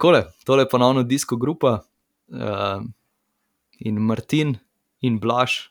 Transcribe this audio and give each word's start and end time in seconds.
takole, 0.00 0.24
tole 0.44 0.62
je 0.62 0.68
ponovno 0.68 1.02
disko 1.02 1.36
grupa 1.36 1.80
uh, 2.28 2.82
in 3.78 3.98
Martin 3.98 4.56
in 5.00 5.20
Blaž 5.20 5.68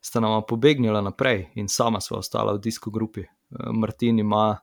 sta 0.00 0.20
nama 0.20 0.40
pobegnila 0.42 1.00
naprej 1.00 1.50
in 1.54 1.68
sama 1.68 2.00
sva 2.00 2.18
ostala 2.18 2.54
v 2.56 2.62
disko 2.64 2.90
grupi. 2.90 3.20
Uh, 3.20 3.72
Martin 3.72 4.18
ima 4.18 4.56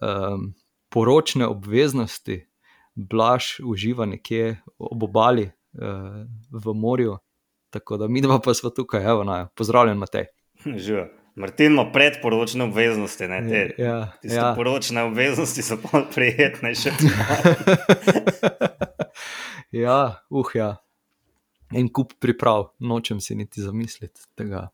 um, 0.00 0.54
poročne 0.88 1.46
obveznosti, 1.46 2.46
Blaž 2.94 3.60
uživa 3.60 4.06
nekje 4.06 4.62
ob 4.78 5.02
obali 5.02 5.44
uh, 5.44 6.24
v 6.50 6.74
morju, 6.74 7.18
tako 7.70 7.96
da 7.96 8.08
mi 8.08 8.20
dva 8.20 8.40
pa 8.40 8.54
smo 8.54 8.70
tukaj, 8.70 9.04
evo, 9.04 9.24
pozdravljen, 9.54 9.98
Matej. 9.98 10.26
Živijo. 10.64 11.19
Martin 11.40 11.72
ima 11.72 11.92
predporočne 11.92 12.64
obveznosti, 12.64 13.28
ne 13.28 13.40
te. 13.48 13.82
Ja, 13.82 14.12
ja. 14.22 14.52
Poročne 14.56 15.06
obveznosti 15.08 15.64
so 15.64 15.78
pa 15.80 16.02
prijetne 16.14 16.74
še. 16.76 16.92
ja, 19.84 20.00
uh, 20.30 20.54
ja. 20.54 20.74
En 21.72 21.88
kup 21.88 22.12
priprav, 22.20 22.72
nočem 22.78 23.20
si 23.22 23.36
niti 23.38 23.62
zamisliti 23.62 24.26
tega. 24.36 24.68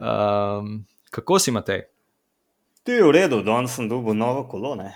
Um, 0.00 0.86
kako 1.10 1.38
si, 1.38 1.54
Matej? 1.54 1.84
Ti 2.86 2.98
je 2.98 3.04
v 3.04 3.12
redu, 3.12 3.42
danes 3.42 3.74
sem 3.76 3.88
dobil 3.90 4.14
novo 4.14 4.46
kolone. 4.48 4.94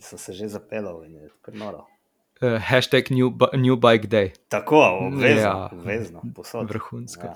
sem 0.00 0.18
se 0.24 0.32
že 0.32 0.48
zapeljal 0.48 1.04
in 1.04 1.16
je 1.16 1.30
kar 1.40 1.54
noro. 1.54 1.86
Uh, 2.42 2.58
hashtag 2.58 3.10
new, 3.14 3.30
new 3.54 3.76
Bike 3.78 4.08
Day. 4.10 4.32
Tako, 4.50 4.82
obvezno, 5.06 5.40
ja, 5.40 5.68
obvezno 5.72 6.22
posod. 6.34 6.66
Vrhunsko. 6.66 7.26
Ja. 7.30 7.34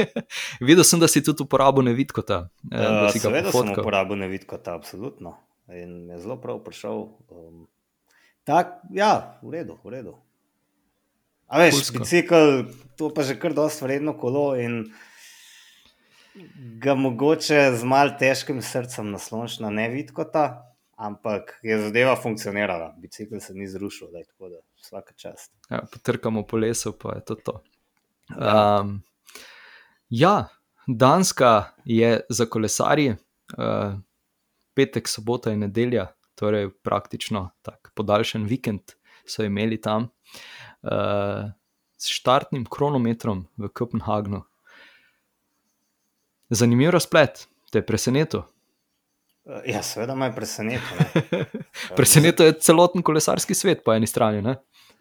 Videla 0.66 0.84
sem, 0.86 1.02
da 1.02 1.08
si 1.10 1.18
tudi 1.26 1.42
uporabil 1.42 1.82
nevidkota. 1.88 2.46
Uh, 2.70 3.10
seveda 3.10 3.50
sem 3.50 3.72
uporabil 3.74 4.20
nevidkota, 4.22 4.76
absolutno. 4.78 5.34
In 5.66 6.06
je 6.14 6.20
zelo 6.22 6.38
prav 6.38 6.62
prišel. 6.62 7.10
Um, 7.26 7.66
tak, 8.46 8.78
ja, 8.94 9.34
v 9.42 9.50
redu, 9.58 9.80
v 9.82 9.98
redu. 9.98 10.14
A 11.50 11.66
veš, 11.66 11.80
Pulsko. 11.80 12.06
bicikl, 12.06 12.70
to 12.94 13.10
pa 13.10 13.26
že 13.26 13.34
kar 13.38 13.50
dosti 13.50 13.82
vredno 13.82 14.14
kolo 14.14 14.54
in 14.54 14.86
ga 16.78 16.94
mogoče 16.94 17.74
z 17.74 17.82
mal 17.82 18.14
težkim 18.14 18.62
srcem 18.62 19.10
nasloniš 19.10 19.58
na 19.58 19.74
nevidkota 19.74 20.75
ampak 20.96 21.58
je 21.62 21.78
zadeva 21.82 22.16
funkcionirala, 22.16 22.94
bicikl 22.98 23.38
se 23.40 23.54
ni 23.54 23.68
zrušil, 23.68 24.08
da 24.12 24.18
je 24.18 24.24
tako, 24.24 24.48
da 24.48 24.60
vsaka 24.82 25.14
čast. 25.14 25.52
Ja, 25.70 25.82
potrkamo 25.92 26.46
po 26.46 26.56
lesu, 26.56 26.92
pa 26.98 27.14
je 27.14 27.24
to. 27.24 27.34
to. 27.34 27.62
Um, 28.36 29.02
ja, 30.08 30.48
Danska 30.86 31.64
je 31.84 32.20
za 32.28 32.46
kolesarje, 32.46 33.16
uh, 33.58 33.98
petek, 34.74 35.08
sobota 35.08 35.52
in 35.52 35.64
nedelja, 35.66 36.06
torej 36.34 36.70
praktično 36.84 37.50
tak 37.62 37.92
podaljšen 37.94 38.44
vikend 38.44 38.92
so 39.26 39.44
imeli 39.44 39.80
tam 39.80 40.08
uh, 40.82 41.48
s 41.96 42.12
štartnim 42.12 42.66
kronometrom 42.70 43.46
v 43.56 43.68
Kopenhagnu. 43.68 44.44
Zanimiv 46.50 46.92
razplet, 46.94 47.48
te 47.72 47.80
je 47.80 47.86
presenetil. 47.86 48.44
Ja, 49.66 49.82
seveda 49.82 50.14
me 50.14 50.26
je 50.26 50.34
presenetilo. 50.34 51.06
presenetilo 51.98 52.46
je 52.46 52.58
celoten 52.60 53.02
kolesarski 53.02 53.54
svet 53.54 53.84
po 53.84 53.94
eni 53.94 54.06
strani. 54.06 54.42
Ne? 54.42 54.56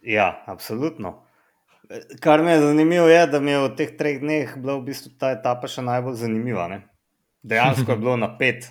Ja, 0.06 0.44
absolutno. 0.46 1.22
Kar 2.22 2.44
mi 2.44 2.52
je 2.52 2.62
zanimivo, 2.62 3.08
je, 3.10 3.28
da 3.28 3.40
mi 3.40 3.52
je 3.52 3.62
v 3.64 3.72
teh 3.78 3.94
treh 3.98 4.20
dneh 4.22 4.56
bila 4.58 4.78
v 4.78 4.86
bistvu 4.90 5.14
ta 5.22 5.32
etapa 5.34 5.70
še 5.70 5.86
najbolj 5.86 6.18
zanimiva. 6.22 6.68
Ne? 6.70 6.84
Dejansko 7.46 7.96
je 7.96 8.02
bilo 8.04 8.18
napet. 8.22 8.70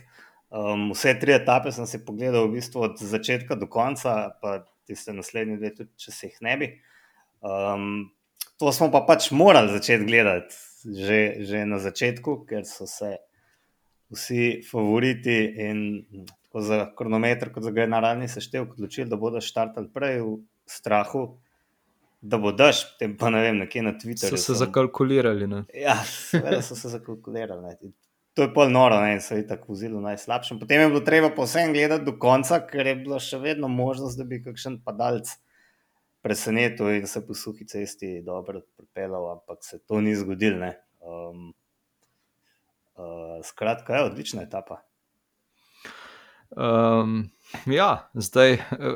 Um, 0.55 0.93
vse 0.95 1.17
tri 1.19 1.35
etape 1.35 1.73
sem 1.75 1.87
si 1.91 1.99
pogledal 2.07 2.47
v 2.47 2.61
bistvu 2.61 2.87
od 2.87 3.01
začetka 3.03 3.59
do 3.59 3.67
konca, 3.67 4.35
pa 4.43 4.61
tiste 4.87 5.15
naslednje 5.15 5.59
dve, 5.59 5.73
tudi 5.75 5.91
če 5.99 6.15
se 6.15 6.31
jih 6.31 6.39
ne 6.47 6.55
bi. 6.61 6.71
Um, 7.43 7.89
to 8.63 8.71
smo 8.71 8.93
pa 8.95 9.03
pač 9.09 9.33
morali 9.35 9.75
začeti 9.75 10.07
gledati 10.07 10.55
že, 10.85 11.41
že 11.49 11.65
na 11.65 11.81
začetku, 11.81 12.45
ker 12.45 12.69
so 12.69 12.85
se 12.85 13.17
vsi 14.13 14.63
favoriti 14.71 15.55
in 15.65 16.05
tako 16.43 16.61
za 16.61 16.79
kronometer, 16.97 17.53
kot 17.53 17.63
za 17.63 17.71
generalni 17.71 18.29
seštevek, 18.29 18.77
odločili, 18.77 19.09
da 19.11 19.17
bodo 19.17 19.41
štartali 19.41 19.89
prej 19.95 20.21
v 20.23 20.37
strahu, 20.71 21.25
da 22.21 22.39
bo 22.39 22.53
daš, 22.53 22.85
potem 22.93 23.17
pa 23.21 23.31
ne 23.31 23.43
vem, 23.43 23.59
nekje 23.65 23.83
na 23.83 23.93
Twitterju. 23.99 24.39
So 24.39 24.53
se 24.53 24.59
zakalkulirali. 24.63 25.47
Ne? 25.51 25.65
Ja, 25.75 25.99
seveda 26.05 26.63
so 26.63 26.77
se 26.79 26.89
zakalkulirali. 26.89 27.63
Ne. 27.63 27.93
To 28.35 28.43
je 28.43 28.51
pol 28.55 28.71
noro, 28.71 28.99
ne, 29.03 29.13
in 29.15 29.21
so 29.23 29.37
jih 29.39 29.45
tako 29.47 29.77
vzeli 29.77 30.01
najslabšem. 30.03 30.59
Potem 30.59 30.81
je 30.81 30.93
bilo 30.93 31.03
treba 31.07 31.31
posebej 31.35 31.75
gledati 31.75 32.07
do 32.07 32.17
konca, 32.19 32.59
ker 32.67 32.87
je 32.87 32.95
bila 33.03 33.21
še 33.23 33.39
vedno 33.43 33.69
možnost, 33.71 34.19
da 34.19 34.27
bi 34.27 34.41
kakšen 34.43 34.81
padalec 34.87 35.31
presenetil 36.25 36.89
in 36.97 37.07
se 37.07 37.21
po 37.27 37.37
suhi 37.37 37.67
cesti 37.69 38.23
dobro 38.25 38.63
pripeljal, 38.79 39.29
ampak 39.37 39.61
se 39.63 39.79
to 39.79 40.01
ni 40.01 40.17
zgodilo. 40.17 40.73
Um, 41.05 41.53
Uh, 42.95 43.45
skratka, 43.45 43.95
je 43.95 44.05
odlična 44.05 44.43
etapa. 44.43 44.83
Um, 46.57 47.31
ja, 47.67 48.11
zdaj, 48.15 48.53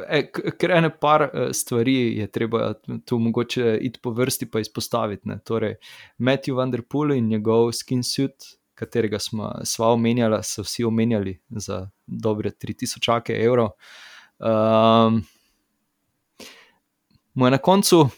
e, 0.09 0.20
ker 0.59 0.70
ene 0.70 0.91
par 1.00 1.25
e, 1.26 1.48
stvari 1.53 1.97
je 2.19 2.26
treba 2.31 2.72
tu 3.06 3.19
mogoče 3.19 3.78
iti 3.82 4.00
po 4.03 4.10
vrsti 4.10 4.50
pa 4.50 4.60
izpostaviti. 4.60 5.28
Ne. 5.28 5.38
Torej, 5.44 5.75
Matthew 6.19 6.54
Van 6.54 6.70
Der 6.70 6.82
Poel 6.82 7.16
in 7.16 7.28
njegov 7.28 7.72
skin 7.72 8.03
suit, 8.03 8.47
katerega 8.75 9.19
smo 9.19 9.50
sva 9.64 9.91
omenjali, 9.92 10.38
so 10.42 10.62
vsi 10.62 10.84
omenjali 10.84 11.41
za 11.50 11.88
dobre 12.06 12.50
3000 12.50 13.34
evrov. 13.34 13.75
Um, 14.38 15.25
mu 17.34 17.47
je 17.47 17.50
na 17.50 17.58
koncu, 17.58 18.08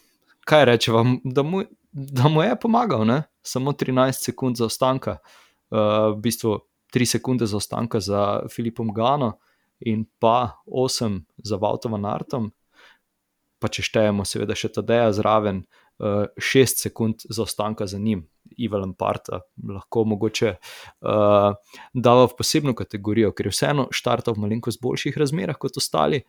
kaj 0.45 0.65
reče 0.65 0.93
vam, 0.93 1.21
da, 1.25 1.45
da 1.93 2.29
mu 2.29 2.43
je 2.43 2.57
pomagal, 2.61 3.07
ne? 3.07 3.23
samo 3.43 3.73
13 3.73 4.13
sekund 4.13 4.57
za 4.57 4.65
ostanka 4.65 5.11
uh, 5.11 5.50
v 5.71 6.17
bistvu 6.23 6.59
3 6.95 7.07
sekunde 7.07 7.47
zaostanka 7.47 8.01
za 8.01 8.43
Filipom 8.51 8.93
Gano 8.95 9.39
in 9.81 10.05
pa 10.19 10.61
8 10.67 11.21
za 11.45 11.57
Vautovom 11.57 12.05
Artom. 12.05 12.51
Pa 13.61 13.69
če 13.69 13.85
štejemo, 13.85 14.25
seveda, 14.25 14.57
še 14.57 14.73
Tadeja 14.73 15.13
zraven, 15.13 15.65
6 16.01 16.41
uh, 16.41 16.81
sekund 16.81 17.27
zaostanka 17.29 17.87
za 17.87 17.99
njim, 17.99 18.25
Ivan 18.57 18.95
Parta, 18.97 19.43
lahko 19.69 20.05
mogoče 20.09 20.55
uh, 20.57 21.53
dava 21.93 22.25
v 22.25 22.37
posebno 22.39 22.73
kategorijo, 22.75 23.35
ker 23.37 23.51
je 23.51 23.53
vseeno 23.53 23.89
štartal 23.93 24.35
v 24.37 24.47
malenkost 24.47 24.81
boljših 24.81 25.19
razmerah 25.21 25.61
kot 25.61 25.77
ostali. 25.77 26.23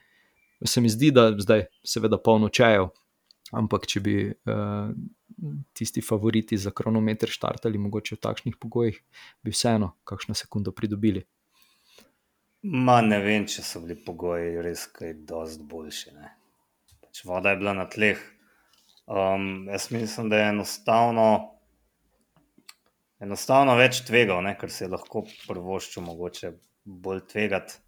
Se 0.66 0.84
mi 0.84 0.92
zdi, 0.92 1.14
da 1.16 1.32
zdaj, 1.40 1.70
seveda, 1.88 2.20
polno 2.20 2.52
čajev, 2.52 2.92
ampak 3.56 3.88
če 3.88 4.04
bi 4.04 4.16
uh, 4.28 4.92
tisti 5.74 6.02
favoriti 6.02 6.58
za 6.58 6.72
kronometer 6.72 7.30
štartali, 7.30 7.78
mogoče 7.78 8.16
v 8.16 8.22
takšnih 8.22 8.58
pogojih, 8.60 8.98
bi 9.44 9.54
vseeno 9.54 9.94
kakšno 10.04 10.36
sekundo 10.38 10.72
pridobili. 10.72 11.24
Ma 12.62 13.00
ne 13.02 13.18
vem, 13.24 13.48
če 13.50 13.64
so 13.66 13.82
bili 13.82 13.96
pogoji 14.06 14.62
res 14.62 14.86
kaj 14.94 15.16
dosti 15.30 15.66
boljši. 15.66 16.12
Pač 17.02 17.24
voda 17.26 17.54
je 17.54 17.62
bila 17.62 17.74
na 17.74 17.88
tleh. 17.90 18.22
Um, 19.10 19.66
jaz 19.72 19.90
mislim, 19.92 20.30
da 20.30 20.38
je 20.38 20.50
enostavno, 20.52 21.26
enostavno 23.20 23.74
več 23.80 24.04
tvegal, 24.06 24.44
ne? 24.46 24.54
ker 24.60 24.70
se 24.70 24.86
je 24.86 24.92
lahko 24.94 25.26
prvoščil, 25.48 26.06
mogoče 26.06 26.54
bolj 26.86 27.26
tvegati. 27.34 27.82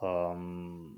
Um, 0.00 0.96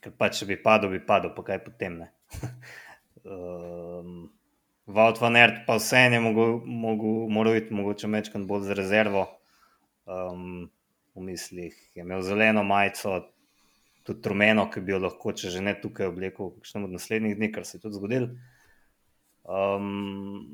ker 0.00 0.14
pa 0.14 0.30
če 0.30 0.46
bi 0.46 0.60
padel, 0.62 0.94
bi 0.94 1.02
padel, 1.02 1.34
pa 1.34 1.42
kaj 1.50 1.64
potem 1.66 1.98
ne. 2.04 2.12
um, 3.26 4.26
Vaut 4.86 5.18
van 5.18 5.36
Ert 5.36 5.64
pa 5.66 5.76
vse 5.80 5.98
je 5.98 6.20
moral 6.20 7.54
biti 7.54 7.74
mogoče 7.74 8.06
mečkan 8.06 8.46
bolj 8.46 8.68
z 8.68 8.76
rezervo. 8.78 9.26
Um, 10.06 10.70
v 11.16 11.24
mislih 11.26 11.74
je 11.94 12.04
imel 12.04 12.22
zeleno 12.22 12.62
majico, 12.62 13.24
tudi 14.06 14.28
rumeno, 14.28 14.68
ki 14.70 14.80
bi 14.80 14.94
jo 14.94 15.00
lahko, 15.02 15.32
če 15.32 15.50
že 15.50 15.64
ne 15.64 15.74
tukaj, 15.80 16.12
oblekel 16.12 16.52
v 16.52 16.60
kakšnem 16.60 16.86
od 16.86 16.94
naslednjih 16.94 17.34
dni, 17.34 17.50
kar 17.50 17.66
se 17.66 17.78
je 17.78 17.82
tudi 17.82 17.98
zgodil. 17.98 18.28
Um, 19.42 20.46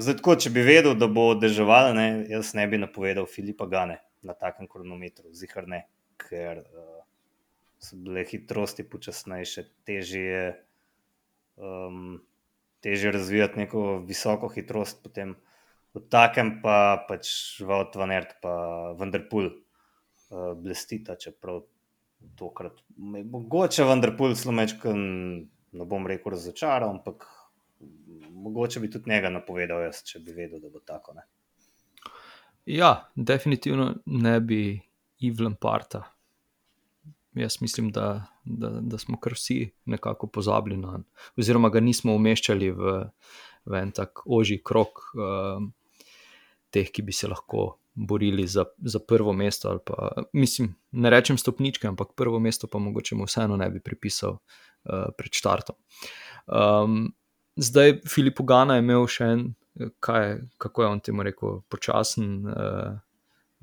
zdaj, 0.00 0.18
tako, 0.18 0.34
če 0.34 0.50
bi 0.50 0.64
vedel, 0.66 0.96
da 0.98 1.06
bo 1.06 1.30
deževal, 1.38 1.92
ne, 1.94 2.08
jaz 2.32 2.50
ne 2.58 2.66
bi 2.66 2.82
napovedal 2.82 3.30
Filipa 3.30 3.68
Gane 3.70 4.00
na 4.26 4.34
takem 4.34 4.66
kronometru, 4.66 5.30
zihar 5.36 5.70
ne, 5.70 5.84
ker 6.18 6.64
uh, 6.64 7.04
so 7.78 7.94
bile 7.94 8.26
hitrosti 8.26 8.82
počasnejše, 8.90 9.68
težje 9.86 10.24
je 10.26 10.48
um, 11.58 12.18
težje 12.80 13.12
razvijati 13.12 13.58
neko 13.58 13.98
visoko 14.06 14.48
hitrost, 14.48 15.02
potem 15.02 15.34
v 15.94 16.02
takem 16.10 16.58
pa 16.62 17.04
pač 17.08 17.60
Vaut 17.66 17.96
van 17.98 18.12
Ert, 18.14 18.38
pa 18.42 18.54
Vanderpool 18.98 19.50
uh, 19.50 20.54
blestita, 20.58 21.18
čeprav 21.18 21.64
tokrat 22.38 22.80
mogoče 22.96 23.84
Vanderpool 23.86 24.34
slomečko 24.34 24.92
ne 24.94 25.84
bom 25.86 26.06
rekel 26.06 26.34
razočaral, 26.34 26.90
ampak 26.90 27.26
mogoče 28.30 28.80
bi 28.80 28.90
tudi 28.90 29.10
njega 29.10 29.30
napovedal 29.30 29.82
jaz, 29.82 30.02
če 30.06 30.22
bi 30.24 30.34
vedel, 30.34 30.60
da 30.60 30.70
bo 30.72 30.80
tako. 30.84 31.14
Ne? 31.14 31.26
Ja, 32.66 33.10
definitivno 33.14 33.94
ne 34.06 34.40
bi 34.40 34.60
Ivlem 35.24 35.56
Parta. 35.60 36.02
Jaz 37.40 37.60
mislim, 37.60 37.90
da, 37.92 38.26
da, 38.44 38.70
da 38.80 38.98
smo 38.98 39.18
kar 39.20 39.32
vsi 39.36 39.70
nekako 39.84 40.26
pozabili 40.26 40.76
na, 40.76 41.00
oziroma 41.36 41.68
ga 41.68 41.80
nismo 41.80 42.14
umeščali 42.16 42.70
v, 42.70 42.94
v 43.66 43.82
en 43.82 43.92
tak 43.92 44.24
ožji 44.26 44.62
krok 44.64 45.02
uh, 45.14 45.62
teh, 46.70 46.90
ki 46.92 47.02
bi 47.02 47.12
se 47.12 47.28
lahko 47.28 47.78
borili 47.98 48.46
za, 48.46 48.64
za 48.78 48.98
prvo 48.98 49.32
mesto. 49.32 49.78
Pa, 49.86 50.12
mislim, 50.32 50.74
ne 50.92 51.10
rečem 51.10 51.38
stopničke, 51.38 51.88
ampak 51.88 52.14
prvo 52.16 52.38
mesto 52.38 52.66
pa 52.66 52.78
mogoče 52.78 53.16
mu 53.18 53.26
vseeno 53.26 53.56
ne 53.56 53.70
bi 53.70 53.80
pripisal 53.80 54.38
uh, 54.38 55.08
pred 55.18 55.34
štartom. 55.34 55.76
Um, 56.46 57.14
zdaj, 57.56 58.00
Filip 58.08 58.40
Ugana 58.40 58.78
je 58.78 58.84
imel 58.86 59.06
še 59.10 59.32
en, 59.34 59.48
kaj, 60.00 60.38
kako 60.58 60.82
je 60.82 60.88
on 60.88 61.00
temu 61.00 61.26
rekel, 61.26 61.60
počasen. 61.68 62.46
Uh, 62.46 62.94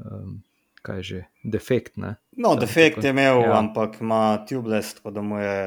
um, 0.03 0.43
Kaj 0.85 0.99
je 1.01 1.03
že, 1.09 1.19
defekt. 1.43 1.97
Ne? 1.97 2.15
No, 2.37 2.53
defekt 2.59 3.03
je 3.03 3.09
imel, 3.09 3.41
ja. 3.41 3.57
ampak 3.57 3.97
ima 4.01 4.45
tubeless, 4.45 4.99
tako 4.99 5.11
da 5.11 5.21
mu 5.25 5.39
je 5.41 5.59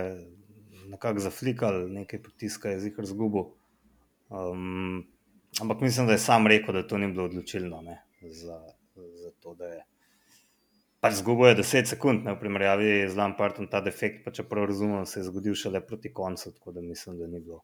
nekako 0.88 1.24
zaflikal, 1.26 1.80
nekaj 1.90 2.22
potiska 2.22 2.70
je 2.70 2.80
zihar 2.86 3.06
zgubo. 3.06 3.48
Um, 4.30 5.08
ampak 5.60 5.80
mislim, 5.80 6.06
da 6.06 6.14
je 6.14 6.22
sam 6.22 6.46
rekel, 6.46 6.74
da 6.74 6.86
to 6.86 6.98
ni 6.98 7.10
bilo 7.10 7.26
odločilno. 7.26 7.82
Ne? 7.82 8.02
za, 8.20 8.62
za 8.94 9.30
to, 9.40 9.54
da 9.54 9.64
je 9.64 9.82
pač 11.00 11.14
zgubo 11.20 11.46
10 11.46 11.86
sekund, 11.86 12.24
ne, 12.26 12.34
v 12.34 12.40
primerjavi 12.40 13.06
z 13.08 13.14
Lampardom, 13.16 13.68
ta 13.70 13.80
defekt, 13.80 14.24
pa 14.24 14.34
če 14.34 14.44
prav 14.48 14.66
razumem, 14.70 15.06
se 15.06 15.20
je 15.20 15.28
zgodil 15.28 15.54
šele 15.54 15.80
proti 15.86 16.10
koncu, 16.12 16.52
tako 16.56 16.74
da 16.74 16.82
mislim, 16.82 17.18
da 17.20 17.28
ni 17.30 17.40
bilo. 17.40 17.62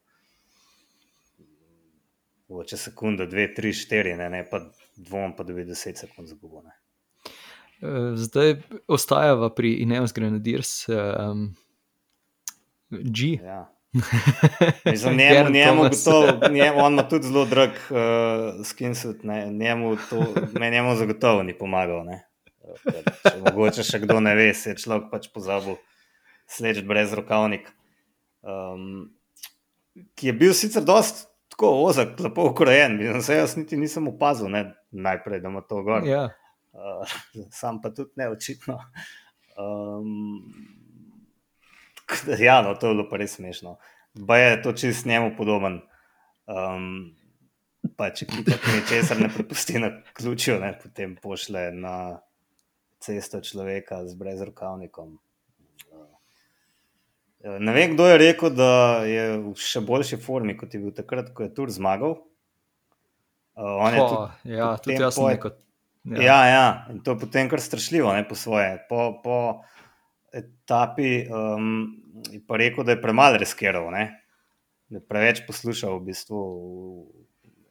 Če 2.69 2.79
sekunda, 2.79 3.27
dve, 3.27 3.49
tri, 3.57 3.73
štiri, 3.75 4.15
ne, 4.21 4.29
ne 4.31 4.45
pa 4.47 4.61
dvom, 4.95 5.35
pa 5.35 5.43
da 5.43 5.57
bi 5.57 5.65
10 5.67 6.05
sekund 6.05 6.31
zgubo. 6.31 6.63
Ne. 6.63 6.77
E, 7.83 8.17
zdaj 8.17 8.57
ostajava 8.89 9.51
pri 9.55 9.75
Ineos 9.85 10.13
Grenadiers, 10.13 10.87
um, 10.89 11.55
G. 12.91 13.39
Ja. 13.43 13.71
Mislim, 14.85 15.17
njemu, 15.17 15.51
njemu, 15.51 15.83
gotov, 15.83 16.53
njemu, 16.53 16.79
on 16.79 16.93
ima 16.93 17.09
tudi 17.09 17.27
zelo 17.27 17.45
drag 17.45 17.71
uh, 17.71 18.67
skinsuit, 18.67 19.23
njemu, 19.51 19.97
to, 20.11 20.27
njemu 20.61 20.97
zagotovo 20.97 21.43
ni 21.43 21.59
pomagal. 21.59 22.05
Ne. 22.05 22.25
Če 23.23 23.37
mogoče 23.45 23.85
še 23.87 24.01
kdo 24.03 24.19
ne 24.25 24.35
ve, 24.35 24.49
se 24.55 24.73
je 24.73 24.81
človek 24.83 25.11
pač 25.13 25.29
pozabil 25.35 25.77
sleč 26.51 26.83
brez 26.87 27.15
rokavnik. 27.15 27.69
Um, 28.43 29.15
ki 30.19 30.33
je 30.33 30.37
bil 30.37 30.55
sicer 30.59 30.83
dost 30.83 31.29
tako 31.55 31.71
ozak, 31.87 32.17
lepo 32.21 32.49
ukrojen, 32.51 32.99
se 33.23 33.37
jaz 33.37 33.55
niti 33.57 33.79
nisem 33.79 34.09
opazil 34.11 34.51
ne, 34.51 34.65
najprej, 34.91 35.41
da 35.41 35.53
ima 35.53 35.63
to 35.63 35.83
gor. 35.87 36.07
Ja. 36.09 36.29
Uh, 36.75 37.07
sam 37.61 37.81
pa 37.83 37.95
tudi 37.95 38.19
ne 38.21 38.29
očitno. 38.35 38.79
Um, 39.55 40.43
Ja, 42.39 42.63
no, 42.63 42.75
to 42.75 42.89
je 42.89 42.95
bilo 42.95 43.09
pa 43.09 43.17
res 43.17 43.37
smešno. 43.39 43.79
Pa 44.29 44.37
je 44.39 44.63
to 44.63 44.73
čist 44.73 45.07
njemu 45.07 45.33
podoben. 45.37 45.81
Um, 46.47 47.15
pa 47.97 48.11
če 48.13 48.27
ti 48.29 48.55
česar 48.89 49.21
ne 49.21 49.31
prepusti 49.33 49.81
na 49.81 49.91
ključu, 50.13 50.59
ne, 50.61 50.75
potem 50.83 51.17
pošle 51.23 51.71
na 51.73 52.21
cesto 53.01 53.41
človeka 53.41 54.05
z 54.09 54.17
brezrokavnikom. 54.21 55.19
Ne 57.45 57.73
vem, 57.77 57.93
kdo 57.93 58.07
je 58.09 58.21
rekel, 58.21 58.55
da 58.57 59.05
je 59.05 59.25
v 59.37 59.51
še 59.61 59.83
boljši 59.85 60.17
formi, 60.21 60.55
kot 60.57 60.73
je 60.73 60.81
bil 60.81 60.95
takrat, 60.97 61.29
ko 61.37 61.45
je 61.45 61.53
Tur 61.53 61.73
zmagal. 61.73 62.17
Uh, 63.55 63.85
je 63.93 64.01
tudi, 64.01 64.55
ja, 64.57 64.71
tudi 64.81 64.97
jaz 64.97 65.19
sem 65.19 65.29
rekel. 65.29 65.53
Ja. 66.05 66.21
ja, 66.21 66.41
ja, 66.47 66.65
in 66.93 67.01
to 67.01 67.15
je 67.15 67.23
potem 67.23 67.49
kar 67.49 67.61
strašljivo, 67.61 68.13
ne 68.13 68.27
po 68.29 68.37
svoje. 68.37 68.77
Po, 68.89 69.21
po, 69.25 69.39
etapi 70.37 71.25
um, 71.33 71.97
pa 72.49 72.59
rekel, 72.61 72.85
da 72.85 72.93
je 72.93 73.01
premalo 73.01 73.41
reskiral, 73.41 73.89
ne? 73.95 74.11
da 74.93 75.01
je 75.01 75.07
preveč 75.09 75.41
poslušal 75.47 75.97
v 75.97 76.11
bistvu 76.11 76.41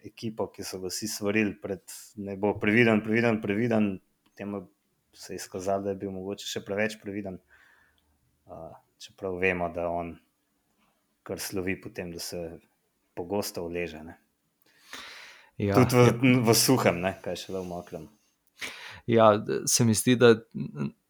ekipo, 0.03 0.47
ki 0.51 0.65
so 0.65 0.79
ga 0.81 0.89
vsi 0.89 1.07
svarili, 1.07 1.53
da 1.61 2.35
bo 2.41 2.55
previden, 2.59 3.03
previden, 3.05 3.37
previden. 3.41 3.99
Potem 4.25 4.57
se 5.13 5.33
je 5.33 5.37
izkazalo, 5.37 5.85
da 5.85 5.93
je 5.93 6.01
bil 6.01 6.11
mogoče 6.11 6.49
še 6.49 6.63
preveč 6.65 6.97
previden. 7.01 7.37
Uh, 8.49 8.73
čeprav 8.99 9.37
vemo, 9.39 9.69
da 9.69 9.87
on 9.93 10.15
kar 11.23 11.39
slovi 11.39 11.77
potem, 11.81 12.11
da 12.11 12.19
se 12.19 12.41
pogosto 13.13 13.63
uleže. 13.63 14.01
Ja, 15.57 15.77
Tudi 15.77 15.95
v, 15.95 16.09
ja. 16.09 16.41
v 16.41 16.57
suhem, 16.57 16.99
ne? 16.99 17.13
kaj 17.23 17.45
še 17.45 17.53
le 17.53 17.61
v 17.61 17.69
mokrem. 17.69 18.09
Ja, 19.05 19.45
se 19.67 19.85
mi 19.85 19.93
zdi, 19.93 20.15
da 20.15 20.35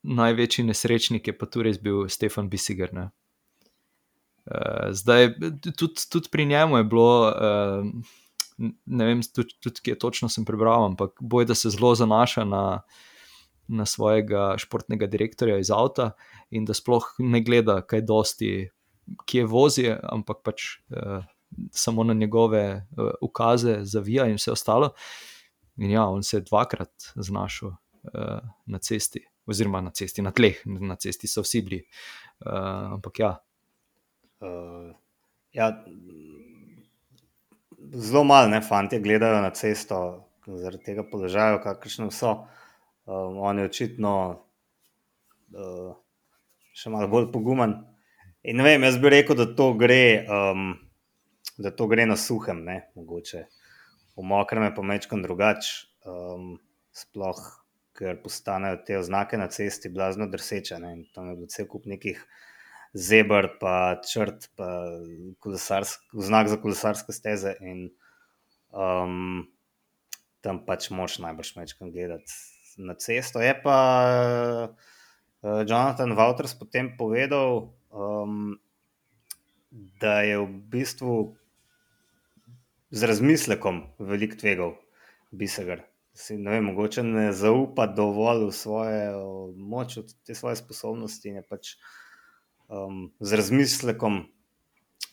največji 0.04 0.66
nesrečnik 0.66 1.28
je 1.28 1.36
pa 1.38 1.46
tu 1.46 1.64
res 1.64 1.78
bil 1.82 2.08
Stefan 2.10 2.50
Bisiger. 2.50 2.94
Ne? 2.94 3.10
Uh, 4.44 4.92
zdaj, 4.92 5.36
tudi, 5.78 6.08
tudi 6.12 6.32
pri 6.32 6.46
njemu 6.50 6.82
je 6.82 6.88
bilo, 6.90 7.12
uh, 7.30 8.72
ne 8.86 9.06
vem, 9.06 9.22
tudi, 9.24 9.56
tudi 9.64 9.86
kje 9.86 10.00
točno 10.00 10.30
sem 10.30 10.46
prebral, 10.46 10.90
ampak 10.90 11.22
boj, 11.22 11.46
da 11.48 11.56
se 11.56 11.72
zelo 11.72 11.94
zanaša 11.96 12.44
na, 12.50 12.64
na 13.68 13.86
svojega 13.86 14.56
športnega 14.60 15.08
direktorja 15.08 15.62
iz 15.62 15.72
avta 15.72 16.12
in 16.52 16.66
da 16.66 16.76
sploh 16.76 17.08
ne 17.20 17.44
gleda, 17.46 17.80
kaj 17.88 18.04
dosti, 18.10 18.52
kje 19.30 19.46
vozi, 19.48 19.88
ampak 20.04 20.42
pač 20.44 20.66
uh, 20.90 21.22
samo 21.72 22.04
na 22.04 22.18
njegove 22.18 22.66
uh, 22.98 23.14
ukaze, 23.22 23.80
zavija 23.86 24.28
in 24.28 24.42
vse 24.42 24.52
ostalo. 24.52 24.92
In 25.78 25.94
ja, 25.94 26.04
on 26.10 26.24
se 26.24 26.38
je 26.38 26.46
dvakrat 26.50 27.14
znašel 27.16 27.72
na 28.04 28.80
cesti 28.80 29.22
oziroma 29.46 29.82
na 29.82 29.92
cesti, 29.92 30.22
na 30.22 30.32
tleh, 30.32 30.62
na 30.66 30.96
cesti 30.96 31.28
so 31.28 31.44
vsi 31.44 31.62
bili. 31.62 31.80
Uh, 32.46 32.96
ampak 32.98 33.20
ja. 33.20 33.32
Uh, 34.40 34.92
ja. 35.56 35.72
Zelo 37.94 38.24
malo, 38.24 38.50
ne, 38.50 38.62
fanti 38.62 39.00
gledajo 39.04 39.42
na 39.44 39.52
cesto 39.56 40.00
zaradi 40.48 40.84
tega 40.84 41.04
položaja, 41.08 41.62
kakršno 41.64 42.12
so. 42.12 42.44
Um, 43.06 43.40
on 43.44 43.60
je 43.60 43.68
očitno 43.68 44.14
uh, 45.52 45.92
še 46.74 46.92
malo 46.92 47.10
bolj 47.12 47.30
pogumen. 47.34 47.76
In 48.44 48.60
ne 48.60 48.66
vem, 48.68 48.84
jaz 48.88 48.98
bi 49.00 49.12
rekel, 49.12 49.38
da 49.40 49.48
to 49.56 49.70
gre, 49.80 50.24
um, 50.28 50.72
da 51.60 51.72
to 51.72 51.88
gre 51.92 52.08
na 52.08 52.16
suhem, 52.20 52.64
ne, 52.68 52.80
mogoče. 52.96 53.44
V 54.16 54.24
mokrem 54.28 54.68
je 54.68 54.74
pa 54.76 54.84
mečkam 54.88 55.24
drugače, 55.24 55.76
um, 56.08 56.56
sploh 56.96 57.44
ker 57.98 58.18
postanejo 58.24 58.80
te 58.88 58.98
oznake 58.98 59.38
na 59.38 59.48
cesti 59.54 59.90
blazno 59.94 60.28
drseče. 60.30 60.80
Ne? 60.82 60.96
Tam 61.14 61.30
je 61.30 61.36
bilo 61.38 61.50
vse 61.50 61.68
kup 61.70 61.86
nekih 61.90 62.22
zebr, 62.94 63.50
pa 63.62 64.00
črt, 64.06 64.50
pa 64.58 64.70
znak 66.14 66.50
za 66.50 66.58
kolesarske 66.62 67.14
steze. 67.14 67.56
In, 67.62 67.88
um, 68.74 69.46
tam 70.44 70.64
pač 70.66 70.90
moš 70.92 71.20
najbrž 71.24 71.54
mečkam 71.60 71.94
gledati 71.94 72.34
na 72.78 72.98
cesto. 72.98 73.42
Je 73.42 73.54
pa 73.64 73.78
uh, 74.74 75.62
Jonathan 75.62 76.18
Wouters 76.18 76.58
potem 76.60 76.92
povedal, 76.98 77.70
um, 77.94 78.58
da 80.02 80.22
je 80.22 80.38
v 80.42 80.50
bistvu 80.70 81.16
z 82.94 83.10
razmislekom 83.10 83.88
velik 83.98 84.38
tvegal 84.38 84.78
Bisegar 85.34 85.82
si, 86.14 86.38
ne 86.38 86.52
vem, 86.52 86.66
mogoče 86.70 87.04
ne 87.04 87.32
zaupa 87.34 87.88
dovolj 87.88 88.48
v 88.48 88.56
svojo 88.56 89.54
moč, 89.58 89.98
v 89.98 90.06
te 90.26 90.36
svoje 90.38 90.60
sposobnosti 90.62 91.30
in 91.30 91.42
je 91.42 91.46
pač 91.50 91.76
um, 92.70 93.10
z 93.20 93.40
razmislekom 93.40 94.24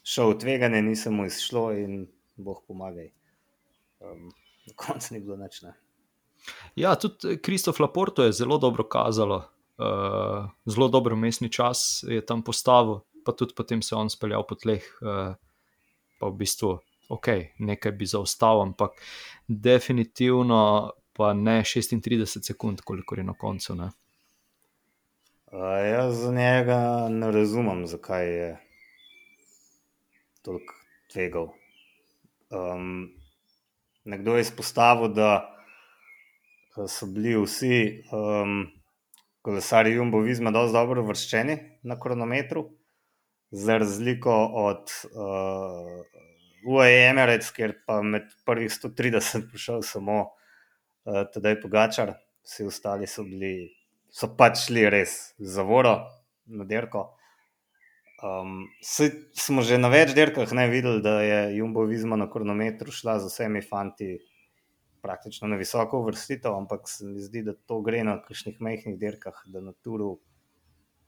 šel 0.05 0.35
v 0.35 0.41
tveganje, 0.45 0.83
nisem 0.85 1.17
mu 1.17 1.27
izšlo 1.29 1.71
in 1.77 2.05
boh 2.37 2.61
pomagaj. 2.69 3.13
Um, 4.01 4.29
na 4.69 4.77
koncu 4.77 5.15
ni 5.15 5.21
bilo 5.25 5.37
nič. 5.41 5.63
Ja, 6.77 6.95
tudi 6.97 7.37
Kristof 7.41 7.81
Laporto 7.81 8.25
je 8.25 8.37
zelo 8.37 8.59
dobro 8.61 8.85
kazalo, 8.89 9.45
uh, 9.81 10.49
zelo 10.69 10.89
dober 10.89 11.17
mestni 11.17 11.53
čas 11.53 12.05
je 12.09 12.21
tam 12.25 12.45
postavil, 12.45 13.01
pa 13.25 13.33
tudi 13.33 13.57
potem 13.57 13.83
se 13.83 13.95
je 13.95 13.99
on 13.99 14.13
speljal 14.13 14.45
po 14.49 14.57
tleh, 14.57 14.85
uh, 15.01 15.37
pa 16.21 16.29
v 16.29 16.37
bistvu 16.41 16.79
ok, 17.11 17.27
nekaj 17.59 17.93
bi 17.93 18.07
zaostal, 18.07 18.63
ampak 18.63 19.03
definitivno 19.49 20.91
pa 21.13 21.33
ne 21.35 21.61
36 21.63 22.47
sekund, 22.47 22.81
koliko 22.81 23.15
je 23.15 23.25
na 23.25 23.35
koncu. 23.35 23.75
Ne. 23.75 23.91
Uh, 25.53 25.61
jaz 25.93 26.17
za 26.23 26.33
njega 26.33 27.09
ne 27.11 27.31
razumem, 27.31 27.87
zakaj 27.87 28.29
je 28.29 28.51
tako 30.43 30.75
tvegal. 31.13 31.49
Um, 32.51 33.11
nekdo 34.05 34.37
je 34.37 34.41
izpostavil, 34.41 35.09
da 35.09 35.57
so 36.89 37.07
bili 37.07 37.35
vsi 37.43 38.05
um, 38.13 38.67
kolesari 39.43 39.93
Jumbo 39.93 40.21
Vizma 40.21 40.51
dosti 40.51 40.73
dobro 40.73 41.03
vrščeni 41.03 41.59
na 41.83 42.01
kronometru, 42.01 42.71
za 43.51 43.79
razliko 43.79 44.35
od 44.55 44.91
uh, 45.05 46.07
UAE 46.67 47.07
Emirates, 47.09 47.51
kjer 47.57 47.75
pa 47.87 48.01
med 48.03 48.29
prvih 48.47 48.71
130 48.73 49.49
prišel 49.51 49.85
samo 49.87 50.21
uh, 50.25 51.23
tedaj 51.35 51.61
Pogačar, 51.63 52.15
vsi 52.47 52.67
ostali 52.69 53.09
so 53.11 53.25
bili, 53.25 53.71
so 54.13 54.33
pač 54.37 54.67
šli 54.67 54.89
res 54.93 55.35
za 55.39 55.65
voro, 55.67 55.97
na 56.51 56.67
dirko. 56.69 57.11
Um, 58.21 58.67
smo 58.85 59.63
že 59.65 59.79
na 59.81 59.89
več 59.89 60.13
dirkah 60.13 60.51
ne 60.53 60.67
videli, 60.69 61.01
da 61.01 61.21
je 61.25 61.39
Jumbo 61.57 61.87
Visma 61.89 62.19
na 62.21 62.29
kronometru 62.29 62.93
šla 62.93 63.17
z 63.23 63.31
vsemi 63.31 63.63
fanti 63.65 64.19
praktično 65.01 65.49
na 65.49 65.57
visoko 65.57 66.03
vrstitev, 66.05 66.53
ampak 66.53 66.89
se 66.89 67.07
mi 67.09 67.21
zdi, 67.21 67.43
da 67.43 67.55
to 67.55 67.81
gre 67.81 68.03
na 68.05 68.19
kakšnih 68.21 68.61
mehkih 68.61 68.99
dirkah, 69.01 69.41
da 69.49 69.65
na 69.65 69.73
turu 69.73 70.19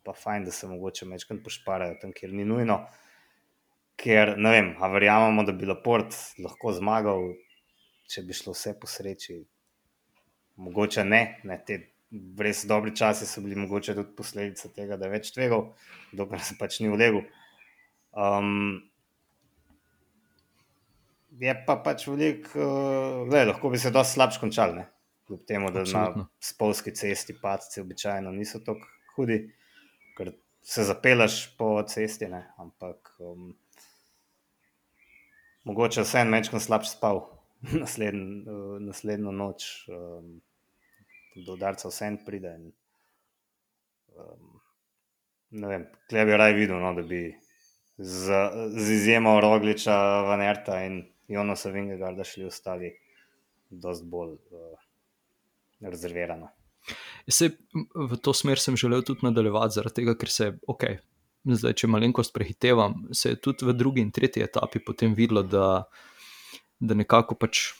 pa 0.03 0.15
fajn, 0.17 0.49
da 0.49 0.51
se 0.51 0.69
mogoče 0.69 1.07
večkrat 1.07 1.43
pošparajo 1.45 1.99
tam, 2.01 2.15
kjer 2.17 2.33
ni 2.33 2.45
nujno. 2.49 2.81
Ker 4.03 4.35
ne 4.39 4.51
vem, 4.51 4.69
a 4.83 4.89
verjamemo, 4.91 5.45
da 5.47 5.55
bi 5.55 5.69
Laport 5.69 6.17
lahko 6.43 6.73
zmagal, 6.75 7.29
če 8.11 8.25
bi 8.27 8.35
šlo 8.35 8.55
vse 8.57 8.75
po 8.81 8.91
sreči. 8.91 9.39
Mogoče 10.63 11.05
ne, 11.07 11.23
ne 11.49 11.59
te 11.67 11.79
res 12.39 12.65
dobri 12.69 12.93
časi 12.97 13.27
so 13.27 13.41
bili, 13.41 13.57
mogoče 13.57 13.95
tudi 13.97 14.15
posledica 14.17 14.69
tega, 14.77 14.99
da 15.01 15.09
je 15.09 15.15
več 15.15 15.31
tvegal, 15.35 15.71
dokler 16.13 16.43
se 16.45 16.59
pač 16.59 16.81
ni 16.83 16.91
vlegel. 16.93 17.23
Um, 18.13 18.83
je 21.41 21.55
pa 21.67 21.79
pač 21.81 22.05
veliko, 22.11 22.53
uh, 22.61 23.33
lahko 23.33 23.73
bi 23.73 23.81
se 23.81 23.95
dosti 23.95 24.19
slabš 24.19 24.43
končal, 24.43 24.77
ne? 24.77 24.89
kljub 25.27 25.45
temu, 25.47 25.71
da 25.73 25.85
Absolutno. 25.87 26.27
na 26.27 26.43
spolski 26.43 26.93
cesti 26.99 27.37
padci 27.41 27.81
običajno 27.81 28.33
niso 28.35 28.59
tako 28.67 28.89
hudi, 29.15 29.39
ker 30.19 30.33
se 30.67 30.85
zapelaš 30.85 31.45
po 31.57 31.77
cesti, 31.89 32.29
ne? 32.29 32.43
ampak 32.61 33.15
um, 33.23 33.53
mogoče 35.69 36.07
vse 36.07 36.23
en 36.23 36.33
mečkam 36.33 36.61
slabš 36.61 36.97
spal 36.97 37.25
nasledn, 37.83 38.25
uh, 38.47 38.81
naslednjo 38.83 39.35
noč. 39.35 39.69
Um, 39.89 40.41
do 41.35 41.53
udarca 41.53 41.89
vse 41.89 42.07
en 42.07 42.19
pride. 42.25 42.55
In, 42.59 42.73
um, 44.17 44.61
ne 45.63 45.69
vem, 45.69 45.87
kaj 46.11 46.27
bi 46.29 46.39
raje 46.39 46.57
videl, 46.57 46.81
no, 46.83 46.93
da 46.97 47.05
bi 47.07 47.25
z, 47.97 48.41
z 48.77 48.97
izjemo 48.99 49.39
Rogliča, 49.41 49.97
Vanerta 50.29 50.81
in 50.87 51.03
Jonosa 51.29 51.71
Vingega, 51.73 52.13
da 52.17 52.25
šli 52.25 52.49
ostali 52.49 52.93
dosti 53.71 54.09
bolj 54.09 54.35
uh, 54.37 54.83
rezervirano. 55.81 56.51
Se, 57.29 57.53
v 57.95 58.19
to 58.19 58.35
smer 58.35 58.59
sem 58.59 58.77
želel 58.77 59.05
tudi 59.07 59.23
nadaljevati, 59.29 59.77
zaradi 59.79 60.01
tega, 60.01 60.17
ker 60.19 60.31
se, 60.33 60.49
ok, 60.69 60.89
zdaj, 61.45 61.75
če 61.83 61.91
malenkost 61.91 62.35
prehitevam, 62.35 63.09
se 63.15 63.35
je 63.35 63.41
tudi 63.43 63.67
v 63.67 63.75
drugi 63.77 64.03
in 64.03 64.13
tretji 64.15 64.45
etapi 64.45 64.83
potem 64.85 65.15
videlo, 65.15 65.43
da, 65.43 65.85
da 66.79 66.95
nekako 66.99 67.35
pač 67.35 67.73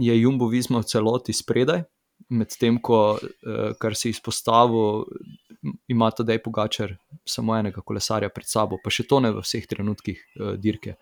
je 0.00 0.16
Jumbo 0.20 0.48
Visma 0.48 0.80
v 0.80 0.88
celoti 0.88 1.32
spredaj, 1.36 1.84
medtem 2.32 2.80
ko, 2.82 3.18
uh, 3.20 3.76
kar 3.80 3.96
si 3.96 4.12
izpostavil, 4.12 5.04
ima 5.88 6.10
ta 6.10 6.24
dej 6.26 6.40
pogačar 6.44 6.96
samo 7.26 7.56
enega 7.56 7.82
kolesarja 7.84 8.30
pred 8.32 8.48
sabo, 8.48 8.80
pa 8.82 8.92
še 8.92 9.06
to 9.08 9.20
ne 9.20 9.32
v 9.34 9.44
vseh 9.44 9.68
trenutkih 9.68 10.20
uh, 10.20 10.54
dirke. 10.60 10.96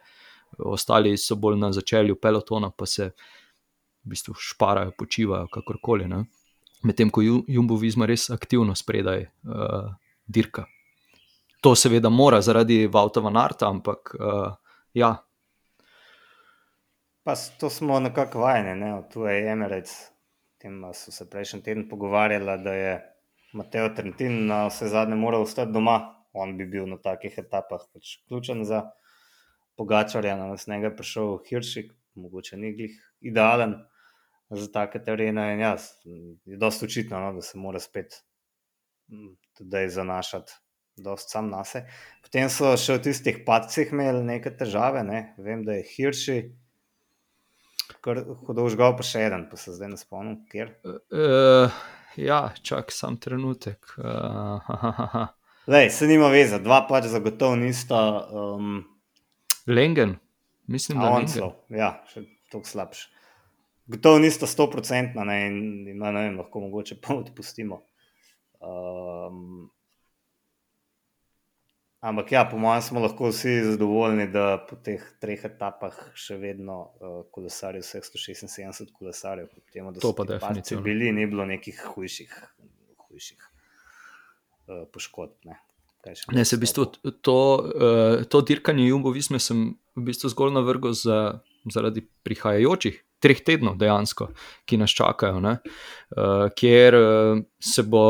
Ostali 0.54 1.16
so 1.18 1.34
bolj 1.38 1.58
na 1.58 1.72
začelju 1.74 2.14
pelotona, 2.22 2.70
pa 2.70 2.86
se 2.86 3.10
v 3.10 4.12
bistvu 4.12 4.36
šparajo, 4.38 4.92
počivajo, 4.98 5.48
kakorkoli. 5.50 6.06
Medtem 6.86 7.10
ko 7.10 7.24
Jumbo 7.24 7.78
Visma 7.80 8.06
res 8.06 8.28
aktivno 8.30 8.76
spredaj 8.78 9.26
uh, 9.26 9.90
dirka. 10.26 10.68
To 11.64 11.72
seveda 11.72 12.10
mora 12.12 12.42
zaradi 12.44 12.82
Vautova 12.92 13.30
Narta, 13.32 13.70
ampak 13.72 14.10
uh, 14.20 14.50
ja. 14.92 15.14
Pa 17.24 17.34
to 17.60 17.70
smo 17.70 18.00
nekako 18.04 18.42
vajeni, 18.42 18.74
ne? 18.80 18.90
tu 19.12 19.24
je 19.24 19.46
Emirates, 19.48 19.94
tem 20.60 20.82
so 20.92 21.12
se 21.12 21.24
prejšnji 21.30 21.62
teden 21.62 21.86
pogovarjali, 21.88 22.58
da 22.64 22.74
je 22.74 22.90
Mateo 23.56 23.88
Trentin 23.96 24.46
na 24.46 24.66
vse 24.66 24.90
zadnje 24.92 25.16
moral 25.16 25.46
ostati 25.46 25.72
doma. 25.72 25.96
On 26.32 26.52
bi 26.58 26.66
bil 26.66 26.84
na 26.90 26.98
takih 26.98 27.38
etapah 27.38 27.86
pač 27.94 28.16
ključen 28.28 28.64
za 28.68 28.82
Pogačarja, 29.78 30.36
na 30.36 30.50
nas 30.50 30.66
njega 30.66 30.90
prišel 30.96 31.38
Hiršik, 31.48 31.92
mogoče 32.14 32.58
ni 32.60 32.74
glih 32.76 32.98
idealen 33.20 33.78
za 34.50 34.66
take 34.72 35.00
terene. 35.02 35.46
In 35.54 35.64
jaz, 35.64 35.88
je 36.44 36.58
dosti 36.60 36.84
očitno, 36.90 37.20
no, 37.20 37.32
da 37.38 37.42
se 37.42 37.58
mora 37.58 37.80
spet 37.80 38.20
tudi 39.56 39.88
zanašati. 39.88 40.52
Dost 40.96 41.30
sam 41.30 41.50
na 41.50 41.64
sebe. 41.66 41.90
Potem 42.22 42.50
so 42.52 42.70
še 42.78 42.98
v 42.98 43.04
tistih 43.08 43.40
padcih 43.46 43.90
imeli 43.90 44.22
neke 44.26 44.52
težave. 44.54 45.02
Ne? 45.06 45.34
Vem, 45.42 45.64
da 45.66 45.78
je 45.78 45.86
Hirši, 45.90 46.36
kar 48.04 48.22
hodil 48.46 48.70
žgal, 48.72 48.94
pa 48.98 49.06
še 49.06 49.24
en, 49.26 49.48
pa 49.50 49.58
se 49.58 49.74
zdaj 49.74 49.94
ne 49.94 49.98
spomnim, 49.98 50.38
kjer. 50.52 50.74
Uh, 50.84 51.74
ja, 52.20 52.46
čak 52.62 52.94
sam 52.94 53.18
trenutek. 53.18 53.96
Uh, 53.98 55.26
Lej, 55.66 55.90
se 55.96 56.06
nima 56.06 56.28
veze, 56.32 56.60
dva 56.62 56.84
pač 56.86 57.08
zagotovo 57.10 57.56
nista. 57.56 57.98
Um, 58.30 58.82
Lengen, 59.66 60.18
mislim, 60.70 61.00
da 61.00 61.16
je 61.18 61.40
to. 61.40 61.50
Ja, 61.74 61.96
še 62.12 62.26
toliko 62.52 62.70
slabše. 62.70 63.10
Gotovo 63.86 64.18
nista 64.18 64.46
sto 64.48 64.70
procentna 64.70 65.24
in 65.44 65.88
ima, 65.88 66.12
ne 66.14 66.28
vem, 66.28 66.36
lahko 66.40 66.62
mogoče 66.64 66.96
pa 67.04 67.16
odpustimo. 67.18 67.82
Um, 68.64 69.66
Ampak, 72.04 72.32
ja, 72.32 72.42
po 72.44 72.58
mojem, 72.60 72.82
smo 72.84 73.00
lahko 73.00 73.30
vsi 73.30 73.62
zadovoljni, 73.64 74.26
da 74.28 74.58
po 74.68 74.76
teh 74.76 75.00
treh 75.22 75.40
etapah 75.48 75.94
še 76.12 76.36
vedno 76.36 76.76
uh, 76.84 77.14
kolesarijo 77.32 77.80
vseh 77.80 78.04
176 78.04 78.92
kolesarjev. 78.92 79.48
Temu, 79.72 79.92
to 79.96 80.10
pa 80.12 80.26
definitivno. 80.28 80.84
Bili, 80.84 81.08
ni 81.16 81.24
bilo 81.30 81.46
nekih 81.48 81.80
hujših, 81.94 82.34
hujših 83.06 83.40
uh, 83.40 84.82
poškodb. 84.92 85.48
Ne. 85.48 85.56
Ne, 86.36 86.44
se 86.44 86.58
v 86.58 86.66
bistvu 86.66 86.84
to, 87.24 87.38
uh, 87.72 88.26
to 88.28 88.42
dirkanje 88.44 88.84
Jumbo 88.84 89.08
Visme 89.14 89.40
sem 89.40 89.70
v 89.96 90.04
bistvu 90.04 90.28
zgolj 90.34 90.52
navrgel 90.52 90.92
za, 90.92 91.18
zaradi 91.72 92.04
prihajajočih 92.28 93.00
treh 93.24 93.40
tednov, 93.40 93.78
dejansko, 93.80 94.28
ki 94.68 94.76
nas 94.82 94.92
čakajo, 94.92 95.40
uh, 95.40 96.52
kjer 96.52 97.00
uh, 97.00 97.40
se 97.56 97.88
bo 97.88 98.04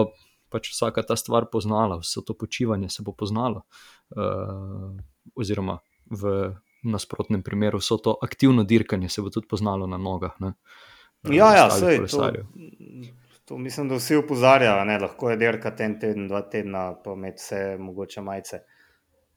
pač 0.55 0.71
vsaka 0.71 1.03
ta 1.03 1.19
stvar 1.19 1.49
poznala, 1.51 1.99
vse 2.03 2.23
to 2.27 2.37
počivanje 2.39 2.93
se 2.95 3.03
bo 3.03 3.13
poznalo. 3.13 3.65
Uh, 4.15 4.95
oziroma, 5.35 5.81
v 6.07 6.55
nasprotnem 6.87 7.43
primeru, 7.43 7.81
vse 7.83 7.99
to 8.05 8.15
aktivno 8.23 8.65
dirkanje 8.65 9.09
se 9.09 9.25
bo 9.25 9.33
tudi 9.35 9.51
poznalo 9.51 9.89
na 9.91 9.99
nogah. 9.99 10.37
Ne? 10.41 10.55
Ja, 11.33 11.55
ja, 11.57 11.71
sej, 11.73 12.05
to, 12.11 12.31
to 13.49 13.59
mislim, 13.59 13.89
da 13.89 13.97
vsi 13.97 14.21
upozarjajo, 14.21 14.85
da 14.85 14.99
lahko 15.07 15.31
je 15.31 15.41
dirka 15.41 15.73
en 15.79 15.99
teden, 16.01 16.29
dva 16.29 16.43
tedna, 16.53 16.93
pa 17.05 17.15
med 17.17 17.41
vse 17.41 17.77
mogoče 17.81 18.21
majce. 18.21 18.61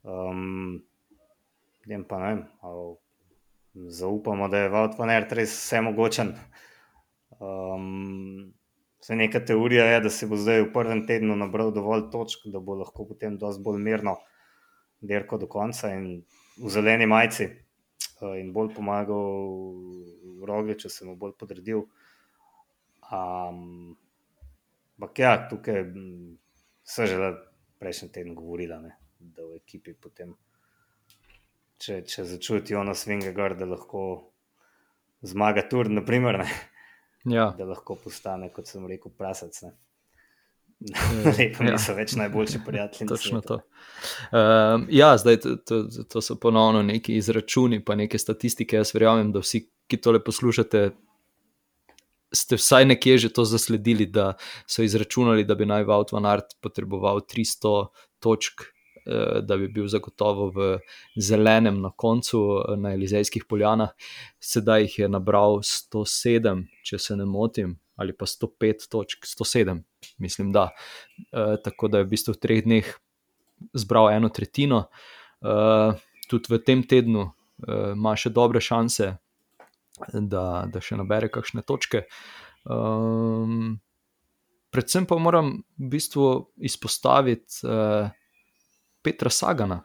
Um, 0.04 0.84
pa 2.10 2.20
ne 2.20 2.28
vem, 2.28 2.44
zaupamo, 3.74 4.48
da 4.48 4.58
je 4.58 4.70
Vodvaner 4.70 5.28
res 5.32 5.56
vse 5.56 5.82
mogočen. 5.82 6.36
Um, 7.40 8.54
Se 9.00 9.16
neka 9.16 9.40
teorija 9.46 9.86
je, 9.86 10.00
da 10.02 10.10
se 10.10 10.28
bo 10.28 10.38
zdaj 10.38 10.62
v 10.62 10.72
prvem 10.74 11.06
tednu 11.08 11.36
nabral 11.38 11.72
dovolj 11.72 12.10
točk, 12.12 12.48
da 12.54 12.60
bo 12.60 12.76
lahko 12.80 13.06
potem 13.06 13.38
dosti 13.38 13.64
bolj 13.64 13.80
mirno 13.84 14.18
dirko 15.02 15.38
do 15.38 15.48
konca 15.48 15.92
in 15.94 16.24
v 16.58 16.70
zeleni 16.74 17.06
majici 17.06 17.46
eh, 17.46 18.40
in 18.42 18.54
bolj 18.54 18.74
pomagal 18.76 19.28
rogi, 20.50 20.80
če 20.82 20.90
se 20.90 21.06
mu 21.06 21.16
bolj 21.16 21.36
podredil. 21.38 21.86
Ampak 23.14 23.94
um, 25.14 25.22
ja, 25.22 25.36
tukaj 25.50 25.86
so 26.84 27.06
že 27.06 27.36
prejšnji 27.78 28.10
teden 28.12 28.34
govorila, 28.36 28.82
ne, 28.82 28.98
da 29.20 29.46
v 29.46 29.62
ekipi 29.62 29.94
potem, 29.94 30.34
če, 31.78 32.02
če 32.02 32.26
začutijo 32.26 32.82
na 32.84 32.96
svinge 32.98 33.32
gor, 33.38 33.54
da 33.56 33.70
lahko 33.70 34.02
zmaga 35.22 35.62
tur, 35.70 35.90
naprimer. 35.94 36.42
Ne 36.42 36.50
ja. 37.28 37.52
da 37.58 37.66
lahko 37.66 37.98
postane, 38.04 38.50
kot 38.54 38.68
sem 38.68 38.86
rekel, 38.88 39.12
prasac. 39.18 39.60
Lepo, 41.38 41.64
ja. 41.66 41.74
niso 41.74 41.96
več 41.98 42.14
najboljši 42.20 42.60
prijatelji. 42.66 43.08
Točno 43.10 43.42
to. 43.42 43.60
Uh, 44.30 44.86
ja, 44.94 45.16
zdaj 45.18 45.40
to, 45.42 45.56
to, 45.66 45.82
to 46.10 46.22
so 46.22 46.38
ponovno 46.40 46.84
neki 46.86 47.18
izračuni, 47.18 47.82
pa 47.86 47.98
neke 47.98 48.20
statistike. 48.22 48.78
Jaz 48.78 48.94
verjamem, 48.94 49.32
da 49.34 49.42
vsi, 49.42 49.64
ki 49.90 50.00
tole 50.04 50.22
poslušate, 50.24 50.90
ste 52.36 52.60
vsaj 52.60 52.86
nekje 52.94 53.18
že 53.26 53.34
to 53.34 53.46
zasledili, 53.48 54.06
da 54.06 54.36
so 54.70 54.86
izračunali, 54.86 55.48
da 55.48 55.58
bi 55.58 55.66
naj 55.66 55.88
Vaut 55.90 56.14
van 56.14 56.30
Art 56.30 56.58
potreboval 56.62 57.24
300 57.26 57.88
točk 58.22 58.68
da 59.48 59.58
bi 59.58 59.68
bil 59.72 59.88
zagotovo 59.88 60.50
v 60.52 60.68
zelenem 61.16 61.82
na 61.82 61.92
koncu 61.96 62.42
eh, 62.60 62.78
na 62.78 62.94
Elizejskih 62.94 63.46
poljanah, 63.50 63.94
sedaj 64.40 64.86
jih 64.86 65.00
je 65.00 65.10
nabral 65.10 65.62
107, 65.64 66.66
če 66.84 67.00
se 67.00 67.18
ne 67.18 67.26
motim, 67.26 67.78
ali 67.98 68.14
pa 68.14 68.26
105 68.26 68.90
točk, 68.92 69.26
107, 69.26 69.82
mislim, 70.18 70.52
da. 70.52 70.70
E, 71.32 71.58
tako 71.64 71.88
da 71.88 71.98
je 71.98 72.06
v 72.06 72.12
bistvu 72.14 72.36
v 72.36 72.42
treh 72.42 72.62
dneh 72.64 72.92
zbral 73.74 74.12
eno 74.14 74.30
tretjino. 74.30 74.84
E, 75.42 75.56
tudi 76.30 76.54
v 76.54 76.62
tem 76.62 76.84
tednu 76.86 77.26
e, 77.26 77.32
ima 77.96 78.14
še 78.14 78.30
dobre 78.30 78.62
šanse, 78.62 79.16
da, 80.14 80.46
da 80.70 80.84
še 80.84 81.00
nabere 81.00 81.32
kakšne 81.34 81.66
točke. 81.66 82.06
E, 82.06 82.78
predvsem 84.70 85.10
pa 85.10 85.18
moram 85.18 85.56
v 85.82 85.92
bistvu 85.98 86.30
izpostaviti. 86.70 87.66
E, 87.66 88.14
Petra 89.08 89.30
Sagana, 89.30 89.84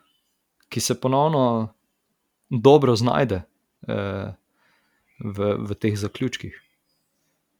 ki 0.69 0.81
se 0.81 1.00
ponovno 1.00 1.75
dobro 2.50 2.97
znajde 2.97 3.43
uh, 3.87 4.35
v, 5.19 5.50
v 5.69 5.75
teh 5.79 5.95
zaključkih. 5.95 6.57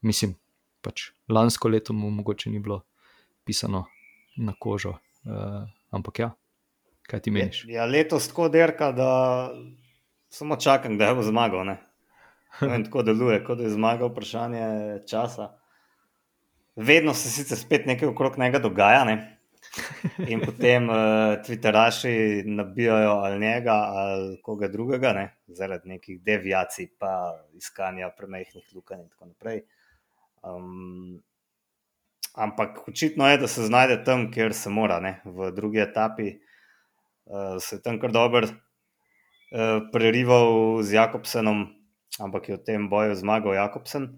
Mislim, 0.02 0.35
pač 0.83 1.12
lansko 1.31 1.71
leto 1.71 1.95
mu 1.95 2.11
mogoče 2.11 2.50
ni 2.50 2.59
bilo 2.59 2.81
pisano 3.47 3.85
na 4.37 4.57
kožo, 4.59 4.97
uh, 5.23 5.62
ampak 5.95 6.19
ja, 6.19 6.33
kaj 7.07 7.23
ti 7.23 7.31
meniš? 7.31 7.62
Ja, 7.71 7.87
letos 7.87 8.26
tako 8.33 8.49
derka, 8.50 8.90
da 8.92 9.11
samo 10.26 10.59
čakam, 10.59 10.99
da 10.99 11.14
bo 11.14 11.23
zmagal. 11.23 11.62
Ne? 11.69 11.76
In 12.75 12.88
tako 12.88 13.04
deluje, 13.07 13.38
kot 13.47 13.62
da 13.62 13.71
je 13.71 13.76
zmagal, 13.76 14.11
vprašanje 14.11 14.66
časa. 15.07 15.52
Vedno 16.75 17.14
se 17.14 17.31
sicer 17.31 17.59
spet 17.59 17.87
nekaj 17.87 18.11
okrog 18.11 18.38
njega 18.38 18.59
dogaja. 18.59 19.04
Ne? 19.07 19.38
In 20.29 20.41
potem 20.45 20.88
uh, 20.88 21.41
Twitteraši 21.41 22.43
nabijajo 22.45 23.11
ali 23.11 23.38
njega 23.41 23.73
ali 23.73 24.37
koga 24.43 24.69
drugega, 24.69 25.12
ne? 25.12 25.26
zaradi 25.47 25.88
nekih 25.88 26.21
deviacij, 26.21 26.91
pa 26.99 27.33
iskanja 27.57 28.11
premehkih 28.17 28.69
lukenj 28.75 29.00
in 29.00 29.09
tako 29.09 29.31
naprej. 29.31 29.62
Um, 30.43 31.23
ampak 32.35 32.83
očitno 32.88 33.29
je, 33.31 33.38
da 33.38 33.49
se 33.49 33.67
znajde 33.69 34.02
tam, 34.05 34.31
kjer 34.33 34.55
se 34.55 34.71
mora, 34.71 35.00
ne? 35.00 35.21
v 35.25 35.52
drugi 35.57 35.81
etapi. 35.81 36.37
Uh, 37.25 37.57
se 37.61 37.76
je 37.76 37.83
tam 37.83 38.00
kar 38.00 38.12
dober 38.12 38.45
uh, 38.45 39.88
prerival 39.93 40.83
z 40.83 40.99
Jakobsenom, 41.00 41.67
ampak 42.21 42.49
je 42.49 42.61
v 42.61 42.64
tem 42.67 42.88
boju 42.93 43.17
zmagal 43.17 43.57
Jakobsen, 43.57 44.11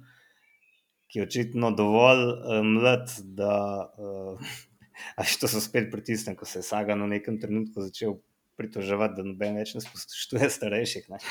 ki 1.07 1.21
je 1.21 1.27
očitno 1.31 1.71
dovolj 1.71 2.27
uh, 2.27 2.63
mlad, 2.67 3.11
da. 3.39 3.59
Uh, 3.99 4.55
A 5.19 5.25
što 5.25 5.49
so 5.49 5.61
spet 5.61 5.91
pritisnili, 5.93 6.37
ko 6.37 6.47
se 6.47 6.59
je 6.59 6.63
Sagan 6.63 7.03
v 7.03 7.09
nekem 7.17 7.41
trenutku 7.41 7.83
začel 7.83 8.17
pritoževati, 8.57 9.17
da 9.19 9.27
noben 9.27 9.59
več 9.59 9.75
ne 9.75 9.83
spoštuje 9.83 10.51
starejših. 10.51 11.11
Ne. 11.11 11.19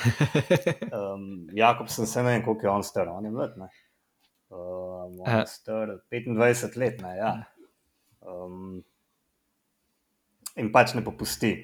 Um, 0.94 1.48
Jakob 1.56 1.90
sem 1.90 2.06
se 2.06 2.22
ne 2.24 2.30
vem, 2.30 2.44
koliko 2.46 2.68
je 2.68 2.72
on 2.72 2.84
star, 2.84 3.10
on 3.10 3.26
je 3.26 3.32
mlad. 3.32 3.56
Um, 3.58 5.20
on 5.20 5.40
je 5.40 5.46
star 5.48 5.96
25 6.12 6.78
let. 6.78 7.02
Ne, 7.02 7.16
ja. 7.18 7.32
um, 8.22 8.84
in 10.56 10.72
pač 10.72 10.94
ne 10.94 11.04
popusti. 11.06 11.56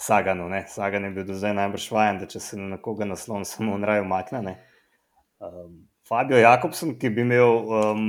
Saganu, 0.00 0.48
ne. 0.48 0.64
Sagan 0.68 1.04
je 1.04 1.12
bil 1.12 1.26
do 1.28 1.36
zdaj 1.36 1.52
najbrž 1.58 1.90
vajen, 1.92 2.22
da 2.22 2.26
če 2.30 2.40
se 2.40 2.56
na 2.56 2.78
koga 2.80 3.04
naslon 3.04 3.44
samo 3.44 3.76
narajo 3.78 4.06
makne. 4.08 4.56
Um, 5.44 5.82
Fabio 6.08 6.40
Jakobsen, 6.40 6.94
ki 6.98 7.10
bi 7.12 7.22
imel 7.26 7.68
um, 7.68 8.06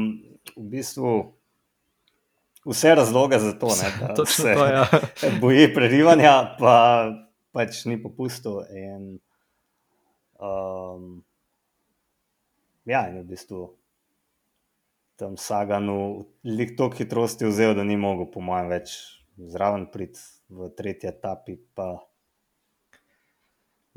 v 0.56 0.63
bistvu 0.72 1.12
vse 2.65 2.96
razloge 2.96 3.39
za 3.39 3.51
to, 3.60 3.68
ne, 3.68 3.89
da 4.00 4.13
Točno 4.13 4.46
se 4.46 4.53
to, 4.53 4.65
ja. 4.65 4.86
boji 5.41 5.74
prerivanja, 5.74 6.56
pa 6.60 6.75
pač 7.51 7.86
ni 7.86 7.98
popustil. 8.01 8.62
In, 8.75 9.20
um, 10.39 11.24
ja, 12.86 13.08
in 13.10 13.22
v 13.22 13.25
bistvu 13.34 13.70
tam 15.22 15.38
Saganu 15.38 16.25
lik 16.44 16.77
toliko 16.77 16.98
hitrosti 16.98 17.46
vzel, 17.46 17.75
da 17.77 17.84
ni 17.84 17.98
mogel, 17.98 18.25
po 18.32 18.41
mojem, 18.41 18.72
več 18.72 18.96
zraven 19.38 19.86
priti 19.94 20.22
v 20.50 20.70
tretji 20.77 21.12
etapi. 21.12 21.58
Pa 21.77 22.00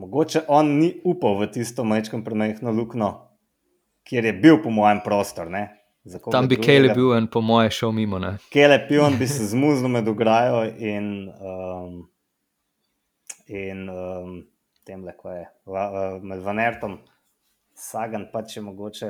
mogoče 0.00 0.44
on 0.48 0.76
ni 0.80 0.90
upal 1.04 1.38
v 1.40 1.48
tisto 1.54 1.84
majčkem 1.84 2.24
premehno 2.26 2.72
luknjo, 2.76 3.12
kjer 4.04 4.28
je 4.28 4.34
bil, 4.36 4.60
po 4.60 4.72
mojem, 4.72 5.00
prostor. 5.04 5.48
Ne? 5.52 5.68
Tam 6.32 6.48
bi 6.48 6.56
bil 6.60 7.14
en, 7.16 7.26
po 7.26 7.40
moje, 7.40 7.70
šel 7.70 7.92
mimo. 7.96 8.18
Ne? 8.20 8.36
Kele 8.52 8.76
pion 8.88 9.16
bi 9.18 9.26
se 9.28 9.46
zmuznil 9.48 9.88
med 9.88 10.08
ograjo 10.08 10.64
in, 10.76 11.30
um, 11.40 11.94
in 13.48 13.88
um, 13.88 14.34
tem 14.84 15.04
le, 15.04 15.14
ko 15.16 15.32
je 15.32 15.46
va, 15.64 15.84
uh, 15.88 16.22
med 16.22 16.42
Vanertom, 16.44 16.98
Sagan 17.74 18.28
pa 18.32 18.44
če 18.46 18.60
mogoče 18.62 19.08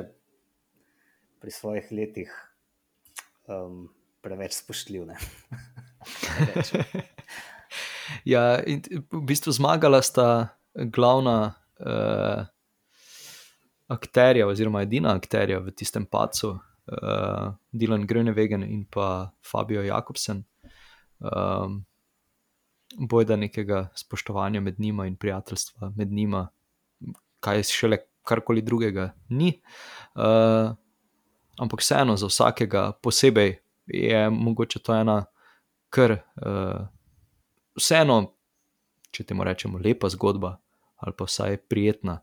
pri 1.43 1.51
svojih 1.51 1.91
letih 1.91 2.31
um, 3.51 3.89
preveč 4.23 4.55
spoštljiv. 4.57 5.05
ne. 5.11 5.19
Ja, 8.25 8.61
in 8.61 8.81
v 9.11 9.21
bistvu 9.25 9.51
zmagala 9.53 10.01
sta 10.05 10.57
glavna 10.73 11.53
uh, 11.81 12.45
akterja, 13.89 14.47
oziroma 14.47 14.83
edina 14.85 15.15
akterja 15.17 15.59
v 15.61 15.73
tistem 15.73 16.05
pacu, 16.05 16.55
uh, 16.87 17.53
Dylan 17.73 18.05
Grönewegen 18.07 18.63
in 18.63 18.85
pa 18.85 19.31
Fabio 19.41 19.83
Jakobsen. 19.83 20.43
Um, 21.19 21.85
bojda 22.95 23.35
nekega 23.35 23.89
spoštovanja 23.95 24.61
med 24.61 24.79
njima 24.79 25.07
in 25.07 25.15
prijateljstva 25.15 25.91
med 25.95 26.11
njima, 26.11 26.47
kaj 27.39 27.63
šele 27.63 27.97
karkoli 28.23 28.61
drugega 28.61 29.13
ni. 29.29 29.61
Uh, 30.15 30.75
ampak 31.57 31.79
vseeno, 31.79 32.17
za 32.17 32.27
vsakega 32.27 32.91
posebej 33.01 33.57
je 33.87 34.29
mogoče 34.29 34.79
to 34.79 34.95
ena 34.95 35.25
kar. 35.89 36.11
Uh, 36.11 36.87
vseeno, 37.75 38.31
če 39.11 39.23
temu 39.23 39.43
rečemo, 39.43 39.79
lepa 39.79 40.09
zgodba 40.09 40.57
ali 40.95 41.13
pa 41.17 41.27
vsaj 41.27 41.57
prijetna. 41.69 42.19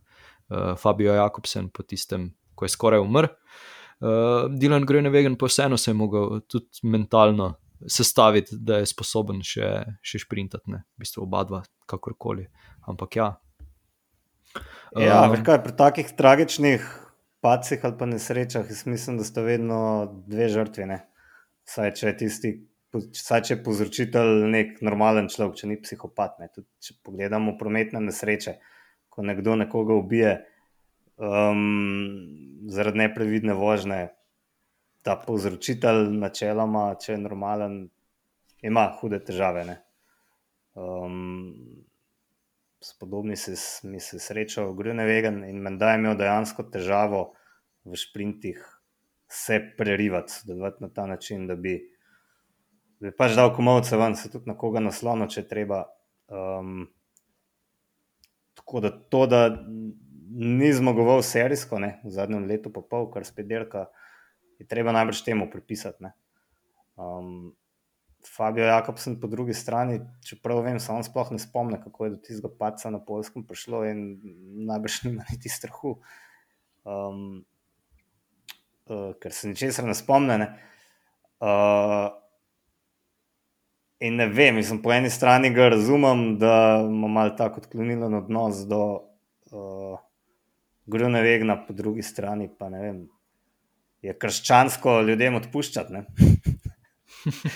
Uh, 0.49 0.75
Fabio 0.77 1.15
Jakobsen 1.15 1.69
po 1.69 1.83
tistem, 1.83 2.33
ko 2.55 2.65
je 2.65 2.73
skoraj 2.73 3.01
umrl, 3.01 3.29
uh, 4.03 4.51
Dylan 4.51 4.87
Grönewegen 4.89 5.39
pa 5.39 5.49
vseeno 5.51 5.79
se 5.79 5.91
je 5.91 5.95
mogel 5.95 6.41
tudi 6.51 6.83
mentalno 6.83 7.55
sestaviti, 7.89 8.57
da 8.59 8.79
je 8.83 8.89
sposoben 8.91 9.43
še, 9.47 9.69
še 10.05 10.23
šprintati, 10.23 10.71
ne, 10.71 10.85
v 10.95 11.05
bistvu 11.05 11.25
oba 11.25 11.43
dva, 11.49 11.63
kakorkoli. 11.91 12.47
Ampak 12.91 13.17
ja. 13.19 13.31
Ja, 14.99 15.23
Um, 15.25 15.39
kaj, 15.41 15.63
pri 15.65 15.73
takih 15.73 16.11
tragičnih 16.13 16.85
pacih 17.43 17.81
ali 17.85 17.97
pa 17.99 18.07
nesrečah, 18.07 18.67
mislim, 18.87 19.17
da 19.19 19.25
sta 19.25 19.43
vedno 19.43 19.79
dve 20.29 20.51
žrtvi. 20.53 20.87
Ne? 20.87 20.99
Saj, 21.65 21.95
če 21.97 22.07
je 22.07 22.17
tisti, 22.21 22.51
saj, 23.17 23.43
če 23.49 23.55
je 23.55 23.63
povzročitelj 23.65 24.45
nek 24.53 24.83
normalen 24.85 25.31
človek, 25.33 25.57
če 25.63 25.71
ni 25.71 25.79
psihopat. 25.81 26.37
Ne? 26.43 26.51
Tudi, 26.55 26.69
če 26.85 26.99
pogledamo 27.07 27.57
prometne 27.59 28.03
nesreče, 28.05 28.59
ko 29.13 29.25
nekdo 29.27 29.57
nekoga 29.65 29.97
ubije 29.97 30.37
um, 31.23 32.67
zaradi 32.69 32.99
neprevidne 32.99 33.55
vožnje, 33.55 34.09
ta 35.03 35.17
povzročitelj, 35.19 36.11
načeloma, 36.19 36.93
če 37.01 37.15
je 37.15 37.23
normalen, 37.23 37.79
ima 38.63 38.87
hude 38.99 39.23
težave. 39.23 39.65
Um, 40.75 41.55
s 42.83 42.99
podobni 42.99 43.37
se, 43.37 43.55
mi 43.87 44.01
se 44.01 44.19
srečal 44.19 44.73
Grunewegen 44.75 45.43
in 45.47 45.63
menda 45.63 45.93
je 45.93 46.01
imel 46.01 46.17
dejansko 46.19 46.67
težavo 46.71 47.33
v 47.85 47.99
šprintih 47.99 48.63
se 49.33 49.59
prerivati, 49.79 50.33
sodelovati 50.33 50.83
na 50.85 50.89
ta 50.89 51.07
način, 51.07 51.47
da 51.47 51.57
bi, 51.57 51.79
da 53.01 53.09
bi 53.09 53.17
pač 53.17 53.37
dal 53.39 53.55
komovce 53.57 53.97
ven, 53.97 54.17
se 54.17 54.31
tudi 54.31 54.51
na 54.51 54.57
koga 54.59 54.83
naslonil, 54.83 55.31
če 55.33 55.47
treba. 55.49 55.85
Um, 56.29 56.87
tako 58.59 58.83
da 58.85 58.91
to, 58.93 59.27
da 59.27 59.41
ni 60.35 60.73
zmagoval 60.73 61.23
serijsko 61.23 61.79
ne, 61.79 61.97
v 62.05 62.13
zadnjem 62.15 62.47
letu, 62.49 62.73
pa 62.73 62.81
pol, 62.81 63.09
kar 63.13 63.27
spet 63.27 63.49
dirka, 63.49 63.87
je 64.61 64.67
treba 64.69 64.95
najbrž 64.95 65.25
temu 65.27 65.49
pripisati. 65.51 66.09
Ne. 66.09 66.13
Um, 66.97 67.53
Fabio 68.23 68.65
Jakobsen 68.65 69.19
po 69.21 69.27
drugi 69.27 69.55
strani, 69.55 70.01
čeprav 70.25 70.63
vem, 70.63 70.79
se 70.81 70.93
on 70.93 71.03
sploh 71.05 71.33
ne 71.35 71.41
spomne, 71.43 71.81
kako 71.83 72.05
je 72.05 72.11
do 72.15 72.21
tistega 72.23 72.53
paca 72.59 72.91
na 72.91 73.01
Poljskem 73.03 73.47
prišlo 73.47 73.83
in 73.91 74.05
najbrž 74.69 75.03
nima 75.09 75.27
niti 75.31 75.51
strahu, 75.51 75.97
um, 76.87 77.43
uh, 78.87 79.11
ker 79.19 79.35
se 79.35 79.51
ničesar 79.51 79.89
ne 79.89 79.97
spomne. 79.99 80.39
Ne. 80.39 80.49
Uh, 81.43 82.13
in 84.03 84.17
ne 84.23 84.29
vem, 84.31 84.55
mislim, 84.55 84.79
po 84.83 84.95
eni 84.95 85.11
strani 85.11 85.51
ga 85.55 85.73
razumem, 85.75 86.39
da 86.39 86.55
ima 86.87 87.11
malo 87.11 87.35
tako 87.39 87.65
odklonilen 87.65 88.15
odnos 88.15 88.63
do 88.71 88.83
uh, 89.51 89.99
Grunewegna, 90.87 91.57
po 91.67 91.73
drugi 91.73 92.03
strani 92.03 92.49
pa 92.59 92.69
ne 92.69 92.81
vem, 92.83 93.09
je 94.03 94.15
krščansko 94.19 95.01
ljudem 95.03 95.35
odpuščati. 95.35 95.93
ne. 95.93 96.07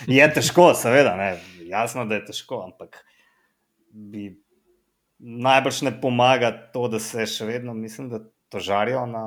Je 0.07 0.27
težko, 0.33 0.75
seveda, 0.75 1.17
ne. 1.17 1.33
jasno, 1.67 2.05
da 2.07 2.15
je 2.15 2.25
težko, 2.29 2.61
ampak 2.65 3.01
bi 3.91 4.29
najbrž 5.19 5.83
ne 5.83 6.01
pomaga 6.01 6.53
to, 6.73 6.87
da 6.89 7.01
se 7.01 7.27
še 7.27 7.45
vedno, 7.47 7.75
mislim, 7.75 8.11
da 8.11 8.21
tožarijo 8.49 9.07
na 9.07 9.25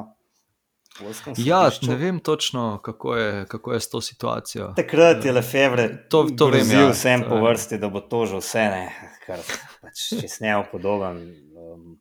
Poljskem. 1.00 1.34
ja, 1.38 1.70
ne 1.82 1.96
vem 1.96 2.20
točno, 2.20 2.80
kako 2.84 3.16
je, 3.16 3.46
kako 3.46 3.74
je 3.74 3.80
s 3.80 3.90
to 3.90 4.02
situacijo. 4.02 4.74
Takrat 4.76 5.26
je 5.26 5.32
Lefebvre 5.32 5.86
To- 6.10 6.28
to 6.38 6.48
vem, 6.48 6.72
ja, 6.72 6.88
vsem 6.90 7.24
to 7.24 7.30
po 7.30 7.42
vrsti, 7.44 7.78
da 7.78 7.90
bo 7.90 8.00
tožil 8.02 8.40
vse, 8.40 8.64
ne, 8.64 8.86
kar 9.26 9.40
pač, 9.82 10.08
če 10.22 10.28
snemo 10.28 10.64
podoben. 10.72 11.20
Um, 11.54 12.00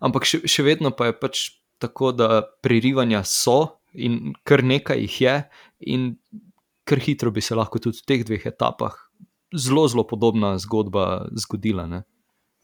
Ampak 0.00 0.26
še, 0.26 0.42
še 0.48 0.66
vedno 0.66 0.90
pa 0.90 1.10
je 1.10 1.18
pač 1.18 1.44
tako, 1.82 2.12
da 2.16 2.42
prerivanja 2.62 3.22
so 3.26 3.80
in 3.94 4.34
kar 4.46 4.64
nekaj 4.64 4.98
jih 5.04 5.20
je, 5.20 5.34
in 5.94 6.14
kar 6.84 6.98
hitro 6.98 7.30
bi 7.30 7.42
se 7.44 7.54
lahko 7.54 7.78
tudi 7.78 8.00
v 8.02 8.06
teh 8.08 8.24
dveh 8.26 8.46
etapah 8.50 8.94
zelo, 9.54 9.88
zelo 9.88 10.06
podobna 10.06 10.58
zgodba 10.58 11.26
zgodila. 11.34 11.86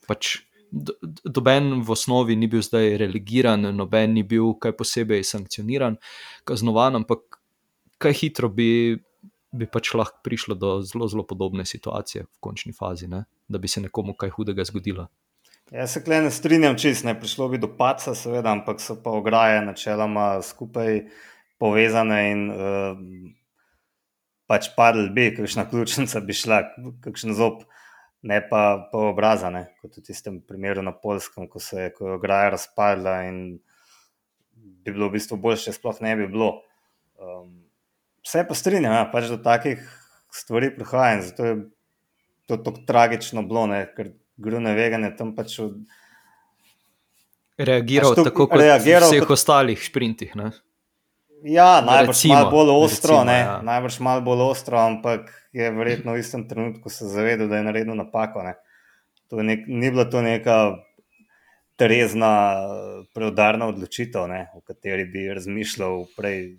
Pač 0.09 0.41
Doben 0.71 1.83
v 1.83 1.91
osnovi 1.91 2.37
ni 2.39 2.47
bil 2.47 2.63
zdaj 2.63 2.95
relegiran, 3.03 3.75
noben 3.75 4.15
ni 4.15 4.23
bil 4.23 4.55
kaj 4.55 4.77
posebej 4.79 5.25
sankcioniran, 5.27 5.97
kaznovan, 6.47 7.01
ampak 7.03 7.41
kaj 7.99 8.15
hitro 8.15 8.47
bi, 8.55 8.95
bi 9.51 9.67
pač 9.67 9.91
lahko 9.99 10.23
prišlo 10.23 10.55
do 10.55 10.79
zelo, 10.87 11.11
zelo 11.11 11.27
podobne 11.27 11.67
situacije 11.67 12.23
v 12.23 12.39
končni 12.39 12.71
fazi, 12.71 13.11
ne? 13.11 13.25
da 13.51 13.59
bi 13.59 13.67
se 13.67 13.83
nekomu 13.83 14.15
kaj 14.15 14.31
hudega 14.31 14.63
zgodilo. 14.63 15.09
Jaz 15.71 15.93
se 15.95 16.01
klej 16.03 16.25
ne 16.25 16.31
strinjam 16.35 16.75
čist, 16.75 17.05
ne 17.07 17.13
prišlo 17.15 17.47
bi 17.53 17.59
do 17.63 17.69
paca, 17.79 18.11
seveda, 18.19 18.51
ampak 18.51 18.81
so 18.83 18.97
pa 18.99 19.13
ograje 19.15 19.61
načeloma 19.63 20.41
skupaj 20.43 21.05
povezane 21.63 22.17
in 22.31 22.41
uh, 22.51 22.97
pač 24.51 24.73
padli 24.75 25.07
bi, 25.15 25.29
kakšna 25.37 25.69
ključnica 25.71 26.21
bi 26.27 26.35
šla, 26.35 26.59
kakšen 27.05 27.37
zob, 27.39 27.63
ne 28.27 28.41
pa 28.51 28.63
po 28.91 29.05
obrazane, 29.13 29.69
kot 29.79 29.95
v 29.95 30.03
tistem 30.09 30.41
primeru 30.43 30.83
na 30.83 30.91
Polskem, 30.91 31.47
ko 31.47 31.63
se 31.63 31.85
je, 31.85 31.93
ko 31.95 32.09
je 32.09 32.17
ograja 32.19 32.51
razpadla 32.57 33.15
in 33.29 33.61
bi 34.59 34.91
bilo 34.91 35.07
v 35.07 35.21
bistvu 35.21 35.39
bolje, 35.39 35.69
če 35.69 35.77
sploh 35.79 36.01
ne 36.03 36.17
bi 36.19 36.27
bilo. 36.33 36.51
Um, 37.15 37.61
vse 38.27 38.43
pa 38.49 38.59
strinjam, 38.59 38.97
ja, 38.97 39.07
pač 39.13 39.31
do 39.31 39.39
takih 39.39 39.87
stvari 40.35 40.73
prihaja 40.75 41.21
in 41.21 41.25
zato 41.31 41.47
je 41.47 41.57
to 42.51 42.59
tako 42.59 42.83
tragično 42.91 43.47
bilo, 43.47 43.69
ne, 43.71 43.85
ker 43.95 44.17
grune 44.41 44.73
vegane 44.77 45.13
tam 45.17 45.35
pač 45.37 45.59
od... 45.63 45.77
reagiral 47.61 48.17
to, 48.17 48.27
tako 48.31 48.49
kot 48.49 48.63
reagiral 48.63 49.09
v 49.09 49.19
vseh 49.19 49.29
kot... 49.29 49.37
ostalih 49.37 49.81
sprintih. 49.85 50.35
Ne? 50.39 50.51
Ja, 51.45 51.81
najbrž 51.85 52.25
malo 52.29 52.51
bolj 52.53 52.73
ostro, 52.75 53.17
recimo, 53.21 53.33
ja. 53.33 53.61
najbrž 53.65 54.01
malo 54.05 54.25
bolj 54.25 54.45
ostro, 54.51 54.81
ampak 54.81 55.31
je 55.57 55.71
verjetno 55.73 56.13
v 56.13 56.21
istem 56.21 56.45
trenutku 56.49 56.93
se 56.93 57.09
zavedal, 57.09 57.49
da 57.49 57.61
je 57.61 57.69
naredil 57.69 57.97
napako. 57.97 58.45
Nek, 58.45 59.65
ni 59.69 59.89
bila 59.89 60.05
to 60.05 60.21
neka 60.25 60.57
trezna, 61.81 62.33
preudarna 63.17 63.71
odločitev, 63.73 64.29
ne, 64.29 64.43
o 64.53 64.61
kateri 64.61 65.07
bi 65.09 65.31
razmišljal 65.33 66.05
prej 66.17 66.59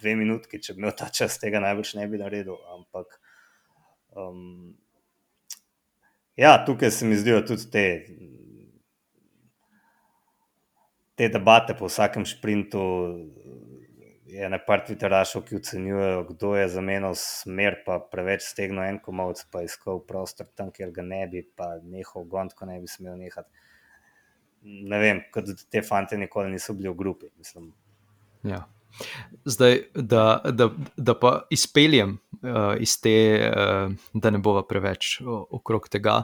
dve 0.00 0.14
minutki, 0.16 0.60
če 0.62 0.76
bi 0.76 0.84
imel 0.84 0.94
ta 0.96 1.10
čas, 1.10 1.40
tega 1.42 1.62
najbrž 1.64 1.96
ne 1.98 2.06
bi 2.06 2.20
naredil. 2.20 2.60
Ampak 2.76 3.18
um, 4.14 4.78
Ja, 6.36 6.64
tukaj 6.66 6.90
se 6.90 7.06
mi 7.06 7.16
zdijo 7.16 7.40
tudi 7.42 7.70
te, 7.70 7.84
te 11.14 11.28
debate 11.28 11.74
po 11.78 11.88
vsakem 11.90 12.26
sprintu. 12.26 12.80
Je 14.30 14.46
na 14.46 14.60
par 14.62 14.84
Twitterašov, 14.86 15.42
ki 15.42 15.56
ocenjujejo, 15.58 16.20
kdo 16.28 16.52
je 16.54 16.68
zamenjal 16.70 17.16
smer, 17.18 17.80
pa 17.82 17.96
preveč 18.12 18.44
stegnil 18.46 18.84
en 18.86 19.00
komovc, 19.02 19.42
pa 19.50 19.64
iskal 19.66 19.98
prostor 20.06 20.46
tam, 20.54 20.70
kjer 20.70 20.92
ga 20.94 21.02
ne 21.02 21.24
bi, 21.32 21.42
pa 21.42 21.72
nehal 21.82 22.28
gond, 22.30 22.54
ko 22.54 22.68
ne 22.70 22.78
bi 22.78 22.86
smel 22.86 23.18
nehati. 23.18 23.50
Ne 24.62 25.00
vem, 25.02 25.24
kot 25.34 25.50
da 25.50 25.56
te 25.74 25.82
fante 25.82 26.18
nikoli 26.20 26.54
niso 26.54 26.76
bili 26.78 26.92
v 26.92 26.94
grupi. 27.02 27.32
Ja. 28.46 28.62
Zdaj, 29.44 29.80
da, 29.94 30.24
da, 30.54 30.70
da 30.96 31.18
pa 31.18 31.34
izpeljem 31.50 32.20
uh, 32.42 32.74
iz 32.80 32.96
te, 33.00 33.14
uh, 33.50 33.92
da 34.14 34.30
ne 34.30 34.38
bova 34.38 34.62
preveč 34.66 35.18
okrog 35.26 35.88
tega, 35.88 36.22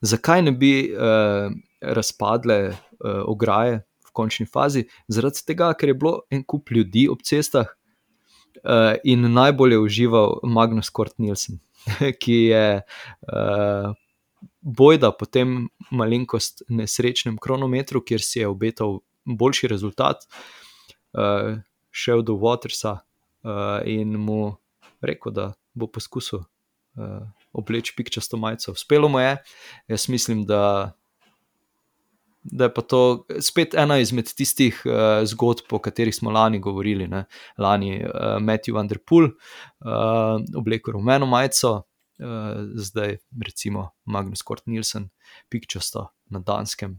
zakaj 0.00 0.44
ne 0.46 0.52
bi 0.52 0.72
uh, 0.92 1.50
razpadle 1.80 2.58
uh, 2.70 2.78
ograje 3.26 3.82
v 4.06 4.14
končni 4.16 4.46
fazi? 4.46 4.86
Zaradi 5.08 5.44
tega, 5.46 5.72
ker 5.78 5.92
je 5.92 5.98
bilo 5.98 6.16
en 6.30 6.44
kup 6.44 6.70
ljudi 6.70 7.06
ob 7.12 7.24
cestah 7.26 7.70
uh, 8.64 8.94
in 9.04 9.28
najbolj 9.32 9.76
je 9.76 9.84
užival 9.84 10.40
Magnus 10.42 10.90
Kort 10.90 11.18
Nielsen, 11.18 11.60
ki 12.22 12.42
je. 12.50 12.66
Uh, 13.28 13.94
Bojda 14.66 15.12
po 15.14 15.26
tem 15.30 15.68
malenkost 15.94 16.64
nesrečnem 16.68 17.36
kronometru, 17.38 18.00
kjer 18.02 18.22
si 18.22 18.40
je 18.40 18.48
obetal 18.50 18.98
boljši 19.24 19.70
rezultat, 19.70 20.26
uh, 21.14 21.58
šel 21.90 22.22
do 22.26 22.34
Watersa 22.42 22.98
uh, 22.98 23.78
in 23.86 24.18
mu 24.18 24.56
rekel, 25.00 25.32
da 25.32 25.52
bo 25.74 25.86
poskusil 25.86 26.40
uh, 26.40 27.24
obleči 27.52 27.94
pikčasto 27.96 28.36
majico. 28.36 28.72
Uspelo 28.72 29.08
mu 29.08 29.20
je, 29.20 29.36
jaz 29.88 30.08
mislim, 30.08 30.44
da, 30.46 30.92
da 32.42 32.68
je 32.68 32.74
pa 32.74 32.82
to 32.82 33.26
spet 33.40 33.74
ena 33.74 33.98
izmed 33.98 34.32
tistih 34.34 34.82
uh, 34.84 35.24
zgodb, 35.26 35.72
o 35.72 35.78
katerih 35.78 36.14
smo 36.14 36.30
lani 36.30 36.58
govorili. 36.58 37.08
Ne? 37.08 37.24
Lani 37.58 38.04
uh, 38.04 38.38
Matthew 38.40 38.80
Underpool, 38.80 39.24
uh, 39.24 40.40
oblekel 40.56 40.92
rumeno 40.92 41.26
majico. 41.26 41.82
Uh, 42.18 42.64
zdaj, 42.74 43.18
recimo, 43.44 43.90
Magnus 44.04 44.42
Kort 44.42 44.64
Nielsen, 44.66 45.10
pikčasto 45.52 46.06
na 46.32 46.40
Danskem, 46.40 46.94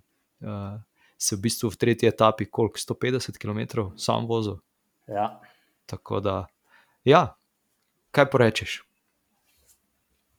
uh, 0.46 0.78
se 1.18 1.36
v 1.36 1.42
bistvu 1.42 1.72
v 1.74 1.80
tretji 1.82 2.10
etapi, 2.10 2.46
koliko 2.46 2.78
150 2.78 3.40
km 3.42 3.90
sam 3.98 4.28
vozil, 4.30 4.60
Ja. 5.08 5.42
Tako 5.86 6.20
da, 6.20 6.46
ja, 7.04 7.37
kaj 8.18 8.30
porečeš? 8.34 8.82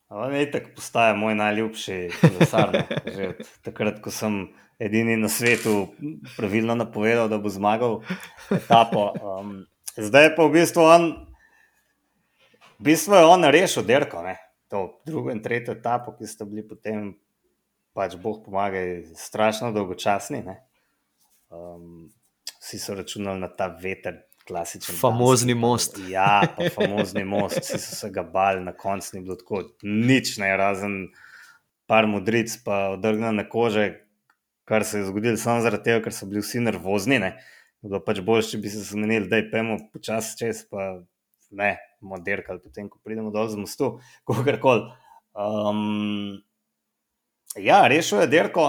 On 0.09 0.35
je 0.35 0.51
tako 0.51 0.73
postaje 0.77 1.15
moj 1.15 1.35
najljubši 1.39 1.99
kolesar. 2.21 2.73
Takrat, 3.67 4.01
ko 4.03 4.11
sem 4.11 4.49
edini 4.81 5.17
na 5.21 5.29
svetu 5.29 5.89
pravilno 6.37 6.75
napovedal, 6.75 7.29
da 7.29 7.39
bo 7.39 7.53
zmagal 7.53 8.01
etapo. 8.51 9.13
Um, 9.21 9.55
zdaj 9.97 10.33
pa 10.37 10.47
v 10.49 10.55
bistvu 10.57 10.85
on, 10.87 11.09
v 12.79 12.89
bistvu 12.91 13.19
je 13.21 13.25
on 13.29 13.45
rešil 13.53 13.85
derko, 13.85 14.23
ne? 14.25 14.39
to 14.69 15.01
drugo 15.07 15.33
in 15.33 15.41
tretjo 15.43 15.73
etapo, 15.73 16.13
ki 16.17 16.29
ste 16.29 16.45
bili 16.45 16.65
potem, 16.69 17.15
pač 17.97 18.17
Bog 18.21 18.43
pomagaj, 18.45 19.15
strašno 19.17 19.73
dolgočasni. 19.73 20.43
Um, 21.49 22.09
vsi 22.61 22.81
so 22.81 22.97
računali 22.97 23.41
na 23.41 23.49
ta 23.49 23.71
veter, 23.73 24.21
klasičen. 24.49 24.97
Famozni 25.01 25.55
danski, 25.55 25.61
most. 25.61 25.99
Ja, 26.11 26.43
pa 26.57 26.71
famozni 26.75 27.25
most, 27.29 27.61
vsi 27.63 27.79
so 27.79 27.97
se 27.97 28.11
ga 28.15 28.25
bali, 28.25 28.65
na 28.65 28.73
koncu 28.77 29.17
ni 29.17 29.23
bilo 29.27 29.37
tako, 29.37 29.63
nič 29.83 30.37
ne, 30.43 30.51
razen 30.57 30.99
par 31.89 32.09
modric, 32.09 32.57
pa 32.65 32.89
odrgnjene 32.97 33.47
kože, 33.49 33.87
kar 34.69 34.85
se 34.85 35.01
je 35.01 35.07
zgodilo 35.09 35.41
samo 35.41 35.63
zaradi 35.65 35.89
tega, 35.89 36.03
ker 36.05 36.17
so 36.17 36.29
bili 36.29 36.43
vsi 36.45 36.61
nervozni. 36.65 37.21
Ne. 37.23 37.37
Bilo 37.85 38.01
pač 38.05 38.21
bolje, 38.25 38.51
če 38.51 38.61
bi 38.65 38.73
se 38.73 38.83
zmenili, 38.91 39.29
da 39.31 39.39
je 39.39 39.47
pemo 39.53 39.79
počasi 39.93 40.37
čez, 40.41 40.65
pa 40.69 40.99
ne, 41.55 41.77
moderkali 42.05 42.61
potem, 42.61 42.91
ko 42.91 43.01
pridemo 43.05 43.33
dol 43.33 43.49
z 43.49 43.61
mostu, 43.61 43.95
kogarkoli. 44.29 44.89
Um, 45.39 46.41
ja, 47.57 47.85
rešil 47.89 48.25
je 48.25 48.33
derko 48.35 48.67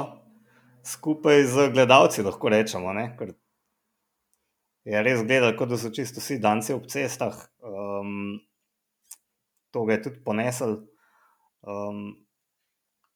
skupaj 0.85 1.43
z 1.49 1.69
gledalci, 1.73 2.23
lahko 2.23 2.51
rečemo, 2.53 2.93
ne, 2.95 3.09
ker 3.19 3.33
je 4.89 5.02
res 5.06 5.23
gledal, 5.25 5.54
kot 5.58 5.69
da 5.69 5.78
so 5.78 5.91
čisto 5.93 6.21
vsi 6.23 6.39
danci 6.41 6.73
ob 6.73 6.88
cestah. 6.89 7.38
Um, 7.62 8.39
to 9.73 9.86
ga 9.86 9.97
je 9.97 10.04
tudi 10.08 10.23
ponesel. 10.25 10.80
Um, 11.62 12.13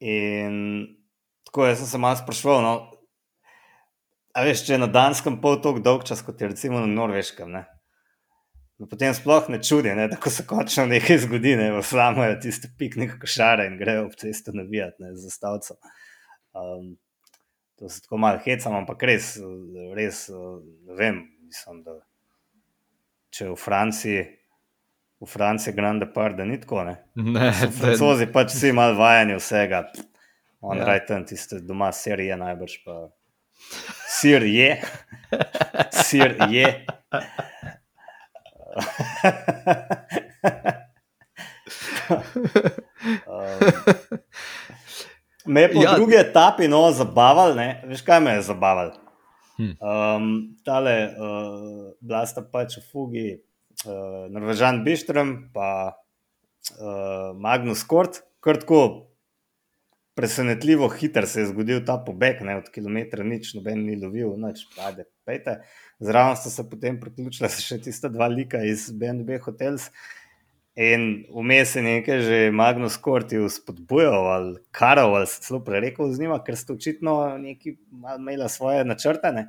in 0.03 0.57
tako 1.47 1.65
je, 1.69 1.77
sem 1.81 1.89
se 1.89 2.01
malo 2.01 2.19
sprašval. 2.19 2.61
No, 2.61 2.73
a 4.33 4.43
veš, 4.45 4.65
če 4.67 4.75
je 4.75 4.81
na 4.81 4.89
Danskem 4.89 5.39
pol 5.41 5.59
tako 5.61 5.81
dolg 5.83 6.05
čas, 6.09 6.23
kot 6.25 6.41
je 6.41 6.49
recimo 6.49 6.81
na 6.81 6.89
Norveškem. 6.89 7.51
Ne? 7.53 7.65
No, 8.81 8.89
potem 8.89 9.13
sploh 9.13 9.49
ne 9.53 9.59
čudi, 9.63 9.93
ne, 9.93 10.07
da 10.09 10.17
se 10.33 10.45
končno 10.49 10.87
nekaj 10.89 11.21
zgodi, 11.27 11.53
ne 11.59 11.69
vzamemo 11.77 12.39
tiste 12.41 12.71
piknik 12.79 13.19
košare 13.21 13.67
in 13.69 13.77
grejo 13.81 14.07
ob 14.07 14.17
cesto 14.19 14.53
navijati 14.55 15.13
za 15.21 15.29
stavce. 15.29 15.77
Um, 16.57 16.95
to 17.77 17.89
se 17.89 18.01
tako 18.01 18.17
malo 18.17 18.41
hecam, 18.45 18.75
ampak 18.81 19.05
res, 19.09 19.35
res 19.97 20.25
ne 20.33 20.97
vem, 20.97 21.21
mislim, 21.53 21.83
da 21.85 21.93
če 23.33 23.51
v 23.51 23.57
Franciji, 23.61 24.21
v 25.21 25.27
Franciji, 25.29 25.73
grande 25.77 26.07
par, 26.13 26.33
da 26.33 26.45
ni 26.49 26.57
tako. 26.61 26.83
Ne, 26.87 26.95
ne 27.37 27.51
francozi 27.77 28.25
pač 28.33 28.55
vsi 28.55 28.71
malo 28.73 28.97
vajeni 28.97 29.37
vsega. 29.37 29.83
On 30.63 30.79
ja. 30.79 30.85
raj 30.87 31.03
tam 31.09 31.25
tiste 31.29 31.59
doma, 31.61 31.91
sir 31.93 32.19
je 32.23 32.35
najbrž 32.39 32.73
pa. 32.85 32.93
Sir 34.09 34.41
je, 34.49 34.71
sir 35.93 36.37
je. 36.49 36.67
um, 43.29 43.61
me 45.45 45.61
je 45.61 45.69
po 45.75 45.81
ja. 45.83 45.93
drugi 45.93 46.15
etapi 46.17 46.67
no, 46.67 46.91
zabaval, 46.91 47.55
ne? 47.55 47.83
veš 47.85 48.01
kaj 48.01 48.19
me 48.25 48.33
je 48.39 48.43
zabaval? 48.49 49.02
Hmm. 49.57 49.75
Um, 49.77 50.29
tale, 50.65 51.13
uh, 51.13 51.93
bila 52.01 52.23
sta 52.25 52.41
pač 52.41 52.79
v 52.79 52.85
fugi, 52.89 53.27
uh, 53.85 54.25
Norvežan 54.33 54.81
Bištrem, 54.85 55.53
pa 55.53 55.93
uh, 55.93 57.31
Magnus 57.37 57.85
Kort, 57.85 58.23
krtko, 58.41 59.13
presenetljivo 60.17 60.87
hiter 60.87 61.27
se 61.27 61.41
je 61.41 61.51
zgodil 61.51 61.85
ta 61.85 61.97
pobeg, 61.97 62.41
ne 62.45 62.57
od 62.61 62.69
kilometra, 62.73 63.25
nič 63.25 63.53
noben 63.57 63.85
ni 63.85 63.97
lovil, 63.97 64.35
noč, 64.37 64.65
pade, 64.75 65.07
pejte. 65.25 65.59
Zraven 66.03 66.37
sta 66.37 66.51
se 66.53 66.65
potem 66.69 66.99
priključila 67.01 67.49
še 67.49 67.79
tista 67.81 68.11
dva 68.13 68.27
lika 68.29 68.61
iz 68.67 68.89
BNB 68.91 69.39
Hotels. 69.45 69.89
In 70.75 71.25
vmes 71.29 71.75
je 71.75 71.81
nekaj 71.85 72.21
že 72.25 72.37
Magnus 72.51 72.97
Korti 72.97 73.37
spodbujal 73.49 74.25
ali 74.27 74.55
karal, 74.71 75.15
ali 75.15 75.27
se 75.27 75.41
celo 75.41 75.59
prerekel 75.61 76.09
z 76.09 76.19
njima, 76.19 76.39
ker 76.43 76.57
ste 76.57 76.73
očitno 76.73 77.37
neki 77.37 77.75
imeli 78.17 78.49
svoje 78.49 78.85
načrte. 78.85 79.31
Ne? 79.31 79.47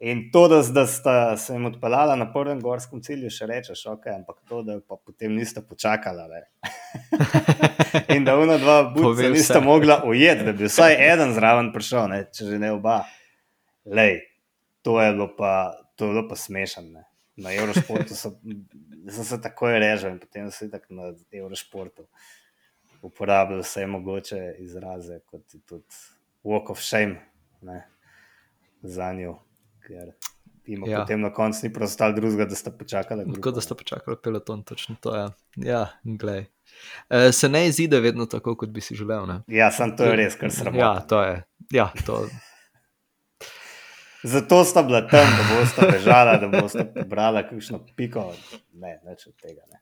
In 0.00 0.28
to, 0.32 0.48
da, 0.48 0.62
da 0.62 0.86
sta 0.86 1.36
se 1.36 1.52
jim 1.52 1.64
odpeljala 1.66 2.16
na 2.16 2.28
prvem 2.32 2.60
gorskem 2.60 3.00
cilju, 3.02 3.30
še 3.34 3.48
rečeš, 3.50 3.86
ok, 3.90 4.06
ampak 4.14 4.36
to, 4.48 4.60
da 4.62 4.76
pa 4.78 4.94
potem 4.94 5.34
nista 5.34 5.62
počakala. 5.64 6.28
In 8.14 8.28
da 8.28 8.36
una 8.38 8.60
dva 8.62 8.82
budca 8.94 9.32
nista 9.32 9.60
mogla 9.60 10.02
ujeti, 10.06 10.44
da 10.46 10.52
bi 10.52 10.68
vsaj 10.68 10.94
eden 11.08 11.34
zraven 11.34 11.72
prišel, 11.74 12.06
ne? 12.12 12.20
če 12.30 12.52
že 12.52 12.60
ne 12.62 12.70
oba. 12.76 13.00
Lej, 13.88 14.20
to 14.86 15.00
je 15.02 15.12
bilo 15.16 15.32
pa, 15.34 15.72
to 15.96 16.06
je 16.06 16.14
bilo 16.14 16.28
pa 16.28 16.38
smešno. 16.38 17.07
Na 17.38 17.52
Eurošportu 17.54 18.16
so, 18.18 18.32
sem 19.14 19.24
se 19.24 19.40
takoj 19.40 19.78
režal 19.78 20.16
in 20.16 20.18
potem 20.18 20.50
so 20.50 20.66
tako 20.70 20.94
na 20.98 21.12
Eurošportu 21.32 22.08
uporabljali 23.06 23.62
vse 23.62 23.86
mogoče 23.86 24.40
izraze, 24.58 25.20
kot 25.26 25.54
je 25.54 25.60
tudi 25.60 26.00
walk 26.44 26.72
of 26.74 26.82
shame 26.82 27.20
ne, 27.62 27.84
za 28.82 29.12
njo 29.12 29.38
ker 29.88 30.12
jim 30.68 30.84
ja. 30.86 31.00
potem 31.00 31.20
na 31.20 31.30
koncu 31.32 31.66
ni 31.66 31.72
preostalo 31.72 32.12
drugega, 32.12 32.44
da 32.44 32.56
sta 32.56 32.70
počakali. 32.70 33.24
Tako 33.34 33.50
da 33.56 33.60
sta 33.64 33.74
počakali 33.74 34.16
peloton, 34.22 34.62
točno 34.62 34.96
to 35.00 35.14
je. 35.16 35.28
Ja, 35.70 35.86
glej. 36.04 36.44
E, 37.08 37.32
se 37.32 37.48
ne 37.48 37.66
izide 37.68 38.00
vedno 38.04 38.26
tako, 38.26 38.56
kot 38.56 38.68
bi 38.68 38.84
si 38.84 38.94
želel. 38.94 39.26
Ne? 39.26 39.40
Ja, 39.46 39.70
sem 39.72 39.96
to 39.96 40.10
je 40.10 40.18
res, 40.20 40.36
kar 40.36 40.52
sem 40.52 40.68
rekel. 40.68 40.80
Ja, 40.80 40.92
to 41.00 41.22
je. 41.24 41.40
Ja, 41.72 41.88
to... 42.06 42.26
Zato 44.22 44.64
sta 44.64 44.82
bila 44.82 45.06
tam, 45.06 45.26
da 45.30 45.44
bosta 45.54 45.86
bežala, 45.92 46.36
da 46.42 46.48
bosta 46.60 46.84
pobrala 46.84 47.44
kakšno 47.46 47.78
piko. 47.96 48.24
Ne, 48.74 48.98
več 49.06 49.28
od 49.30 49.34
tega. 49.38 49.62
Ne. 49.70 49.78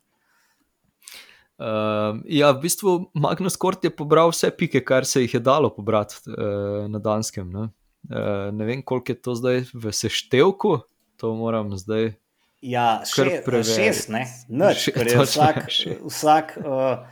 Uh, 1.56 2.20
ja, 2.28 2.50
v 2.52 2.66
bistvu 2.66 2.98
Magnus 3.16 3.56
Kort 3.56 3.84
je 3.84 3.88
pobral 3.88 4.28
vse 4.28 4.50
pike, 4.52 4.82
kar 4.84 5.08
se 5.08 5.22
jih 5.24 5.38
je 5.38 5.40
dalo 5.40 5.70
pobrati 5.72 6.18
uh, 6.28 6.84
na 6.92 7.00
Danskem. 7.00 7.48
Ne? 7.48 7.70
Uh, 8.10 8.52
ne 8.52 8.68
vem, 8.68 8.84
koliko 8.84 9.14
je 9.14 9.22
to 9.24 9.34
zdaj 9.40 9.64
v 9.72 9.92
seštevku, 9.92 10.76
to 11.16 11.32
moram 11.38 11.72
zdaj. 11.80 12.12
Ja, 12.60 13.00
še, 13.08 13.40
šest, 13.64 14.12
ne, 14.12 14.26
Nič, 14.52 14.84
še, 14.84 14.92
je 15.00 15.16
vsak, 15.22 15.64
vsak 16.04 16.54
uh, 16.60 17.08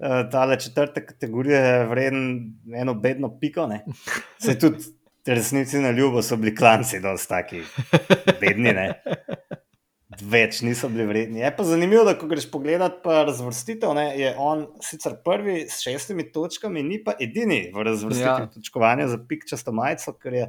uh, 0.00 0.18
tale 0.32 0.56
četrte 0.60 1.04
kategorije 1.04 1.60
je 1.60 1.86
vreden 1.92 2.26
eno 2.72 2.96
bedno 2.96 3.34
piko. 3.36 3.68
Ne. 3.68 3.82
Se 4.40 4.56
tudi 4.56 4.80
resnici 5.26 5.80
na 5.80 5.90
ljubo 5.90 6.22
so 6.22 6.36
bili 6.36 6.54
klanci, 6.56 7.00
da 7.00 7.16
so 7.16 7.28
taki 7.28 7.62
bedni. 8.40 8.72
Ne 8.76 8.88
več 10.22 10.60
niso 10.64 10.88
bili 10.88 11.06
vredni. 11.06 11.40
Je 11.40 11.50
pa 11.56 11.64
zanimivo, 11.66 12.04
da 12.06 12.14
ko 12.18 12.28
greš 12.30 12.46
pogledat 12.50 13.04
razvrstitev, 13.04 13.94
ne, 13.96 14.06
je 14.18 14.34
on 14.38 14.66
sicer 14.84 15.16
prvi 15.24 15.64
s 15.68 15.80
šestimi 15.84 16.26
točkami, 16.32 16.82
ni 16.82 17.00
pa 17.04 17.14
edini 17.20 17.68
v 17.74 17.86
razvrstitvi 17.88 18.46
ja. 18.46 18.50
točkovanja 18.54 19.08
za 19.12 19.18
pikčasto 19.28 19.74
majico, 19.74 20.14
ker 20.20 20.38
je 20.38 20.46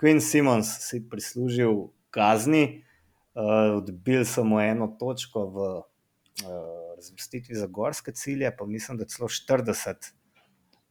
Queen 0.00 0.20
Simons 0.22 0.70
si 0.84 1.00
prislužil 1.10 1.88
kazni, 2.14 2.64
uh, 3.34 3.78
odbil 3.80 4.24
samo 4.28 4.60
eno 4.62 4.90
točko 5.00 5.46
v 5.54 5.68
uh, 5.78 5.82
razvrstitvi 6.96 7.58
za 7.58 7.66
gorske 7.66 8.12
cilje, 8.12 8.52
pa 8.56 8.66
mislim, 8.66 8.98
da 8.98 9.08
celo 9.08 9.28
40 9.28 10.12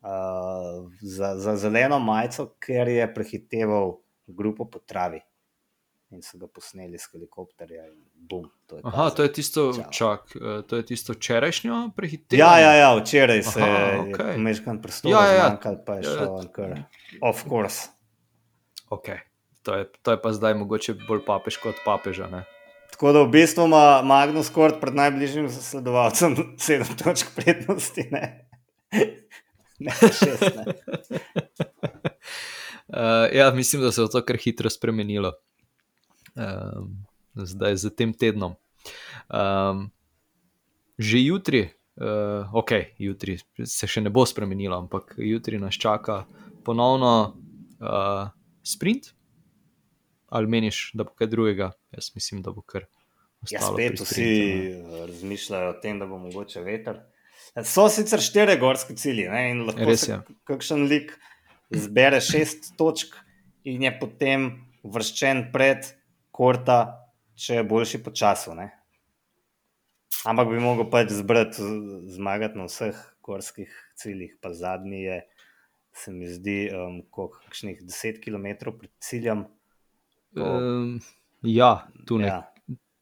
uh, 0.07 0.91
za, 1.01 1.35
za 1.35 1.55
zeleno 1.59 1.99
majico, 1.99 2.47
ker 2.59 2.87
je 2.87 3.07
prehiteval 3.13 3.97
grupo 4.27 4.65
po 4.65 4.79
travi 4.79 5.21
in 6.11 6.21
so 6.23 6.37
ga 6.39 6.47
posneli 6.47 6.99
s 6.99 7.09
helikopterja. 7.11 7.83
Bum, 8.13 8.47
to 8.67 8.79
Aha, 8.83 9.09
to 9.09 9.23
je 9.23 9.31
tisto, 9.33 9.73
čak, 9.91 10.31
eh, 10.35 10.61
to 10.67 10.79
je 10.79 10.85
tisto 10.85 11.13
včerajšnjo 11.13 11.91
prehitevanje. 11.95 12.39
Ja, 12.39 12.59
ja, 12.59 12.73
ja, 12.79 12.89
včeraj 12.95 13.43
se 13.43 13.59
okay. 13.59 14.31
je 14.31 14.37
meškan 14.37 14.81
prstov, 14.81 15.11
ja, 15.11 15.23
ja, 15.27 15.35
ja. 15.35 15.75
pa 15.85 15.99
je 15.99 16.03
šel 16.03 16.39
ja, 16.41 16.47
kar. 16.51 16.75
Of 17.21 17.43
course. 17.49 17.91
Ok, 18.89 19.19
to 19.63 19.75
je, 19.75 19.89
to 20.01 20.15
je 20.15 20.21
pa 20.21 20.31
zdaj 20.33 20.55
mogoče 20.55 20.95
bolj 21.07 21.25
papež 21.27 21.59
kot 21.63 21.83
papeža. 21.85 22.31
Ne? 22.31 22.45
Tako 22.95 23.11
da 23.11 23.23
v 23.27 23.31
bistvu 23.35 23.67
ima 23.67 24.01
Magnus 24.01 24.49
Kort 24.49 24.79
pred 24.81 24.95
najbližjim 24.95 25.51
zasledovalcem 25.51 26.35
sedem 26.57 26.87
točk 26.97 27.35
prednosti. 27.35 28.07
Ne? 28.11 28.47
Ne, 29.79 29.93
šest, 29.93 30.41
ne. 30.55 30.63
Uh, 32.87 33.27
ja, 33.39 33.51
mislim, 33.51 33.81
da 33.81 33.91
se 33.91 34.01
je 34.01 34.09
to 34.09 34.23
kar 34.25 34.37
hitro 34.41 34.69
spremenilo 34.69 35.33
um, 36.37 37.05
zdaj 37.33 37.77
z 37.77 37.89
tem 37.89 38.13
tednom. 38.13 38.55
Um, 39.29 39.89
že 40.97 41.21
jutri, 41.21 41.69
uh, 42.01 42.49
ok, 42.53 42.97
jutri 42.97 43.37
se 43.65 43.89
še 43.89 44.01
ne 44.05 44.13
bo 44.13 44.25
spremenilo, 44.25 44.77
ampak 44.77 45.17
jutri 45.21 45.59
nas 45.61 45.77
čaka 45.77 46.25
ponovno 46.65 47.37
uh, 47.81 48.29
sprint. 48.65 49.13
Ali 50.27 50.49
meniš, 50.51 50.91
da 50.97 51.05
bo 51.07 51.13
kaj 51.15 51.29
drugega? 51.31 51.71
Jaz 51.95 52.11
mislim, 52.15 52.41
da 52.43 52.51
bo 52.51 52.61
kar. 52.61 52.87
Ja, 53.47 53.61
spet 53.63 54.01
vsi 54.01 54.73
razmišljajo 55.07 55.69
o 55.71 55.77
tem, 55.79 56.01
da 56.01 56.07
bo 56.09 56.17
mogoče 56.19 56.65
veter. 56.65 56.99
So 57.65 57.87
sicer 57.89 58.21
štiri 58.21 58.57
gorske 58.61 58.95
cilje 58.97 59.29
ne? 59.31 59.43
in 59.51 59.63
lahko 59.67 59.87
Res, 59.89 60.07
ja. 60.09 60.21
kakšen 60.47 60.85
lik 60.89 61.13
zbere 61.73 62.19
šest 62.23 62.73
točk 62.77 63.15
in 63.67 63.83
je 63.83 63.91
potem 63.99 64.49
vrščen 64.87 65.47
pred 65.53 65.87
korta, 66.31 66.79
če 67.37 67.59
je 67.59 67.67
boljši 67.67 68.01
po 68.05 68.13
času. 68.15 68.53
Ne? 68.57 68.69
Ampak 70.27 70.49
bi 70.51 70.61
lahko 70.61 70.87
pač 70.91 71.11
zbrati, 71.17 71.65
zmagati 72.13 72.59
na 72.59 72.67
vseh 72.69 72.97
gorskih 73.25 73.71
ciljih, 73.99 74.37
pa 74.41 74.53
zadnji 74.55 75.03
je, 75.03 75.17
se 75.97 76.13
mi 76.13 76.29
zdi, 76.29 76.59
um, 76.71 77.01
kakšnih 77.11 77.81
10 77.83 78.21
km 78.23 78.47
pred 78.69 78.91
ciljem. 79.03 79.45
Um, 80.37 80.99
ja, 81.41 81.87
tu 82.07 82.19
ne. 82.21 82.29
Ja, 82.29 82.39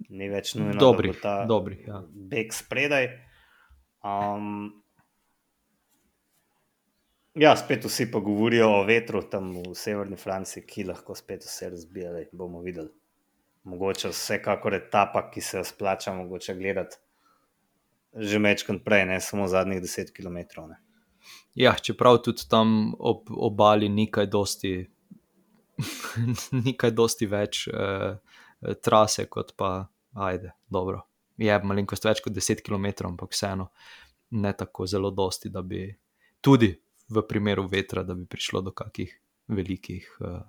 ni 0.10 0.30
več 0.32 0.56
nujno, 0.56 0.80
dobri, 0.80 1.12
da 1.12 1.14
bo 1.14 1.22
ta 1.22 1.36
dobri, 1.50 1.80
ja. 1.88 2.02
beg 2.32 2.54
spredaj. 2.56 3.10
Um, 4.06 4.84
ja, 7.34 7.56
spet 7.58 7.86
vsi 7.86 8.12
pa 8.12 8.20
govorijo 8.20 8.70
o 8.80 8.84
vetru 8.86 9.24
tam 9.30 9.54
v 9.58 9.74
severni 9.76 10.18
Franciji, 10.18 10.66
ki 10.68 10.86
lahko 10.92 11.16
spet 11.16 11.44
vse 11.44 11.70
razbije. 11.74 12.30
Bomo 12.32 12.62
videli 12.62 12.94
mogoče 13.66 14.10
vsekakor 14.14 14.74
etapa, 14.78 15.26
ki 15.32 15.42
se 15.42 15.64
splača 15.64 16.14
mogoče 16.14 16.56
gledati 16.56 16.98
že 18.16 18.40
večkrat 18.40 18.78
prej, 18.86 19.06
ne 19.06 19.20
samo 19.22 19.48
zadnjih 19.48 19.82
10 19.82 20.12
km. 20.16 20.62
Ne. 20.70 20.78
Ja, 21.56 21.74
čeprav 21.74 22.22
tudi 22.24 22.46
tam 22.50 22.94
ob 23.00 23.28
obali 23.28 23.90
ni 23.90 24.06
kaj 24.12 24.30
dosti, 24.32 24.72
ni 26.64 26.78
kaj 26.78 26.92
dosti 26.92 27.28
več 27.28 27.66
eh, 27.68 28.16
trase, 28.82 29.28
kot 29.28 29.52
pa 29.58 29.90
ajde, 30.14 30.54
dobro. 30.72 31.04
Je 31.38 31.60
malenkost 31.64 32.06
več 32.06 32.22
kot 32.24 32.34
10 32.34 32.64
km, 32.64 33.08
ampak 33.10 33.34
vseeno 33.36 33.70
ne 34.36 34.52
tako 34.58 34.88
zelo 34.88 35.12
dosti, 35.12 35.50
da 35.50 35.62
bi 35.62 35.88
tudi 36.42 36.72
v 37.10 37.22
primeru 37.28 37.68
vetra, 37.68 38.04
da 38.04 38.16
bi 38.16 38.26
prišlo 38.26 38.62
do 38.62 38.72
kakih 38.72 39.12
velikih. 39.48 40.08
Eh, 40.22 40.42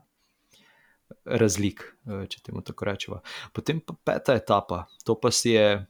razlik, 1.25 1.83
eh, 2.07 2.27
če 2.27 2.40
temu 2.42 2.62
tako 2.66 2.85
rečemo. 2.85 3.20
Potem 3.53 3.81
pa 3.81 3.94
peta 4.05 4.35
etapa, 4.35 4.87
to 5.05 5.14
pa 5.14 5.31
si 5.31 5.55
je 5.55 5.87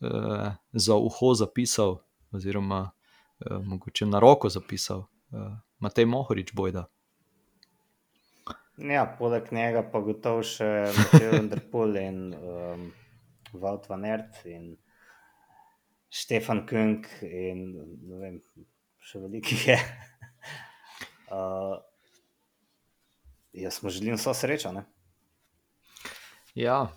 uh, 0.00 0.52
za 0.72 0.94
uho 0.94 1.34
zapisal, 1.34 1.98
oziroma 2.30 2.90
uh, 2.90 3.58
mogoče 3.64 4.06
na 4.06 4.20
roko 4.22 4.48
zapisal, 4.48 5.08
uh, 5.30 5.58
Matej 5.78 6.06
Mohorič 6.06 6.52
bojda. 6.54 6.86
Ja, 8.78 9.16
poleg 9.18 9.50
njega 9.50 9.82
pa 9.82 10.00
gotovo 10.00 10.42
še 10.46 10.92
Matej 10.94 11.30
Vendrpol 11.32 11.96
in 11.98 12.18
um, 12.34 12.84
Walt 13.52 13.88
van 13.88 14.04
Ert 14.04 14.42
in 14.46 14.76
Štefan 16.08 16.64
Künk 16.66 17.08
in 17.22 17.66
ne 18.08 18.20
vem, 18.22 18.40
še 19.04 19.20
veliki 19.22 19.58
je. 19.66 19.78
Uh, 21.28 21.76
Jaz 23.52 23.82
mu 23.82 23.90
želim 23.90 24.16
vso 24.16 24.34
srečo. 24.34 24.72
Ne? 24.72 24.84
Ja, 26.54 26.92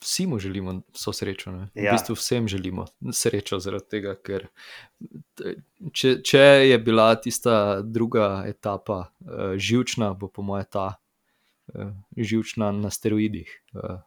vsi 0.00 0.26
mu 0.26 0.38
želimo 0.38 0.82
vso 0.92 1.12
srečo. 1.12 1.50
Ja. 1.50 1.90
V 1.90 1.92
bistvu 1.92 2.14
vsem 2.14 2.48
želimo 2.48 2.86
srečo, 3.12 3.58
zaradi 3.58 3.88
tega, 3.88 4.14
ker 4.14 4.48
če, 5.92 6.18
če 6.22 6.42
je 6.68 6.78
bila 6.78 7.14
tista 7.16 7.80
druga 7.82 8.44
etapa 8.46 8.98
uh, 9.04 9.54
živčna, 9.56 10.12
bo 10.14 10.28
po 10.28 10.42
mojem 10.42 10.66
ta 10.70 10.86
uh, 10.94 11.92
živčna 12.16 12.72
na 12.72 12.90
steroidih, 12.90 13.52
uh, 13.74 14.02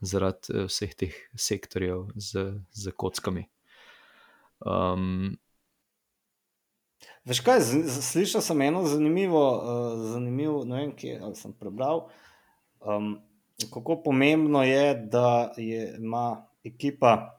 zaradi 0.00 0.52
uh, 0.54 0.66
vseh 0.68 0.94
teh 0.94 1.14
sektorjev 1.36 2.08
z, 2.16 2.60
z 2.72 2.92
kockami. 2.96 3.46
Um, 4.60 5.36
Veš 7.24 7.40
kaj, 7.44 7.60
slišal 8.00 8.42
sem 8.42 8.60
eno 8.64 8.84
zanimivo, 8.88 9.42
uh, 9.56 9.98
zanimivo 10.12 10.64
ne 10.64 10.80
vem, 10.80 10.92
kje 10.96 11.20
sem 11.36 11.52
prebral. 11.52 12.08
Um, 12.80 13.18
kako 13.72 14.02
pomembno 14.02 14.62
je, 14.64 14.94
da 15.12 15.52
je, 15.56 15.96
ima 15.98 16.46
ekipa 16.64 17.36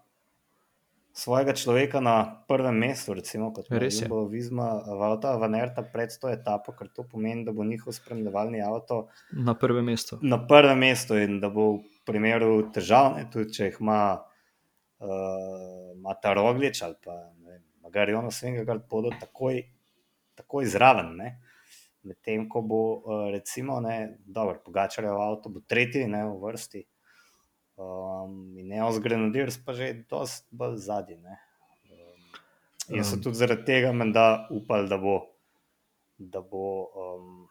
svojega 1.13 1.53
človeka 1.53 1.99
na 1.99 2.43
prvem 2.47 2.75
mestu, 2.77 3.13
recimo 3.13 3.49
kot 3.53 3.67
Res 3.69 4.01
je. 4.01 4.07
bo 4.07 4.23
Vizma, 4.31 4.69
Vauta, 4.85 5.35
Vanerta 5.37 5.83
pred 5.83 6.13
to 6.21 6.29
etapo, 6.29 6.71
ker 6.71 6.87
to 6.87 7.03
pomeni, 7.03 7.43
da 7.45 7.51
bo 7.51 7.65
njihov 7.67 7.93
spremljevalni 7.93 8.61
avto 8.61 9.07
Na 9.31 9.53
prvem 9.53 9.85
mestu. 9.85 10.19
na 10.21 10.39
prvem 10.47 10.79
mestu 10.79 11.17
in 11.17 11.39
da 11.39 11.49
bo 11.49 11.71
v 11.71 11.83
primeru 12.05 12.71
težav, 12.73 13.15
ne, 13.17 13.27
tudi 13.31 13.53
če 13.55 13.69
jih 13.69 13.79
ima, 13.81 14.01
uh, 15.01 16.17
ta 16.21 16.33
Roglič 16.37 16.81
ali 16.85 16.97
pa 17.03 17.17
Magarijo 17.81 18.23
Svenga, 18.31 18.65
kar 18.65 18.79
bodo 18.89 19.11
takoj, 19.19 19.61
takoj 20.39 20.65
zraven. 20.65 21.15
Ne. 21.17 21.31
Medtem 22.07 22.47
ko 22.49 22.61
bo, 22.65 22.81
uh, 22.95 23.27
recimo, 23.33 23.79
ne, 23.81 24.17
dobro, 24.25 24.61
Pogačarjev 24.65 25.19
avto 25.21 25.51
bo 25.53 25.61
tretji 25.67 26.07
ne, 26.09 26.23
v 26.29 26.39
vrsti, 26.41 26.85
um, 27.77 28.57
in 28.57 28.71
Neos 28.71 28.99
Grenadiers 29.03 29.59
pa 29.61 29.73
že 29.73 29.93
dosti 30.09 30.47
bolj 30.55 30.77
zadnji. 30.77 31.17
ne. 31.21 31.37
Um, 31.91 32.97
in 32.97 33.03
so 33.03 33.19
tudi 33.21 33.37
zaradi 33.37 33.65
tega 33.65 33.91
menda 33.93 34.47
upali, 34.49 34.89
da 34.89 34.97
bo, 34.97 35.19
da 36.17 36.41
bo, 36.41 36.65
um, 36.95 37.47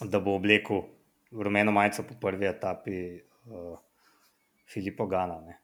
da 0.00 0.20
bo 0.20 0.34
oblekel 0.40 0.93
rumeno 1.42 1.72
majico 1.72 2.02
po 2.08 2.14
prvi 2.20 2.46
etapi 2.46 2.98
uh, 3.50 3.78
Filipa 4.72 5.06
Gana. 5.06 5.40
Ne. 5.40 5.58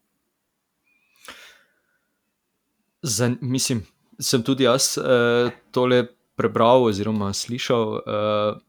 Zan, 3.03 3.39
mislim, 3.41 3.85
sem 4.21 4.43
tudi 4.43 4.65
jaz 4.65 4.97
uh, 4.99 5.53
tole 5.71 6.05
prebral 6.37 6.85
oziroma 6.91 7.33
slišal. 7.33 7.87
Uh, 8.01 8.61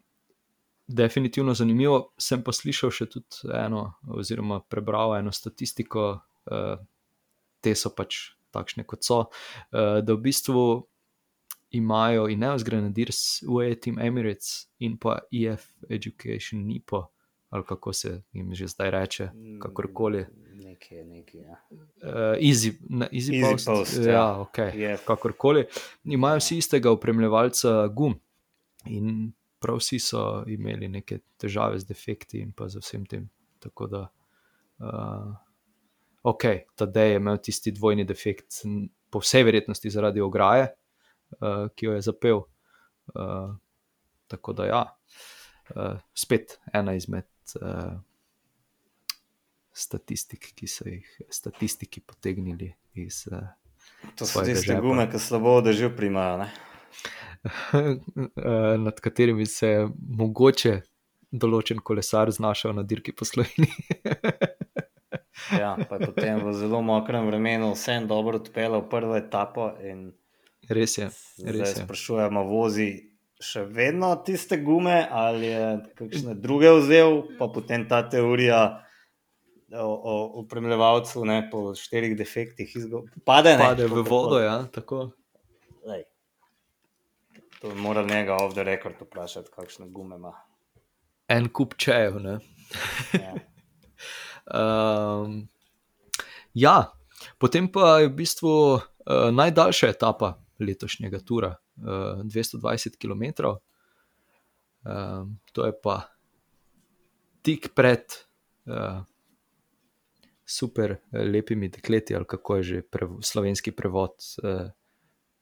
definitivno 0.92 1.54
zanimivo. 1.54 2.12
Sem 2.20 2.44
pa 2.44 2.54
slišal 2.56 2.92
še 2.94 3.08
tudi 3.12 3.52
eno, 3.56 3.94
oziroma 4.12 4.62
prebral 4.70 5.16
eno 5.18 5.32
statistiko, 5.32 6.08
uh, 6.52 6.76
te 7.62 7.76
so 7.76 7.94
pač 7.96 8.34
takšne, 8.52 8.84
kot 8.84 9.08
so, 9.08 9.20
uh, 9.28 10.00
da 10.04 10.16
v 10.16 10.20
bistvu 10.28 10.64
imajo 11.72 12.28
Ineos 12.28 12.64
Grenadiers, 12.64 13.44
UAE 13.48 13.76
Team 13.76 14.00
Emirates 14.00 14.68
in 14.80 14.98
pa 14.98 15.20
EF 15.32 15.66
Education 15.90 16.66
Nipo, 16.66 17.08
ali 17.50 17.64
kako 17.68 17.94
se 17.94 18.22
jim 18.32 18.56
že 18.56 18.68
zdaj 18.68 18.92
reče, 18.92 19.30
kakorkoli. 19.62 20.26
Nekaj, 20.54 21.04
nekaj. 21.04 21.42
Ja. 21.42 21.58
Uh, 21.72 22.38
easy, 22.40 22.72
na, 22.90 23.08
easy, 23.12 23.32
Easy 23.32 23.52
post, 23.52 23.66
Post, 23.68 23.98
ja, 23.98 24.12
ja. 24.12 24.38
okay, 24.40 24.76
Je. 24.76 24.98
kakorkoli. 25.06 25.66
Imajo 26.04 26.40
vsi 26.40 26.58
istega 26.58 26.92
upremljevalca 26.92 27.88
gum 27.88 28.16
in 28.86 29.32
prav 29.60 29.78
vsi 29.78 30.00
so 30.00 30.44
imeli 30.48 30.88
neke 30.88 31.20
težave 31.38 31.80
z 31.80 31.86
defekti 31.86 32.40
in 32.42 32.52
pa 32.52 32.70
z 32.70 32.82
vsem 32.82 33.06
tem. 33.06 33.30
Tako 33.60 33.88
da, 33.88 34.08
uh, 34.80 35.36
ok, 36.24 36.44
tedaj 36.76 37.10
je 37.10 37.16
imel 37.16 37.38
tisti 37.38 37.72
dvojni 37.72 38.06
defekt, 38.06 38.64
po 39.12 39.20
vsej 39.20 39.44
verjetnosti 39.44 39.90
zaradi 39.90 40.22
ograje, 40.22 40.72
ki 41.76 41.86
jo 41.86 41.96
je 41.98 42.02
zapel. 42.02 42.44
Uh, 43.16 43.56
tako 44.28 44.54
da, 44.54 44.66
ja, 44.66 44.82
uh, 45.76 46.00
spet 46.14 46.60
ena 46.74 46.96
izmed. 46.98 47.30
Uh, 47.60 48.00
Statistik, 49.72 50.50
ki 50.56 50.68
so 50.68 50.84
jih 50.84 51.08
statistiki 51.32 52.02
potegnili 52.04 52.74
iz 53.00 53.24
uh, 53.32 53.46
To 54.16 54.26
so 54.26 54.44
tiste 54.46 54.76
gume, 54.82 55.08
ki 55.12 55.20
slabo 55.20 55.62
držijo 55.62 55.90
primajo. 55.98 56.38
Ne? 56.38 56.52
eh, 57.74 58.78
nad 58.78 59.00
katerimi 59.00 59.46
se 59.46 59.68
je 59.68 59.88
mogoče 60.18 60.82
določen 61.32 61.80
kolesar 61.80 62.32
znašel 62.32 62.74
na 62.76 62.84
dirki 62.84 63.14
po 63.16 63.26
Sloveniji. 63.26 63.72
Ja, 65.52 65.74
pa 65.90 65.98
je 65.98 66.08
potem 66.12 66.42
v 66.46 66.54
zelo 66.56 66.82
mokrem 66.86 67.26
vremenu 67.28 67.72
vsem 67.74 68.06
dobro 68.08 68.38
odpeljal 68.40 68.84
prvo 68.90 69.16
etapo 69.18 69.72
in 69.84 70.12
res 70.74 70.98
je, 70.98 71.08
zdaj 71.38 71.54
res 71.54 71.74
je. 71.76 71.84
sprašujemo, 71.86 72.44
vozi 72.48 72.90
še 73.42 73.64
vedno 73.66 74.14
tiste 74.26 74.58
gume 74.62 75.08
ali 75.10 75.50
je 75.50 75.66
kakšne 75.98 76.36
druge 76.38 76.70
vzel, 76.78 77.24
pa 77.40 77.50
potem 77.50 77.88
ta 77.90 78.04
teorija 78.10 78.62
o, 79.74 79.88
o, 79.88 80.14
o 80.40 80.44
premljevalcu 80.50 81.26
ne, 81.26 81.42
po 81.52 81.72
štirih 81.76 82.14
defektih 82.18 82.76
izgo- 82.76 83.06
pade, 83.26 83.56
ne, 83.58 83.66
Pade 83.72 83.88
v 83.88 84.04
vodo, 84.06 84.40
ja, 84.40 84.62
tako. 84.72 85.10
Lej. 85.88 86.04
To 87.62 87.70
bi 87.70 87.82
moral 87.82 88.06
njega 88.06 88.36
off 88.36 88.54
the 88.54 88.64
record 88.64 89.00
vprašati, 89.02 89.50
kakšne 89.56 89.88
gume 89.90 90.16
ima. 90.16 90.34
En 91.30 91.50
kup 91.50 91.78
čejev. 91.78 92.20
ne. 92.20 92.38
Ja. 93.14 93.34
Um, 94.52 95.48
ja, 96.66 96.92
potem 97.38 97.72
pa 97.72 98.00
je 98.02 98.10
v 98.10 98.16
bistvu 98.22 98.54
uh, 98.76 98.82
najdaljša 99.32 99.88
etapa 99.96 100.41
letošnjega 100.62 101.20
tura, 101.26 101.56
uh, 101.82 102.24
220 102.24 102.98
km. 103.02 103.54
Um, 104.82 105.38
to 105.54 105.66
je 105.66 105.74
pa 105.84 106.00
tik 107.42 107.72
pred 107.78 108.06
uh, 108.66 109.02
super 110.46 110.92
eh, 110.92 111.24
lepimi 111.26 111.70
dekleti, 111.70 112.16
ali 112.16 112.26
kako 112.26 112.56
je 112.56 112.64
že 112.64 112.82
prev 112.82 113.18
slovenski 113.22 113.72
prevod, 113.72 114.18
uh, 114.44 114.70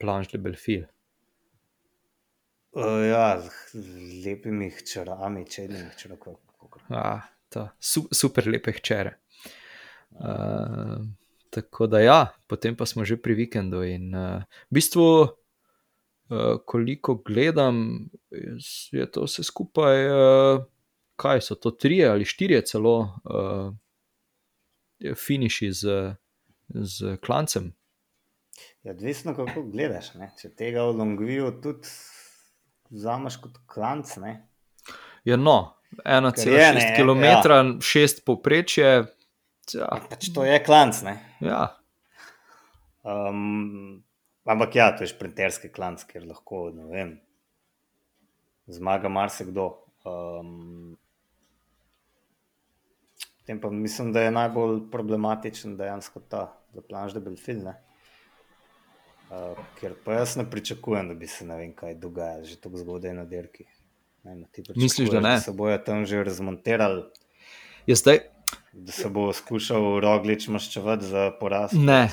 Planche 0.00 0.36
de 0.36 0.42
Belfil. 0.42 0.84
Uh, 2.72 3.02
ja, 3.10 3.40
z 3.40 3.50
z 3.80 4.26
lepimi 4.26 4.70
hčerami, 4.70 5.44
čednimi 5.46 5.90
hčerami. 5.90 6.36
Ah, 6.88 7.20
ta 7.48 7.68
su, 7.80 8.08
super 8.12 8.46
lepe 8.46 8.72
hčere. 8.72 9.18
Uh, 10.10 11.02
tako 11.50 11.86
da, 11.86 12.00
ja, 12.00 12.20
potem 12.48 12.76
pa 12.76 12.86
smo 12.86 13.04
že 13.04 13.18
pri 13.20 13.34
vikendu. 13.34 13.82
In 13.86 14.14
uh, 14.14 14.42
v 14.70 14.78
bistvu, 14.78 15.06
uh, 15.26 16.62
koliko 16.66 17.18
gledam, 17.26 18.08
je 18.92 19.06
to 19.10 19.26
vse 19.26 19.44
skupaj, 19.46 20.06
uh, 20.06 20.64
kaj 21.20 21.44
so 21.44 21.58
to, 21.58 21.74
tri 21.74 22.00
ali 22.06 22.24
štiri 22.24 22.62
celo 22.66 22.96
uh, 23.26 23.74
finiši 25.00 25.72
z, 25.72 25.98
z 26.68 27.16
klancem. 27.24 27.72
Ja, 28.82 28.92
odvisno, 28.92 29.34
kako 29.36 29.66
gledaš. 29.72 30.14
Ne? 30.16 30.30
Če 30.40 30.52
tega 30.56 30.86
v 30.88 30.96
Longviju 31.00 31.50
tudi 31.64 31.88
vzameš 32.90 33.40
kot 33.44 33.60
klanc, 33.70 34.12
ne? 34.20 34.38
Je 35.24 35.36
no, 35.36 35.76
je, 35.92 36.04
1,6 36.04 36.78
ne, 36.78 36.84
km, 36.96 37.24
ja. 37.24 37.64
6 37.76 38.24
povprečje. 38.24 38.92
Ja, 39.74 39.90
pač 40.10 40.30
to 40.34 40.44
je 40.44 40.56
klanc. 40.64 41.02
Ne? 41.06 41.18
ja, 41.44 41.68
Um, 43.00 44.02
ampak 44.44 44.74
ja, 44.76 44.90
to 44.92 45.04
je 45.04 45.12
šprinterski 45.14 45.70
klanc, 45.72 46.02
ker 46.04 46.26
lahko 46.28 46.66
vem, 46.90 47.14
zmaga 48.68 49.08
marsikdo. 49.08 49.70
Um, 50.04 50.96
Potem 53.40 53.60
pa 53.60 53.70
mislim, 53.70 54.12
da 54.12 54.20
je 54.22 54.30
najbolj 54.30 54.76
problematičen 54.92 55.72
dejansko 55.76 56.20
ta 56.28 56.42
zaplanš, 56.76 57.16
da 57.16 57.20
bi 57.20 57.32
bil 57.32 57.38
film. 57.40 57.64
Uh, 57.66 59.58
ker 59.80 59.96
pa 60.04 60.20
jaz 60.20 60.36
ne 60.38 60.44
pričakujem, 60.50 61.08
da 61.08 61.16
bi 61.18 61.26
se 61.26 61.46
ne 61.48 61.56
vem 61.58 61.72
kaj 61.74 61.96
dogajalo, 61.98 62.44
že 62.44 62.60
tako 62.60 62.78
zgodaj 62.78 63.14
na 63.16 63.24
dirki. 63.24 63.64
Ne, 64.22 64.36
ti 64.52 64.62
Misliš, 64.76 65.10
da 65.10 65.20
ne? 65.24 65.32
Da 65.38 65.40
se 65.40 65.52
bojo 65.56 65.78
tam 65.82 66.04
že 66.06 66.22
razmontirali, 66.24 67.02
je 67.86 67.96
zdaj. 67.96 68.20
Da 68.72 68.92
se 68.92 69.08
bo 69.08 69.32
skušal 69.32 70.00
roglič 70.00 70.48
maščevati 70.48 71.04
za 71.04 71.30
poraz. 71.40 71.72
Ne, 71.72 72.10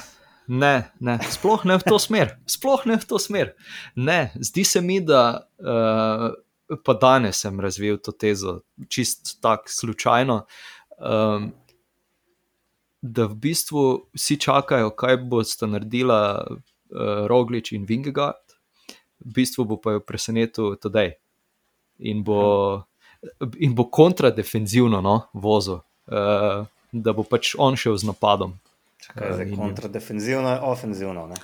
ne, 0.48 0.90
ne, 1.00 1.20
sploh 1.32 1.66
ne 1.66 1.78
v 1.78 1.86
to 1.86 2.00
smer. 2.02 2.34
Sploh 2.50 2.88
ne 2.90 2.98
v 2.98 3.08
to 3.08 3.20
smer. 3.22 3.54
Ne, 3.96 4.32
zdi 4.42 4.66
se 4.66 4.82
mi, 4.82 5.00
da 5.02 5.24
uh, 5.60 6.32
pa 6.84 6.98
danes 6.98 7.44
sem 7.46 7.60
razvil 7.60 8.02
to 8.04 8.12
tezo, 8.12 8.62
čist 8.90 9.38
tako 9.42 9.72
slučajno. 9.72 10.42
Um, 10.98 11.52
da 13.02 13.28
v 13.30 13.38
bistvu 13.38 13.84
vsi 14.18 14.40
čakajo, 14.42 14.90
kaj 14.98 15.22
bosta 15.30 15.70
naredila 15.70 16.20
uh, 16.42 17.28
Roglič 17.30 17.72
in 17.78 17.86
Vingegard, 17.86 18.58
v 19.22 19.34
bistvu 19.38 19.66
bo 19.66 19.78
pa 19.82 19.98
jo 19.98 20.04
presenetil 20.06 20.76
tedaj 20.82 21.14
in 21.98 22.24
bo, 22.26 22.84
bo 23.74 23.86
kontradefenzivno 23.94 25.02
no, 25.02 25.16
vozil, 25.34 25.82
uh, 26.08 26.66
da 26.92 27.14
bo 27.14 27.24
pač 27.24 27.56
on 27.58 27.76
šel 27.76 27.98
z 27.98 28.08
napadom. 28.08 28.56
Kaj 29.08 29.28
je 29.28 29.34
zdaj 29.34 29.48
in- 29.48 29.60
kontradefenzivno, 29.60 30.60
ofenzivno. 30.62 31.28
Ne? 31.28 31.36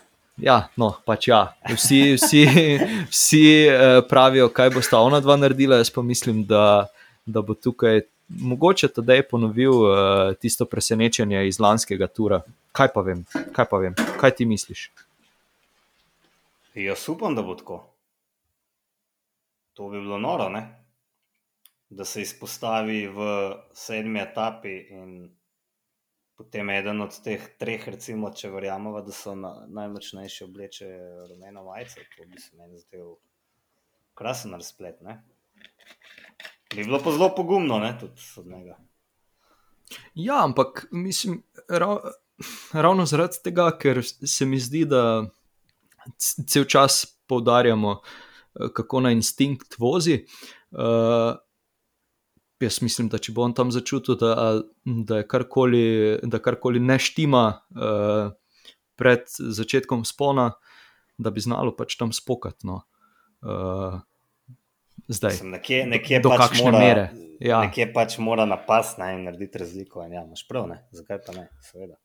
Ja, 0.41 0.67
no, 0.75 0.95
pač 1.05 1.27
ja. 1.27 1.53
Vsi, 1.69 2.15
vsi, 2.17 2.41
vsi 3.13 3.43
eh, 3.69 4.01
pravijo, 4.09 4.49
kaj 4.49 4.73
bo 4.73 4.81
sta 4.81 4.99
ona 5.05 5.19
dva 5.21 5.37
naredila. 5.37 5.77
Jaz 5.77 5.91
pa 5.93 6.01
mislim, 6.01 6.41
da, 6.49 6.87
da 7.25 7.41
bo 7.41 7.53
tukaj 7.53 8.01
mogoče 8.33 8.87
tedaj 8.87 9.27
ponovil 9.29 9.71
uh, 9.71 10.33
tisto 10.41 10.65
presenečenje 10.65 11.47
iz 11.47 11.59
lanskega 11.59 12.07
tura. 12.07 12.41
Kaj 12.71 12.89
pa 12.95 13.01
vem, 13.05 13.25
kaj 13.53 13.67
pa 13.69 13.77
vem, 13.77 13.93
kaj 14.19 14.31
ti 14.39 14.45
misliš? 14.49 14.87
Jaz 16.73 17.03
upam, 17.09 17.35
da 17.35 17.43
bo 17.45 17.53
tako. 17.55 17.83
To 19.73 19.89
bi 19.89 20.01
bilo 20.01 20.17
noro, 20.17 20.49
ne? 20.49 20.63
Da 21.95 22.05
se 22.05 22.21
izpostavi 22.21 23.07
v 23.07 23.25
sedmi 23.73 24.19
etapi 24.19 24.73
in 24.89 25.29
potem 26.35 26.69
eden 26.73 27.01
od 27.01 27.13
teh 27.23 27.43
treh, 27.59 27.85
recimo, 27.87 28.31
če 28.33 28.49
verjamemo, 28.49 29.01
da 29.05 29.13
so 29.13 29.35
na, 29.37 29.51
najmočnejše 29.69 30.47
obleče 30.47 30.89
rumeno 31.29 31.63
majico, 31.67 32.01
to 32.17 32.25
bi 32.25 32.41
se 32.41 32.57
meni 32.57 32.81
zdel 32.81 33.13
krasen 34.17 34.57
razplet. 34.57 35.01
Ne? 35.05 35.19
Bi 36.73 36.81
bilo 36.81 36.99
pa 37.03 37.13
zelo 37.13 37.29
pogumno, 37.35 37.77
ne, 37.79 37.93
tudi 37.99 38.27
od 38.41 38.49
njega. 38.49 38.79
Ja, 40.17 40.41
ampak 40.43 40.87
mislim, 40.91 41.43
rav, 41.69 41.99
ravno 42.73 43.05
zaradi 43.05 43.43
tega, 43.45 43.69
ker 43.77 44.01
se 44.03 44.49
mi 44.49 44.59
zdi, 44.59 44.85
da 44.89 45.23
cel 46.17 46.65
čas 46.65 47.03
poudarjamo, 47.29 47.99
eh, 48.01 48.73
kako 48.73 49.05
na 49.05 49.13
instinkt 49.13 49.77
vozi. 49.79 50.23
Uh, 50.73 51.37
jaz 52.61 52.81
mislim, 52.81 53.09
da 53.09 53.17
če 53.17 53.33
bo 53.35 53.43
on 53.43 53.53
tam 53.57 53.71
začutil, 53.71 54.17
da, 54.19 54.61
da 54.85 55.21
je 55.21 55.27
karkoli, 55.27 55.83
da 56.23 56.39
karkoli 56.43 56.79
ne 56.79 56.99
štima 56.99 57.45
uh, 57.53 58.31
pred 58.99 59.27
začetkom 59.27 60.05
spona, 60.05 60.51
da 61.17 61.31
bi 61.33 61.43
znalo 61.43 61.75
pač 61.77 61.97
tam 61.99 62.13
spokati. 62.13 62.67
No. 62.67 62.81
Uh, 63.41 63.99
zdaj, 65.07 65.37
Mislim, 65.37 65.51
nekje, 65.57 65.83
nekje 65.89 66.21
do 66.23 66.31
pač 66.37 66.61
mora, 66.61 66.79
mere, 66.79 67.09
ja. 67.43 67.63
Nekje 67.65 67.89
pač 67.93 68.17
mora 68.23 68.47
napast 68.49 69.01
ne, 69.01 69.13
in 69.17 69.27
narediti 69.27 69.61
razliko. 69.61 70.05
Ja, 70.07 70.23
imaš 70.23 70.47
prav, 70.47 70.69
ne? 70.71 70.83
zakaj 70.95 71.21
pa 71.25 71.37
ne, 71.37 71.49
seveda. 71.71 71.97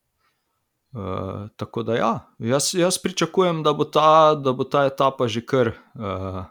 Uh, 0.89 1.51
tako 1.61 1.85
da, 1.85 1.99
ja, 1.99 2.13
jaz, 2.41 2.73
jaz 2.75 2.97
pričakujem, 3.03 3.61
da 3.63 3.75
bo 3.77 3.85
ta, 3.85 4.35
da 4.35 4.55
bo 4.57 4.65
ta 4.65 4.87
etapa 4.89 5.29
že 5.29 5.45
kar, 5.45 5.75
uh, 5.95 6.47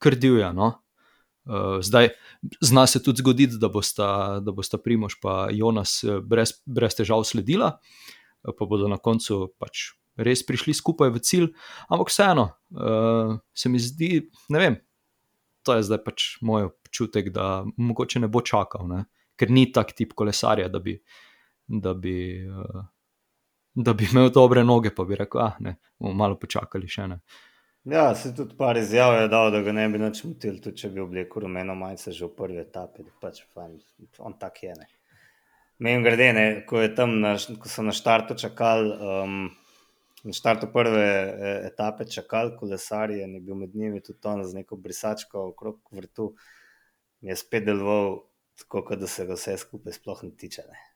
kar 0.00 0.16
divja. 0.16 0.52
No? 0.56 0.72
Uh, 1.46 1.78
zdaj, 1.82 2.08
zna 2.60 2.86
se 2.86 3.02
tudi 3.02 3.22
zgoditi, 3.22 3.58
da 3.60 3.68
bosta, 3.68 4.40
da 4.42 4.52
bosta 4.52 4.78
Primož 4.78 5.14
in 5.50 5.58
Jonas 5.58 6.04
eh, 6.04 6.20
brez, 6.20 6.52
brez 6.66 6.94
težav 6.94 7.22
sledila, 7.24 7.78
eh, 7.78 8.50
pa 8.58 8.66
bodo 8.66 8.88
na 8.88 8.98
koncu 8.98 9.52
pač 9.58 9.92
res 10.16 10.42
prišli 10.46 10.74
skupaj 10.74 11.10
v 11.10 11.20
cilj. 11.20 11.46
Ampak 11.92 12.08
vseeno, 12.08 12.48
uh, 12.72 13.36
se 13.52 13.68
mi 13.68 13.78
zdi, 13.78 14.30
ne 14.48 14.58
vem, 14.58 14.76
to 15.62 15.76
je 15.76 15.84
zdaj 15.84 16.00
pač 16.04 16.24
moj 16.40 16.70
občutek, 16.70 17.28
da 17.30 17.66
mogoče 17.76 18.24
ne 18.24 18.28
bo 18.28 18.40
čakal, 18.40 18.88
ne? 18.88 19.04
ker 19.36 19.50
ni 19.52 19.66
tak 19.72 19.92
tip 19.92 20.14
kolesarja, 20.16 20.70
da 20.72 20.80
bi. 20.80 20.96
Da 21.68 21.92
bi 21.98 22.46
uh, 22.46 22.84
da 23.76 23.92
bi 23.92 24.08
imel 24.10 24.30
dobre 24.32 24.64
noge, 24.64 24.90
pa 24.94 25.04
bi 25.04 25.16
rekel, 25.16 25.40
ah, 25.40 25.56
ne, 25.60 25.76
bomo 26.00 26.14
malo 26.16 26.38
počakali 26.40 26.88
še 26.88 27.10
ne. 27.10 27.18
Ja, 27.86 28.14
se 28.14 28.34
tudi 28.34 28.56
par 28.58 28.76
izjav 28.76 29.14
je 29.14 29.28
dal, 29.28 29.52
da 29.54 29.60
ga 29.62 29.72
ne 29.72 29.84
bi 29.88 29.98
nič 30.02 30.24
motil, 30.26 30.56
tudi 30.62 30.80
če 30.82 30.88
bi 30.90 30.98
oblekel 31.04 31.44
rumeno 31.44 31.76
majico 31.78 32.10
že 32.10 32.24
v 32.26 32.34
prvi 32.34 32.58
etapi, 32.58 33.04
pač 33.22 33.44
on 34.18 34.34
tak 34.40 34.58
je. 34.64 34.72
Ne. 34.74 34.88
Mem 35.78 36.02
grede, 36.02 36.26
ne, 36.34 36.46
ko, 36.66 36.80
je 36.82 36.88
tam 36.98 37.14
na, 37.20 37.36
ko 37.36 37.70
so 37.70 37.84
na 37.86 37.94
štartu 37.94 38.34
čakali, 38.42 38.90
um, 38.90 39.36
na 40.26 40.34
štartu 40.34 40.66
prve 40.72 41.04
e, 41.06 41.52
etape 41.68 42.08
čakali 42.10 42.56
kolesarje 42.58 43.22
in 43.22 43.38
je 43.38 43.44
bil 43.46 43.62
med 43.62 43.78
njimi 43.78 44.02
tudi 44.02 44.18
on 44.32 44.42
z 44.42 44.58
neko 44.58 44.80
brisačko 44.82 45.46
okrog 45.52 45.78
vrtu, 45.94 46.32
mi 47.20 47.30
je 47.30 47.38
spet 47.38 47.70
deloval 47.70 48.24
tako, 48.58 48.82
da 48.96 49.06
se 49.06 49.30
ga 49.30 49.38
vse 49.38 49.58
skupaj 49.62 49.94
sploh 50.00 50.26
ne 50.26 50.34
tiče. 50.34 50.66
Ne. 50.66 50.95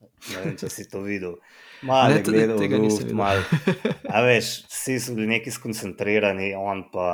Ne 0.00 0.40
vem, 0.44 0.56
če 0.60 0.70
si 0.72 0.86
to 0.90 1.02
videl. 1.04 1.36
Malo 1.88 2.16
je 2.16 2.24
gledal, 2.26 2.58
tega 2.60 2.76
v 2.76 2.84
nisem 2.84 3.06
luft, 3.06 3.08
videl. 3.08 3.16
malo. 3.16 3.42
A 4.14 4.22
veš, 4.26 4.50
vsi 4.68 4.98
so 5.00 5.14
bili 5.16 5.30
neki 5.36 5.52
skoncentrirani, 5.54 6.50
on 6.56 6.84
pa 6.92 7.06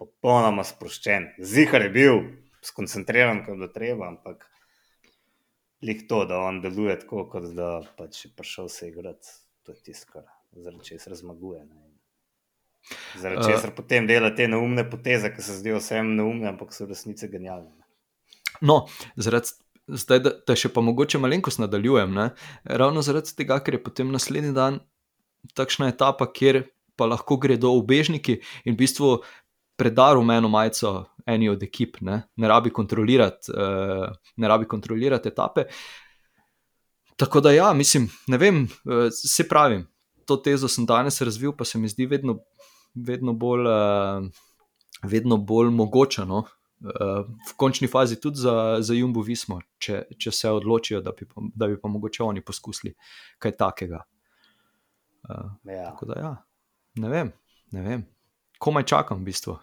popolnoma 0.00 0.64
sproščen. 0.66 1.32
Zihar 1.38 1.86
je 1.86 1.92
bil 1.94 2.20
skoncentriran, 2.64 3.44
kot 3.46 3.60
da 3.62 3.68
treba, 3.70 4.08
ampak 4.10 4.46
lik 5.84 6.06
to, 6.08 6.24
da 6.28 6.40
on 6.48 6.60
deluje 6.64 6.96
tako, 7.04 7.26
kot 7.30 7.50
da 7.54 7.76
pač 7.98 8.24
je 8.26 8.30
prišel 8.36 8.70
se 8.72 8.88
igrati, 8.88 9.34
to 9.62 9.74
je 9.74 9.82
tisto, 9.86 10.10
kar 10.16 10.26
zaradi 10.56 10.88
česar 10.90 11.14
zmaguje. 11.18 11.64
Ne. 11.68 11.82
Zaradi 13.20 13.44
Uh. 13.44 13.50
česar 13.52 13.72
potem 13.76 14.06
dela 14.06 14.30
te 14.34 14.48
neumne 14.48 14.84
poteze, 14.90 15.30
ki 15.34 15.42
se 15.42 15.58
zdijo 15.60 15.78
vsem 15.80 16.14
neumne, 16.16 16.50
ampak 16.50 16.72
so 16.74 16.84
v 16.84 16.92
resnici 16.92 17.28
genialne. 17.28 17.70
No, 18.64 18.84
zaradi, 19.16 19.54
zdaj, 19.88 20.20
da, 20.24 20.32
da 20.46 20.56
še 20.56 20.70
pa 20.72 20.82
mogoče 20.84 21.20
malenkost 21.22 21.60
nadaljujem. 21.62 22.12
Ne? 22.14 22.30
Ravno 22.64 23.02
zaradi 23.04 23.34
tega, 23.36 23.60
ker 23.64 23.78
je 23.78 23.84
potem 23.84 24.12
naslednji 24.12 24.54
dan 24.56 24.80
takšna 25.56 25.90
etapa, 25.92 26.28
kjer 26.32 26.64
pa 26.96 27.08
lahko 27.10 27.36
gredo 27.42 27.74
ubežniki 27.76 28.38
in 28.64 28.74
v 28.74 28.78
bistvu 28.84 29.16
preda 29.76 30.12
rumeno 30.14 30.48
majico 30.48 31.04
eni 31.26 31.48
od 31.50 31.62
ekip, 31.62 31.98
ne, 32.00 32.20
ne 32.36 32.48
rabi 32.48 32.70
kontrolirati, 32.70 33.52
uh, 33.52 34.06
ne 34.36 34.48
rabi 34.48 34.68
kontrolirati 34.70 35.28
etape. 35.28 35.64
Tako 37.16 37.40
da, 37.40 37.52
ja, 37.54 37.72
mislim, 37.72 38.06
ne 38.30 38.38
vem, 38.38 38.64
uh, 38.64 39.08
se 39.10 39.48
pravim. 39.48 39.86
To 40.24 40.36
tezo 40.36 40.68
sem 40.68 40.86
danes 40.86 41.20
razvil, 41.20 41.52
pa 41.56 41.64
se 41.64 41.78
mi 41.78 41.88
zdi 41.88 42.06
vedno, 42.06 42.38
vedno, 42.94 43.34
bolj, 43.34 43.66
uh, 43.66 44.28
vedno 45.02 45.36
bolj 45.36 45.72
mogoče. 45.74 46.24
No? 46.28 46.44
V 46.84 47.52
končni 47.56 47.88
fazi 47.88 48.18
tudi 48.20 48.42
za, 48.44 48.76
za 48.84 48.94
Jumbo 48.94 49.22
Vismo, 49.24 49.60
če, 49.80 50.02
če 50.20 50.32
se 50.32 50.50
odločijo, 50.52 51.00
da 51.00 51.14
bi, 51.16 51.24
da 51.56 51.68
bi 51.70 51.78
pa 51.80 51.88
mogoče 51.88 52.22
oni 52.22 52.44
poskusili 52.44 52.92
kaj 53.40 53.56
takega. 53.56 54.02
Uh, 55.24 55.54
Ja. 55.64 55.90
tako 55.90 56.06
da, 56.06 56.20
ja, 56.20 56.34
ne 57.00 57.08
vem, 57.08 57.32
ne 57.72 57.82
vem. 57.82 58.04
Komaj 58.58 58.84
čakam, 58.84 59.22
v 59.22 59.30
bistvu. 59.30 59.56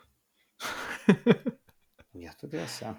ja, 2.25 2.33
tudi 2.41 2.57
jaz. 2.57 2.81
Ja. 2.81 2.95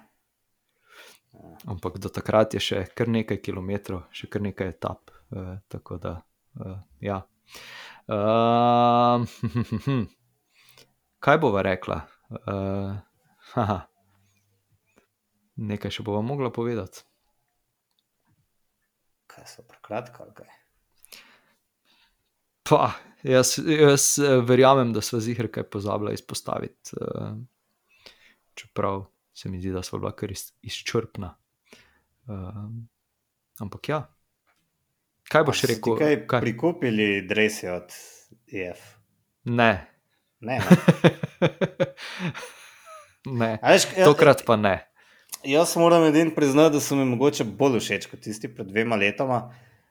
Ampak 1.66 1.98
do 1.98 2.10
takrat 2.12 2.54
je 2.54 2.62
še 2.62 2.84
kar 2.94 3.10
nekaj 3.10 3.40
kilometrov, 3.42 4.04
še 4.14 4.30
kar 4.30 4.44
nekaj 4.44 4.74
etap. 4.76 5.10
Uh, 5.32 5.56
tako 5.72 5.98
da, 5.98 6.18
uh, 6.62 6.78
ja. 7.02 7.22
Uh, 8.06 9.26
kaj 11.24 11.42
bova 11.42 11.66
rekla? 11.66 12.04
Uh, 12.30 13.00
haha. 13.54 13.82
Nekaj 15.56 15.98
še 15.98 16.04
bova 16.06 16.22
mogla 16.24 16.50
povedati. 16.52 17.04
Kaj 19.32 19.46
so 19.48 19.64
prekratka? 19.68 20.24
ali 20.24 20.34
kaj? 20.36 20.50
Pa, 22.68 22.92
jaz, 23.26 23.58
jaz 23.58 24.18
eh, 24.18 24.38
verjamem, 24.46 24.92
da 24.92 25.02
smo 25.04 25.20
zihar 25.20 25.48
kaj 25.52 25.66
pozabili 25.72 26.14
izpostaviti. 26.14 26.96
Uh, 27.00 27.36
čeprav 28.54 29.04
se 29.34 29.48
mi 29.48 29.60
zdi, 29.60 29.72
da 29.72 29.82
smo 29.82 29.98
bila 29.98 30.12
kar 30.16 30.32
iz, 30.32 30.52
izčrpna. 30.62 31.34
Uh, 32.26 32.64
ampak 33.60 33.88
ja. 33.88 34.02
Kaj 35.28 35.44
boš 35.48 35.64
rekel? 35.68 35.96
Kaj, 35.98 36.16
kaj? 36.26 36.40
Prikupili 36.40 37.26
dresi 37.28 37.68
od 37.68 37.92
IF. 38.46 38.78
Ne. 39.44 39.88
Ne, 40.40 40.58
ne. 40.58 40.76
ne. 43.40 43.58
A 43.62 43.72
Veš, 43.72 43.86
ja, 43.96 44.04
Tokrat 44.04 44.42
pa 44.46 44.56
ne. 44.56 44.91
Jaz 45.44 45.76
moram 45.76 46.04
edin 46.04 46.30
priznati, 46.34 46.74
da 46.76 46.80
so 46.80 46.96
mi 46.96 47.04
mogoče 47.04 47.44
bolj 47.44 47.80
všeč 47.80 48.06
kot 48.10 48.20
tisti 48.22 48.48
pred 48.54 48.66
dvema 48.70 48.96
letoma, 48.96 49.40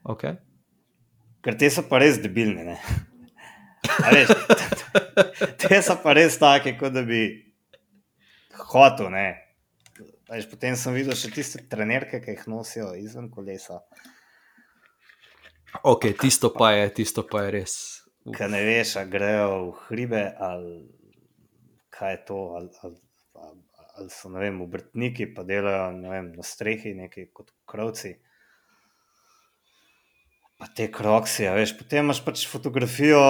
Okay. 0.04 0.38
ker 1.46 1.58
te 1.60 1.68
so 1.70 1.84
pa 1.90 2.00
res 2.02 2.18
debilne. 2.24 2.64
Ne? 2.66 2.78
A 4.02 4.10
Veš, 4.16 4.32
te 5.62 5.82
so 5.84 5.98
pa 6.04 6.14
res 6.18 6.38
take, 6.42 6.74
kot 6.80 6.94
da 6.96 7.04
bi 7.06 7.20
hotel. 8.72 9.12
ne. 9.14 9.28
A 10.30 10.38
Veš, 10.40 10.48
potem 10.50 10.76
sem 10.80 10.96
videl 10.96 11.14
še 11.20 11.30
tiste 11.36 11.62
trenerke, 11.70 12.22
ki 12.24 12.34
jih 12.38 12.48
nosijo 12.50 12.94
izven 12.98 13.28
kolesa. 13.30 13.82
ok, 15.84 16.10
tisto 16.22 16.50
pa 16.54 16.72
je, 16.72 16.90
tisto 16.94 17.28
pa 17.28 17.44
je 17.46 17.52
res. 17.60 17.76
Kaj 18.38 18.50
ne 18.54 18.64
veš, 18.64 18.96
ali 19.02 19.10
grejo 19.10 19.46
v 19.68 19.78
hribe, 19.88 20.24
ali 20.40 20.74
kaj 21.90 22.12
je 22.16 22.20
to, 22.26 22.40
ali, 22.58 22.70
ali, 22.84 22.98
ali, 23.98 24.10
so 24.10 24.30
vem, 24.34 24.62
obrtniki, 24.62 25.28
pa 25.36 25.44
delajo 25.48 25.92
vem, 26.10 26.32
na 26.38 26.46
strehi, 26.46 26.94
neki 26.98 27.28
kot 27.36 27.52
krovci. 27.70 28.16
Pa 30.62 30.70
te 30.78 30.88
kroksi, 30.94 31.48
a 31.50 31.56
veš, 31.58 31.74
potem 31.80 32.06
imaš 32.06 32.22
pač 32.26 32.46
fotografijo 32.50 33.22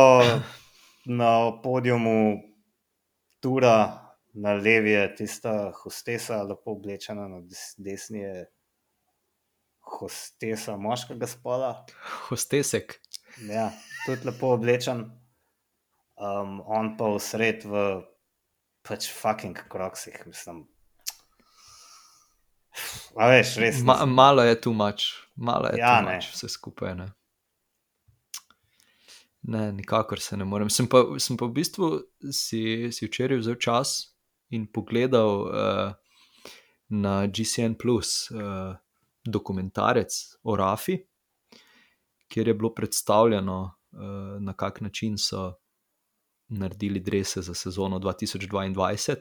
na 1.22 1.32
podiumu, 1.64 2.42
tura, 3.42 3.76
na 4.34 4.54
levi 4.54 4.92
je 4.92 5.06
tista 5.16 5.54
hostesa, 5.84 6.42
lepo 6.44 6.76
oblečena, 6.76 7.28
na 7.28 7.42
des- 7.42 7.76
desni 7.80 8.24
je 8.24 8.46
hostesa 9.82 10.78
moškega 10.78 11.28
spola. 11.28 11.72
Hostesek. 12.30 13.00
Ja, 13.48 13.72
tudi 14.06 14.28
lepo 14.30 14.54
oblečen. 14.56 15.08
Um, 16.22 16.60
on 16.70 16.94
pa 17.00 17.08
vsred 17.16 17.64
v 17.66 18.04
pač 18.88 19.10
fucking 19.14 19.58
kroksih, 19.70 20.18
mislim. 20.26 20.66
A 23.20 23.28
veš, 23.28 23.56
res. 23.60 23.82
Ma, 23.84 24.06
malo 24.06 24.44
je 24.48 24.56
tu 24.62 24.74
mač, 24.74 25.10
malo 25.36 25.68
je 25.72 25.80
Ja, 25.80 26.00
tu 26.00 26.06
ne. 26.06 26.16
mač, 26.16 26.30
vse 26.34 26.50
skupaj. 26.50 26.96
Ne. 26.96 27.10
ne, 29.42 29.72
nikakor 29.72 30.20
se 30.20 30.38
ne 30.38 30.46
morem. 30.46 30.70
Sem 30.70 30.88
pa, 30.88 31.04
sem 31.20 31.38
pa 31.38 31.46
v 31.50 31.56
bistvu 31.58 31.90
si, 32.32 32.92
si 32.94 33.08
včeraj 33.08 33.42
vzel 33.42 33.58
čas 33.60 34.14
in 34.54 34.68
pogledal 34.68 35.32
uh, 35.48 35.94
na 36.90 37.26
GCN 37.28 37.76
Plus 37.80 38.30
uh, 38.32 38.76
dokumentarec 39.26 40.14
o 40.44 40.56
Rafi, 40.56 40.98
kjer 42.32 42.48
je 42.48 42.54
bilo 42.54 42.74
predstavljeno, 42.76 43.58
uh, 43.66 44.38
na 44.42 44.54
kak 44.54 44.82
način 44.82 45.18
so 45.18 45.54
naredili 46.52 47.00
drese 47.00 47.42
za 47.42 47.54
sezono 47.54 48.00
2022. 48.00 49.16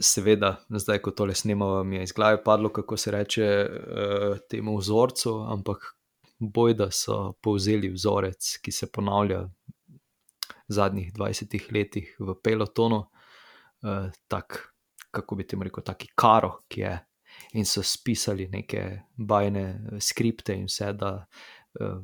Seveda, 0.00 0.64
zdaj, 0.68 0.98
ko 0.98 1.10
tole 1.10 1.34
snemamo, 1.34 1.84
mi 1.84 1.96
je 1.96 2.02
iz 2.02 2.12
glave 2.12 2.44
padlo, 2.44 2.68
kako 2.68 2.96
se 2.96 3.10
reče 3.10 3.68
uh, 3.68 4.38
temu 4.50 4.76
vzorcu, 4.76 5.34
ampak 5.48 5.96
boj, 6.38 6.74
da 6.74 6.90
so 6.90 7.32
povzeli 7.42 7.90
vzorec, 7.92 8.56
ki 8.62 8.72
se 8.72 8.88
ponavlja 8.92 9.42
v 9.42 9.50
zadnjih 10.68 11.12
20 11.12 11.72
letih 11.74 12.16
v 12.18 12.34
pelotonu, 12.42 13.02
uh, 13.82 14.08
tak, 14.28 14.72
kako 15.10 15.34
bi 15.34 15.46
temu 15.46 15.68
rekel, 15.68 15.84
taki 15.84 16.08
karo, 16.14 16.62
ki 16.68 16.80
je. 16.80 16.94
In 17.52 17.66
so 17.66 17.82
spisali 17.82 18.48
neke 18.48 19.02
bajne 19.16 19.98
skripte, 20.00 20.54
in 20.56 20.64
vse, 20.70 20.92
da 20.96 21.12
uh, 21.80 22.00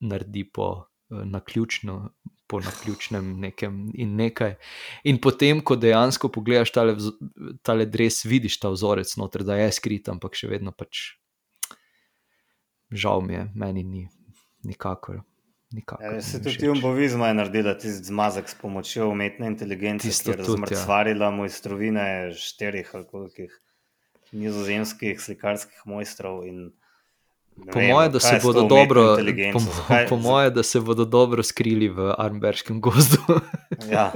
naredi 0.00 0.44
po 0.52 0.68
naključno, 1.08 2.10
po 2.46 2.60
naključnem 2.60 3.40
nekem 3.40 3.90
in 3.94 4.16
nekaj. 4.16 4.54
In 5.04 5.18
potem, 5.20 5.60
ko 5.60 5.76
dejansko 5.76 6.30
pogledaš 6.32 6.70
tale, 6.70 6.96
tale 7.66 7.86
dres, 7.90 8.24
vidiš 8.24 8.60
ta 8.62 8.70
vzorec 8.70 9.16
noter, 9.18 9.42
da 9.46 9.58
je 9.58 9.72
skrit, 9.74 10.08
ampak 10.08 10.38
še 10.38 10.50
vedno 10.50 10.72
pač. 10.72 11.16
Žal 12.90 13.24
mi 13.26 13.34
je, 13.34 13.48
meni 13.54 13.82
ni 13.82 14.04
nikakor. 14.66 15.24
nikakor 15.74 16.14
Ja, 16.14 16.22
se 16.22 16.38
tudi 16.38 16.54
všeč. 16.54 16.62
Jumbovizma 16.68 17.28
je 17.28 17.38
naredila 17.40 17.74
tisti 17.74 18.12
zmazek 18.12 18.48
s 18.48 18.54
pomočjo 18.54 19.10
umetne 19.10 19.50
inteligence, 19.50 20.06
Tisto 20.06 20.30
ki 20.30 20.38
je 20.38 20.44
tudi, 20.44 20.46
ja. 20.46 20.54
razmrcvarila 20.54 21.30
mojstrovine 21.34 22.06
štirih 22.38 22.90
ali 22.94 23.06
kolikih 23.10 23.62
nizozemskih 24.32 25.20
slikarskih 25.20 25.82
mojstrov. 25.84 26.44
In, 26.46 26.70
Po 27.56 27.80
mojem, 27.80 28.12
da 28.12 28.20
se 28.20 28.38
bodo 28.42 28.62
dobro, 28.68 29.16
po, 29.52 29.58
zakaj- 29.58 30.08
po 30.08 30.16
mojem, 30.16 30.54
da 30.54 30.62
se 30.62 30.80
bodo 30.80 31.04
dobro 31.04 31.42
skrili 31.42 31.88
v 31.88 32.12
Arnberškem 32.18 32.80
gozdu. 32.80 33.18
Ja. 33.92 34.12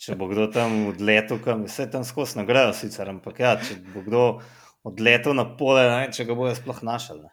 Če 0.00 0.14
bo 0.16 0.28
kdo 0.30 0.46
tam 0.52 0.86
odletel, 0.92 1.38
kam 1.44 1.64
vse 1.66 1.88
tam 1.90 2.04
skozi 2.06 2.38
nagrajo, 2.38 2.72
sicer, 2.76 3.08
ampak 3.10 3.40
ja, 3.40 3.56
če 3.60 3.78
bo 3.94 4.04
kdo 4.06 4.22
odletel 4.86 5.34
na 5.34 5.44
pole, 5.58 5.82
ne 5.88 6.12
če 6.14 6.24
ga 6.28 6.36
bojo 6.38 6.54
sploh 6.54 6.82
našli. 6.86 7.20
ne. 7.24 7.32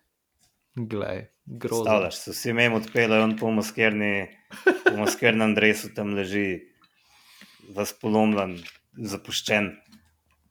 Glej, 0.76 1.28
grozno. 1.46 1.84
Stavljaš, 1.86 2.16
se 2.18 2.32
vsi 2.34 2.54
mem 2.58 2.74
odpeljejo, 2.74 3.24
on 3.24 3.36
po 3.38 3.52
maskerni, 3.54 4.28
po 4.64 4.96
maskernem 4.98 5.54
dresu 5.54 5.92
tam 5.94 6.16
leži, 6.18 6.64
vas 7.76 7.94
polomljen, 7.94 8.58
zapuščen. 8.98 9.70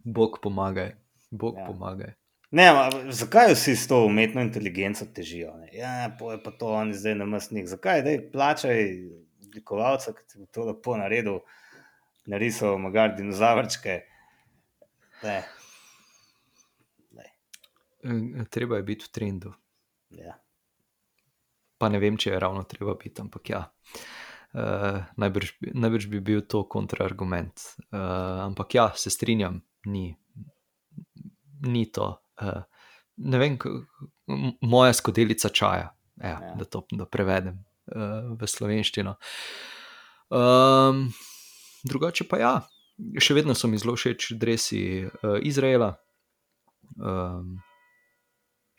Bog 0.05 0.39
pomagaj, 0.43 0.95
Bog 1.30 1.59
ja. 1.59 1.66
pomagaj. 1.66 2.14
Ne, 2.53 2.72
ma, 2.72 2.90
zakaj 3.09 3.55
vsi 3.55 3.76
s 3.76 3.88
to 3.88 4.03
umetno 4.05 4.42
inteligenco 4.44 5.07
težijo? 5.14 5.55
Ne? 5.57 5.70
Ja, 5.72 6.16
po 6.18 6.32
je 6.32 6.42
pa 6.42 6.50
to 6.50 6.68
on 6.76 6.92
zdaj 6.92 7.14
namestnik. 7.14 7.66
Zakaj, 7.68 8.03
da 8.05 8.12
plačaj 8.32 8.82
oblikovalca, 9.46 10.12
ki 10.12 10.26
ti 10.28 10.38
bo 10.38 10.46
to 10.53 10.66
lepo 10.68 10.96
naredil, 11.00 11.40
narisal 12.28 12.76
magar 12.78 13.14
dinozavrčke. 13.16 13.98
Ne. 15.22 15.38
Ne. 17.11 17.26
Eh, 18.05 18.44
Treba 18.50 18.76
je 18.76 18.82
biti 18.82 19.09
v 19.09 19.12
trendu. 19.12 19.53
Ja. 20.11 20.36
Pa 21.78 21.88
ne 21.88 21.98
vem, 21.98 22.16
če 22.20 22.34
je 22.34 22.40
ravno 22.40 22.64
treba 22.68 22.94
biti, 23.00 23.20
ampak 23.20 23.50
ja. 23.50 23.64
Uh, 24.53 25.00
najbrž, 25.16 25.55
najbrž 25.72 26.07
bi 26.12 26.20
bil 26.20 26.42
to 26.44 26.66
kontraargument. 26.68 27.64
Uh, 27.88 28.44
ampak 28.44 28.74
ja, 28.74 28.90
se 28.92 29.11
strinjam, 29.11 29.62
ni, 29.88 30.11
ni 31.64 31.86
to. 31.88 32.22
Uh, 32.43 32.62
ne 33.16 33.38
vem, 33.38 33.59
moja 34.61 34.93
skodelica 34.93 35.49
čaja, 35.49 35.93
ja, 36.22 36.38
Ja. 36.43 36.55
da 36.59 36.64
to 36.64 36.84
da 36.90 37.07
prevedem 37.07 37.64
uh, 37.95 38.34
v 38.38 38.49
slovenščino. 38.49 39.16
Um, 40.32 41.09
drugače 41.84 42.26
pa 42.28 42.38
ja, 42.40 42.53
še 43.20 43.36
vedno 43.36 43.55
so 43.59 43.68
mi 43.68 43.80
zelo 43.80 43.95
všeč 43.99 44.32
dresi 44.40 44.82
uh, 45.07 45.36
Izraela. 45.43 45.95
Um, 46.97 47.59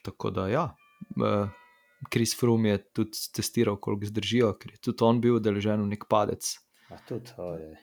tako 0.03 0.31
da 0.33 0.47
ja. 0.51 0.65
Uh, 1.17 1.49
Kris 2.11 2.35
Frum 2.39 2.65
je 2.65 2.77
tudi 2.93 3.17
testiral, 3.35 3.77
koliko 3.79 4.09
zdržijo, 4.09 4.53
ker 4.59 4.75
je 4.75 4.81
tudi 4.89 5.05
on 5.07 5.21
bil 5.23 5.37
udeležen 5.39 5.85
v 5.85 5.93
nek 5.95 6.07
padec. 6.11 6.43
A 6.91 6.99
tudi, 7.07 7.31
ojej. 7.39 7.77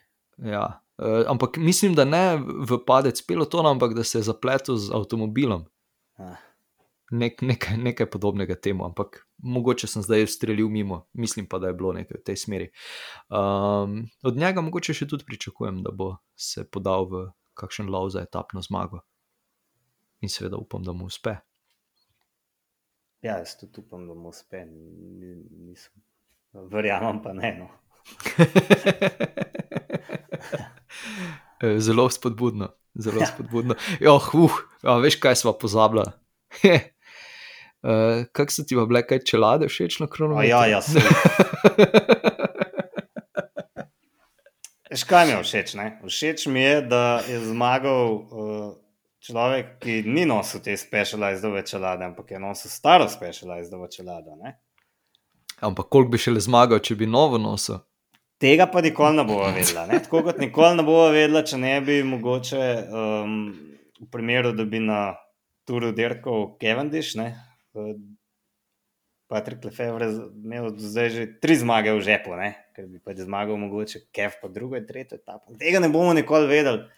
Ja. 0.45 0.81
Uh, 1.01 1.25
ampak 1.33 1.57
mislim, 1.57 1.95
da 1.97 2.05
ne 2.05 2.37
v 2.37 2.77
padec 2.87 3.23
pelotona, 3.25 3.71
ampak 3.73 3.95
da 3.97 4.05
se 4.05 4.19
je 4.19 4.23
zapletel 4.29 4.77
z 4.77 4.93
avtomobilom. 4.93 5.65
Ah, 6.21 6.37
Nek, 7.11 7.41
nekaj, 7.43 7.75
nekaj 7.77 8.07
podobnega 8.07 8.55
temu, 8.55 8.85
ampak 8.87 9.25
mogoče 9.43 9.89
sem 9.91 10.03
zdaj 10.05 10.27
streljal 10.31 10.69
mimo, 10.69 11.07
mislim 11.13 11.47
pa, 11.49 11.59
da 11.59 11.67
je 11.67 11.75
bilo 11.75 11.91
nekaj 11.97 12.21
v 12.21 12.23
tej 12.23 12.37
smeri. 12.37 12.69
Um, 13.33 14.05
od 14.23 14.37
njega 14.37 14.61
mogoče 14.63 14.95
še 14.95 15.09
tudi 15.11 15.25
pričakujem, 15.27 15.81
da 15.83 15.91
bo 15.91 16.13
se 16.37 16.63
podal 16.71 17.09
v 17.11 17.25
kakšen 17.59 17.89
lov 17.91 18.13
za 18.15 18.23
etapno 18.23 18.63
zmago. 18.63 19.01
In 20.21 20.29
seveda 20.29 20.61
upam, 20.61 20.85
da 20.87 20.93
mu 20.93 21.09
uspe. 21.11 21.35
Ja, 23.25 23.41
jaz 23.41 23.57
tudi 23.59 23.81
upam, 23.83 24.07
da 24.07 24.15
mu 24.15 24.29
uspe. 24.31 24.63
Ni- 24.69 25.41
Nisem. 25.67 25.97
Verjamem 26.53 27.23
pa 27.25 27.33
ne. 27.33 27.57
No. 27.59 27.69
Eh, 31.61 31.81
Zelo 31.81 32.11
spodbudno, 32.11 32.69
zelo 32.95 33.27
spodbudno. 33.27 33.75
Oh, 34.09 34.35
uh, 34.35 34.53
a 34.83 34.97
veš, 34.99 35.17
kaj 35.21 35.37
smo 35.37 35.53
pozabili? 35.53 36.03
Uh, 36.65 38.25
Kako 38.33 38.53
so 38.53 38.63
ti 38.65 38.77
pa 38.77 38.87
bile 38.87 39.07
kaj 39.07 39.19
čelade 39.29 39.69
všeč 39.69 39.99
na 40.01 40.07
kronometru? 40.07 40.49
ja, 40.49 40.67
ja, 40.67 40.83
se. 40.83 41.01
Veš, 44.91 45.05
kaj 45.05 45.27
mi 45.27 45.33
je 45.33 45.43
všeč? 45.43 45.75
Ne? 45.75 46.01
Všeč 46.07 46.47
mi 46.47 46.61
je, 46.61 46.81
da 46.83 47.21
je 47.29 47.39
zmagal 47.45 48.15
uh, 48.15 48.73
človek, 49.23 49.77
ki 49.85 50.03
ni 50.07 50.25
nosil 50.27 50.65
te 50.65 50.77
specializirane 50.77 51.63
čelade, 51.67 52.05
ampak 52.05 52.31
je 52.31 52.41
nosil 52.41 52.71
staro 52.71 53.09
specializirano 53.09 53.87
čelado. 53.87 54.35
Ne? 54.43 54.57
Ampak 55.61 55.87
koliko 55.93 56.17
bi 56.17 56.19
še 56.19 56.33
le 56.35 56.41
zmagal, 56.41 56.81
če 56.83 56.97
bi 56.97 57.07
novo 57.07 57.39
nosil? 57.39 57.79
Tega 58.41 58.67
pa 58.73 58.81
nikoli 58.81 59.17
ne 59.17 59.25
bomo 59.29 59.51
vedela. 59.53 59.85
Ne? 59.87 59.99
Tako 60.01 60.23
kot 60.25 60.39
nikoli 60.41 60.79
ne 60.79 60.85
bomo 60.87 61.11
vedela, 61.13 61.43
če 61.45 61.59
ne 61.61 61.75
bi 61.85 61.99
mogoče 62.09 62.63
um, 62.89 63.35
v 64.01 64.09
primeru, 64.13 64.55
da 64.57 64.65
bi 64.65 64.81
na 64.81 65.01
turu 65.69 65.93
dirkal 65.93 66.55
Cavendish, 66.61 67.19
ne? 67.21 67.35
Patrik 69.31 69.63
Lefebvre 69.65 70.09
imel 70.43 70.73
zdaj 70.81 71.11
že 71.15 71.27
tri 71.43 71.55
zmage 71.61 71.93
v 71.95 72.01
žepu, 72.03 72.33
ne? 72.41 72.55
ker 72.75 72.89
bi 72.89 72.99
pač 73.05 73.21
zmagal 73.27 73.61
mogoče 73.61 74.07
Kev 74.09 74.41
pa 74.41 74.49
drugo 74.49 74.81
in 74.81 74.89
tretjo 74.89 75.21
etapo. 75.21 75.53
Tega 75.61 75.85
ne 75.85 75.93
bomo 75.93 76.17
nikoli 76.17 76.49
vedeli. 76.49 76.89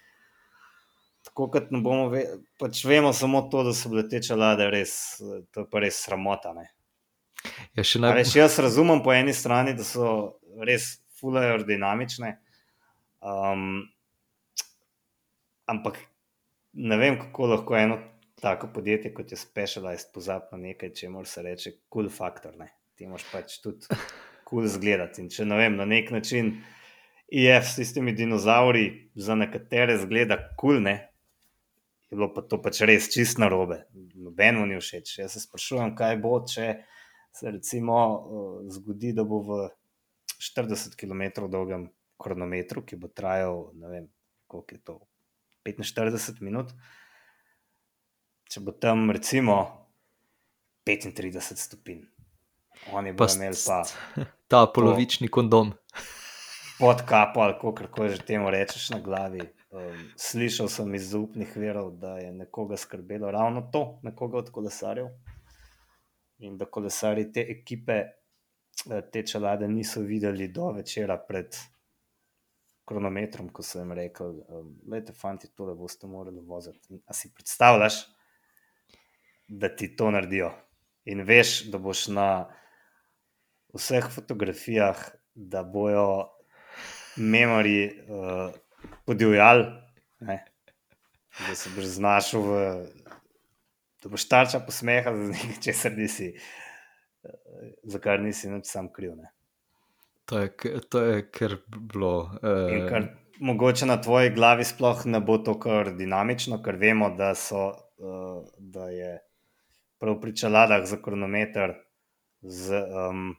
Tako 1.26 1.51
kot 1.51 1.74
ne 1.74 1.82
bomo 1.82 2.07
vedeli, 2.14 2.38
pač 2.62 2.84
vemo 2.86 3.11
samo 3.12 3.43
to, 3.51 3.66
da 3.66 3.74
so 3.74 3.90
bile 3.90 4.07
te 4.09 4.22
čelade 4.22 4.70
res, 4.70 4.95
to 5.51 5.66
je 5.66 5.68
pa 5.70 5.82
res 5.82 5.99
sramota. 6.07 6.55
Ne? 6.55 6.70
Ja, 7.74 7.82
naj... 7.82 8.14
Veš, 8.22 8.38
jaz 8.38 8.59
razumem 8.62 9.03
po 9.03 9.11
eni 9.11 9.34
strani, 9.34 9.74
da 9.74 9.84
so 9.86 10.38
res 10.62 11.01
fule 11.23 11.47
aerodinamične, 11.47 12.33
um, 13.23 13.85
ampak 15.70 16.03
ne 16.73 16.99
vem, 16.99 17.20
kako 17.20 17.47
lahko 17.55 17.79
eno 17.79 18.01
tako 18.43 18.68
podjetje 18.75 19.14
kot 19.14 19.31
je 19.31 19.37
Specialized 19.39 20.11
pozabi 20.14 20.51
na 20.53 20.59
nekaj, 20.59 20.91
če 20.99 21.09
mora 21.09 21.31
se 21.31 21.43
reči 21.47 21.77
cool 21.93 22.09
factor. 22.11 22.57
Ne? 22.59 22.73
Ti 22.99 23.07
moraš 23.07 23.29
pač 23.31 23.61
tudi 23.62 23.87
cool 24.49 24.66
zgledati. 24.66 25.23
In 25.23 25.31
če 25.31 25.47
ne 25.47 25.61
vem, 25.61 25.79
na 25.79 25.87
nek 25.87 26.11
način 26.11 26.57
IF 27.33 27.68
s 27.70 27.79
tistimi 27.79 28.12
dinozauri 28.18 29.12
za 29.14 29.39
nekatere 29.39 29.95
zgleda 30.03 30.41
kul, 30.57 30.75
cool, 30.75 30.83
ne. 30.89 30.97
Je 32.11 32.18
bilo 32.18 32.29
pa 32.35 32.43
to 32.45 32.59
pač 32.61 32.83
res 32.85 33.07
čist 33.14 33.39
narobe. 33.41 33.85
Nobeno 34.18 34.66
ni 34.66 34.77
všeč. 34.81 35.14
Jaz 35.23 35.39
se 35.39 35.45
sprašujem, 35.47 35.95
kaj 35.97 36.18
bo, 36.20 36.35
če 36.45 36.66
se 37.33 37.55
recimo 37.55 38.01
uh, 38.03 38.59
zgodi, 38.75 39.14
da 39.16 39.25
bo 39.25 39.39
v 39.47 39.62
40 40.43 40.97
km 40.99 41.47
dolgem 41.51 41.86
kronometru, 42.18 42.82
ki 42.86 42.99
bo 42.99 43.09
trajal, 43.09 43.70
ne 43.78 43.88
vem, 43.90 44.09
koliko 44.51 44.74
je 44.74 44.80
to, 44.82 44.99
45 45.66 46.43
minut, 46.43 46.72
če 48.51 48.61
bo 48.61 48.74
tam 48.74 49.11
recimo 49.14 49.57
35 50.86 51.62
stopinj. 51.62 52.03
Oni 52.93 53.12
Pa 53.14 53.24
bodo 53.24 53.38
imeli 53.38 53.59
pa 53.66 53.82
Ta 54.51 54.66
polovični 54.66 55.28
kondom. 55.28 55.72
pod 56.78 57.03
kapo 57.07 57.40
ali 57.40 57.55
kako 57.76 58.09
že 58.09 58.24
temu 58.26 58.51
rečeš 58.51 58.90
na 58.90 58.99
glavi. 59.01 59.40
Um, 59.72 60.11
slišal 60.16 60.68
sem 60.68 60.95
iz 60.95 61.11
zaupnih 61.11 61.57
verov, 61.57 61.95
da 61.97 62.18
je 62.18 62.32
nekoga 62.32 62.76
skrbelo 62.76 63.30
ravno 63.30 63.62
to, 63.72 64.01
nekoga 64.03 64.38
od 64.38 64.51
kolesarjev. 64.51 65.07
In 66.38 66.59
da 66.59 66.66
kolesari 66.66 67.32
te 67.32 67.40
ekipe, 67.40 68.03
te 69.12 69.27
čelade 69.27 69.68
niso 69.68 70.01
videli 70.01 70.49
do 70.49 70.70
večera 70.73 71.16
pred 71.29 71.57
kronometrom, 72.89 73.49
ko 73.49 73.62
so 73.62 73.79
jim 73.79 73.93
rekli, 73.93 74.43
da 74.49 74.59
um, 74.59 75.14
fanti, 75.14 75.49
tole 75.55 75.75
boste 75.75 76.07
morali 76.07 76.41
voziti. 76.41 76.99
A 77.07 77.14
si 77.14 77.31
predstavljaš, 77.35 77.95
da 79.49 79.68
ti 79.77 79.97
to 79.97 80.11
naredijo? 80.11 80.51
in 81.05 81.23
veš, 81.27 81.64
da 81.70 81.79
boš 81.79 82.07
na 82.14 82.29
vseh 83.75 84.07
fotografijah, 84.14 84.99
da 85.35 85.62
bojo 85.62 86.29
memori 87.16 87.87
uh, 87.89 88.55
podivjali, 89.07 89.66
da 91.49 91.55
se 91.55 91.70
boš 91.77 91.85
znašel 91.85 92.43
v. 92.43 92.66
Da 94.03 94.11
boš 94.11 94.25
tarča 94.29 94.59
posmeha 94.66 95.12
za 95.14 95.27
nekaj, 95.31 95.61
česar 95.62 95.93
nisi, 95.97 96.33
uh, 96.35 96.72
za 97.83 97.99
kar 97.99 98.21
nisi 98.21 98.51
nič 98.51 98.67
sam 98.71 98.93
kriv. 98.93 99.17
Ne? 99.17 99.33
To 100.25 100.39
je, 100.39 100.81
to 100.89 101.03
je 101.03 101.25
kar 101.31 101.57
bilo. 101.69 102.31
In 102.43 102.83
Uh, 102.83 102.89
kar 102.89 103.07
mogoče 103.41 103.87
na 103.87 104.01
tvoji 104.01 104.31
glavi 104.31 104.65
sploh 104.65 105.07
ne 105.07 105.21
bo 105.21 105.39
to 105.39 105.59
kar 105.61 105.93
dinamično, 105.97 106.63
ker 106.63 106.77
vemo, 106.77 107.11
da, 107.19 107.35
so, 107.35 107.71
uh, 107.99 108.43
da 108.59 108.89
je 108.91 109.17
prav 109.99 110.21
pri 110.21 110.37
čeladah 110.37 110.87
za 110.87 110.99
kronometer, 111.03 111.75
z, 112.43 112.83
um, 113.09 113.35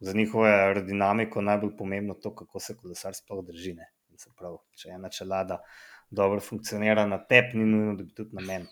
za 0.00 0.12
njihovo 0.12 0.44
aerodinamiko 0.44 1.42
najbolj 1.42 1.76
pomembno 1.78 2.14
to, 2.14 2.34
kako 2.34 2.60
se 2.60 2.76
kolesar 2.76 3.14
sploh 3.14 3.44
drži. 3.46 3.74
ne. 3.74 3.92
Se 4.18 4.30
pravi, 4.34 4.58
če 4.74 4.88
ena 4.96 5.08
čelada 5.14 5.60
dobro 6.10 6.40
funkcionira 6.42 7.04
na 7.06 7.20
tep, 7.22 7.52
ni 7.54 7.64
nujno, 7.64 7.94
da 7.94 8.02
bi 8.02 8.14
tudi 8.14 8.34
na 8.34 8.42
meni. 8.42 8.66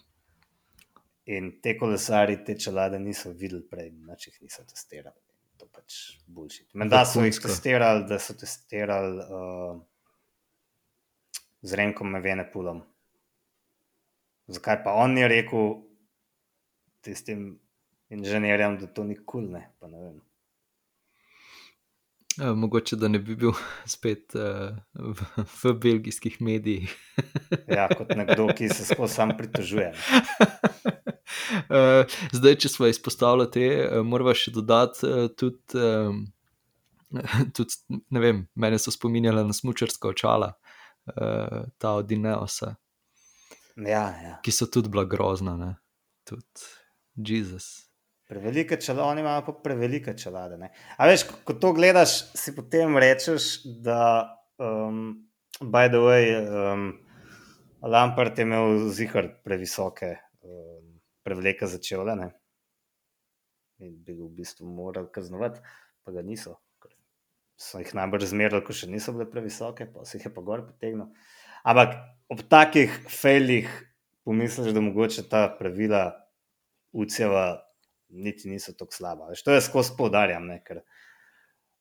In 1.27 1.57
te 1.63 1.75
kolesari 1.79 2.39
te 2.45 2.55
čelade 2.59 2.99
niso 3.03 3.33
videli 3.35 3.65
prej, 3.67 3.91
nič 3.91 4.29
jih 4.29 4.43
niso 4.47 4.63
testirali. 4.63 5.19
To 5.59 5.67
pač 5.73 6.19
bulšit. 6.27 6.69
Menda 6.79 7.03
so 7.09 7.25
jih 7.25 7.41
testirali, 7.43 8.05
da 8.07 8.19
so 8.23 8.37
testirali 8.39 9.25
uh, 9.25 9.81
z 11.67 11.81
Renkom 11.81 12.13
Mevenepulom. 12.15 12.85
Zakaj 14.47 14.85
pa 14.85 14.95
on 14.95 15.17
ni 15.19 15.27
rekel 15.27 15.81
tistim 17.03 17.57
inženirjem, 18.15 18.79
da 18.79 18.87
to 18.87 19.05
ni 19.05 19.17
kul, 19.19 19.27
cool, 19.27 19.51
ne? 19.51 19.65
Pa 19.81 19.91
ne 19.91 19.99
vem. 20.05 20.21
uh, 22.43 22.55
mogoče 22.55 22.97
da 22.97 23.09
ne 23.09 23.19
bi 23.19 23.35
bil 23.35 23.53
spet 23.97 24.35
uh, 24.35 24.79
v, 24.95 25.45
v 25.63 25.75
belgijskih 25.75 26.39
medijih. 26.41 26.95
Ja, 27.67 27.89
kot 27.89 28.15
nekdo, 28.15 28.47
ki 28.55 28.69
se 28.69 28.87
skozi 28.87 29.15
sam 29.15 29.35
pritožuje. 29.39 29.91
ne. 31.51 31.63
Uh, 31.69 32.17
zdaj, 32.33 32.57
če 32.65 32.69
smo 32.69 32.89
izpostavili 32.91 33.49
te, 33.51 33.67
uh, 33.85 34.01
moramo 34.07 34.35
še 34.37 34.53
dodati 34.55 35.07
uh, 35.07 35.27
tudi, 35.35 35.83
tudi, 37.57 38.01
ne 38.11 38.21
vem, 38.23 38.43
mene 38.55 38.79
so 38.83 38.95
spominjala 38.95 39.45
na 39.47 39.55
smočarska 39.57 40.11
očala, 40.15 40.53
uh, 41.13 41.65
ta 41.79 41.97
od 41.99 42.09
Dineosa, 42.11 42.75
Ja, 43.77 44.07
ja. 44.25 44.35
ki 44.43 44.53
so 44.53 44.67
tudi 44.73 44.89
bila 44.89 45.05
grozna. 45.05 45.57
ne. 45.57 45.75
Tudi, 46.25 46.65
Jezus. 47.17 47.87
Prevelike 48.27 48.81
čelade, 48.81 49.03
oni 49.07 49.21
imajo 49.21 49.45
pa 49.47 49.53
prevelike 49.63 50.17
čelade. 50.19 50.57
Ne? 50.59 50.73
A 50.97 51.07
veš, 51.07 51.27
ko, 51.45 51.55
to 51.55 51.71
gledaš, 51.73 52.33
si 52.35 52.55
potem 52.57 52.97
rečeš, 52.99 53.61
da, 53.85 54.27
um, 54.59 55.29
by 55.61 55.87
the 55.93 56.01
way, 56.03 56.33
um, 56.35 56.89
Lampard 57.87 58.39
je 58.39 58.43
imel 58.43 58.89
zihar 58.91 59.29
previsoke, 59.45 60.17
um, 61.27 61.29
prevelike 61.29 61.67
začele. 61.67 62.17
Ne? 62.17 62.31
In 63.83 63.99
bi 64.05 64.15
ga 64.15 64.25
v 64.25 64.31
bistvu 64.39 64.67
morali 64.71 65.11
kaznovati, 65.13 65.61
pa 66.05 66.15
ga 66.15 66.23
niso. 66.23 66.57
So 67.57 67.81
jih 67.81 67.95
najbolj 67.97 68.29
zmerali, 68.29 68.65
ko 68.65 68.75
še 68.77 68.89
niso 68.89 69.15
bile 69.17 69.27
previsoke, 69.31 69.89
pa 69.89 70.05
se 70.05 70.19
jih 70.19 70.29
je 70.29 70.33
pa 70.33 70.45
gor 70.45 70.67
potegnil. 70.67 71.09
Ampak 71.65 71.97
ob 72.29 72.43
takih 72.53 72.93
failih 73.09 73.71
pomisliš, 74.29 74.75
da 74.77 74.83
mogoče 74.85 75.25
ta 75.31 75.49
pravila 75.59 76.11
Uceva 76.97 77.63
niti 78.09 78.49
niso 78.49 78.73
tako 78.77 78.95
slaba. 78.95 79.31
Veš, 79.33 79.43
to 79.45 79.53
jaz 79.57 79.67
skozi 79.69 79.97
poudarjam, 79.99 80.47
ne, 80.49 80.61
ker 80.65 80.83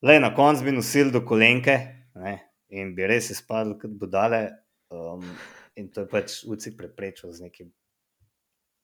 le 0.04 0.18
na 0.20 0.32
koncu 0.36 0.68
bi 0.68 0.74
nosil 0.76 1.12
do 1.14 1.22
kolenke 1.28 1.76
ne, 2.20 2.36
in 2.72 2.96
bi 2.96 3.08
res 3.08 3.30
izpadli 3.36 3.78
kot 3.80 3.94
budale. 4.00 4.42
Um, 4.96 5.24
in 5.76 5.90
to 5.92 6.06
je 6.06 6.12
pač 6.12 6.42
Uci 6.48 6.72
preprečil 6.78 7.34
z 7.36 7.48
nekim 7.48 7.72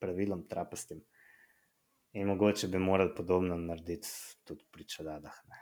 pravilom 0.02 0.48
trapastim. 0.50 1.02
In 2.14 2.28
mogoče 2.28 2.68
bi 2.68 2.80
morali 2.80 3.14
podobno 3.16 3.56
narediti 3.58 4.10
tudi 4.44 4.66
pri 4.72 4.84
čeladah. 4.84 5.38
Ne. 5.48 5.62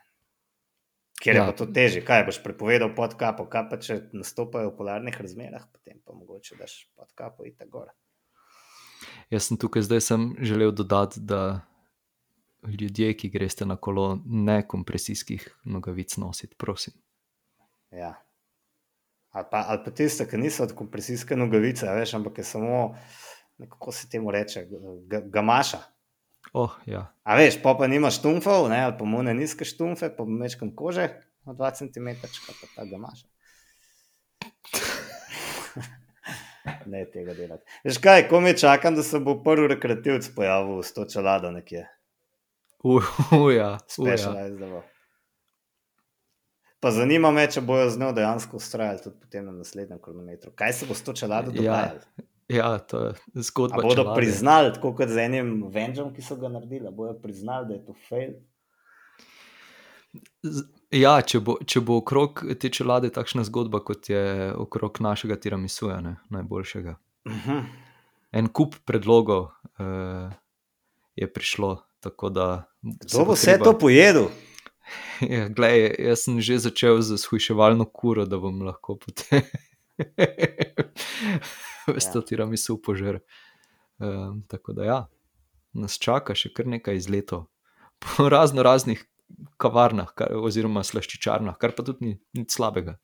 Ker 1.19 1.35
je 1.35 1.41
Ja. 1.41 1.45
pa 1.45 1.53
to 1.53 1.65
teže, 1.67 2.01
kaj 2.01 2.23
boš 2.25 2.39
prepovedal 2.43 2.95
pod 2.95 3.13
kapo, 3.19 3.45
kaj 3.45 3.65
pa 3.69 3.77
če 3.77 3.97
nastopajo 4.15 4.71
v 4.71 4.77
polarnih 4.77 5.17
razmerah, 5.21 5.65
potem 5.71 5.99
pa 6.05 6.15
mogoče 6.15 6.55
daš 6.55 6.87
pod 6.95 7.11
kapo 7.13 7.45
in 7.45 7.55
tako 7.59 7.69
gor. 7.71 7.91
Jaz 9.29 9.49
sem 9.49 9.57
tukaj 9.59 9.83
zdaj 9.85 10.01
sem 10.01 10.35
želel 10.41 10.71
dodati, 10.71 11.19
da 11.19 11.61
ljudje, 12.63 13.13
ki 13.17 13.29
greste 13.29 13.65
na 13.65 13.75
kolo, 13.75 14.19
ne 14.25 14.67
kompresijskih 14.67 15.49
nogavic 15.63 16.17
nositi, 16.17 16.55
prosim. 16.55 16.93
Ja. 17.91 18.15
Ali 19.29 19.45
pa, 19.51 19.65
ali 19.67 19.83
pa 19.85 19.91
tiste, 19.91 20.25
ki 20.27 20.37
niso 20.37 20.63
od 20.63 20.73
kompresijske 20.75 21.35
nogavice, 21.35 21.85
veš, 21.85 22.13
ampak 22.17 22.37
je 22.37 22.43
samo, 22.43 22.95
kako 23.67 23.91
se 23.91 24.09
temu 24.09 24.31
reče, 24.31 24.67
ga, 25.07 25.21
gamaša. 25.25 25.77
Oh, 26.53 26.71
ja. 26.85 27.13
A 27.23 27.35
veš, 27.35 27.61
pa 27.63 27.75
pa 27.77 27.87
nimaš 27.87 28.19
štumfov, 28.19 28.69
ne, 28.69 28.79
ali 28.83 28.95
pa 28.99 29.05
mune 29.05 29.33
nizke 29.33 29.65
štumfe, 29.65 30.09
pa 30.15 30.25
mečkam 30.25 30.75
kože, 30.75 31.09
na 31.45 31.53
2 31.53 31.71
cm, 31.75 32.07
pa 32.23 32.67
ta 32.75 32.85
gamaša. 32.85 33.27
ne 36.91 37.05
tega 37.11 37.33
delati. 37.33 37.65
Veš 37.83 37.97
kaj, 38.03 38.27
ko 38.29 38.39
me 38.41 38.57
čakam, 38.57 38.95
da 38.95 39.03
se 39.03 39.19
bo 39.19 39.43
prvi 39.43 39.67
rekreativc 39.75 40.29
pojavil 40.35 40.83
s 40.83 40.93
to 40.93 41.05
čelado 41.05 41.51
nekje. 41.51 41.87
Uh, 42.83 43.03
uh, 43.31 43.53
ja, 43.53 43.57
ja. 43.57 43.77
Specialized. 43.87 44.59
Pa 46.79 46.91
zanima 46.95 47.31
me, 47.31 47.43
če 47.51 47.61
bojo 47.61 47.89
z 47.91 47.99
njo 47.99 48.13
dejansko 48.15 48.57
ustrajali 48.57 49.01
tudi 49.03 49.19
potem 49.19 49.45
na 49.45 49.51
naslednjem 49.51 49.99
kronometru. 50.01 50.51
Kaj 50.55 50.73
se 50.73 50.85
bo 50.87 50.95
s 50.95 51.03
to 51.03 51.13
čelado 51.13 51.51
Ja, 51.51 51.55
dogajalo? 51.57 51.99
ja, 51.99 52.23
to 52.87 53.05
je 53.05 53.13
zgodba. 53.33 53.77
A 53.77 53.81
bodo 53.81 54.03
čelade. 54.03 54.21
priznali, 54.21 54.73
tako 54.73 54.93
kot 54.95 55.09
z 55.09 55.17
enim 55.17 55.63
Venžom, 55.69 56.13
ki 56.13 56.21
so 56.21 56.35
ga 56.35 56.49
naredili, 56.49 56.89
bodo 56.91 57.13
priznali, 57.21 57.67
da 57.67 57.73
je 57.73 57.85
to 57.85 57.93
fail. 58.09 58.33
Ja, 60.89 61.19
če 61.21 61.39
bo, 61.45 61.59
če 61.61 61.83
bo 61.85 61.99
okrog 62.01 62.41
te 62.57 62.71
čelade 62.73 63.11
takšna 63.13 63.45
zgodba, 63.45 63.83
kot 63.85 64.09
je 64.09 64.49
okrog 64.57 64.97
našega 65.05 65.37
tiramisuja, 65.37 65.99
ne, 66.01 66.17
najboljšega. 66.33 66.97
Mhm. 67.29 67.61
En 68.31 68.49
kup 68.53 68.75
predlogov 68.85 69.49
uh, 69.81 70.33
je 71.17 71.29
prišlo, 71.33 71.83
tako 71.99 72.29
da. 72.29 72.47
Kdo 72.81 73.25
bo 73.25 73.37
vse 73.37 73.59
to 73.63 73.77
pojedel? 73.77 74.29
Ja, 75.21 75.45
glej, 75.53 75.83
jaz 76.01 76.23
sem 76.25 76.39
že 76.41 76.55
začel 76.57 76.97
z 77.05 77.13
shujševalno 77.21 77.85
kuro, 77.93 78.23
da 78.25 78.39
bom 78.41 78.57
lahko 78.65 78.95
potem 78.97 79.45
vse 81.97 82.13
to 82.13 82.21
tiramisu 82.25 82.79
požrl. 82.81 83.21
Um, 83.99 84.43
tako 84.47 84.73
da 84.77 84.85
ja, 84.87 84.99
nas 85.75 85.97
čaka 85.99 86.35
še 86.37 86.53
kar 86.55 86.69
nekaj 86.71 86.95
izletov 86.95 87.49
po 87.99 88.29
razno 88.35 88.63
raznih 88.63 89.03
kavarnah 89.61 90.13
kar, 90.17 90.33
oziroma 90.33 90.83
slaščičarnah, 90.85 91.57
kar 91.59 91.75
pa 91.77 91.85
tudi 91.85 92.05
ni 92.05 92.13
nič 92.37 92.55
slabega. 92.55 92.97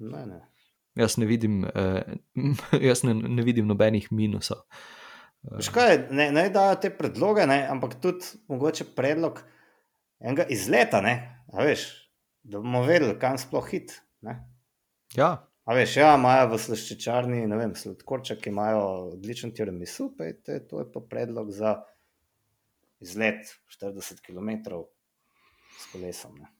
Ne, 0.00 0.24
ne. 0.26 0.40
Jaz 0.98 1.16
ne 1.22 1.28
vidim, 1.28 1.62
eh, 1.64 2.16
jaz 2.90 3.04
ne, 3.06 3.14
ne 3.14 3.46
vidim 3.46 3.68
nobenih 3.70 4.10
minusov. 4.12 4.64
Kaj, 5.72 6.10
ne, 6.12 6.28
ne 6.36 6.48
dajo 6.52 6.76
te 6.82 6.90
predloge, 6.92 7.46
ne, 7.48 7.62
ampak 7.70 7.96
tudi 8.02 8.42
mogoče 8.50 8.90
predlog 8.96 9.40
enega 10.20 10.44
izleta, 10.52 11.00
ne, 11.00 11.14
a 11.48 11.64
veš, 11.64 11.86
da 12.44 12.60
bomo 12.60 12.82
vedeli, 12.84 13.14
kam 13.22 13.38
sploh 13.40 13.64
hit. 13.72 13.94
Ne. 14.26 14.36
Ja, 15.16 15.30
A 15.70 15.74
veš, 15.74 16.00
ja, 16.00 16.14
imajo 16.18 16.48
v 16.50 16.56
slaščičarni, 16.58 17.44
ne 17.46 17.56
vem, 17.60 17.76
sladkorček 17.78 18.48
imajo 18.50 18.80
odličen 19.12 19.52
tiramisu, 19.54 20.08
pa 20.18 20.26
je 20.26 20.64
to, 20.66 20.80
je 20.80 20.86
pa 20.90 21.02
predlog 21.12 21.52
za 21.54 21.76
izlet 22.98 23.52
40 23.78 24.18
km 24.26 24.80
s 25.78 25.86
kolesom. 25.92 26.40
Ne. 26.42 26.50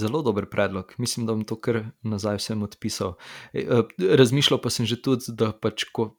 Zelo 0.00 0.22
dober 0.24 0.48
predlog. 0.48 0.94
Mislim, 0.96 1.26
da 1.28 1.36
bom 1.36 1.44
to 1.44 1.60
kar 1.60 1.82
nazaj 2.00 2.40
vsem 2.40 2.64
odpisal. 2.64 3.18
E, 3.52 3.66
e, 3.68 4.16
Razmišljal 4.16 4.64
pa 4.64 4.72
sem 4.72 4.88
že 4.88 4.96
tudi, 5.04 5.36
da 5.36 5.52
pač 5.52 5.84
ko 5.92 6.14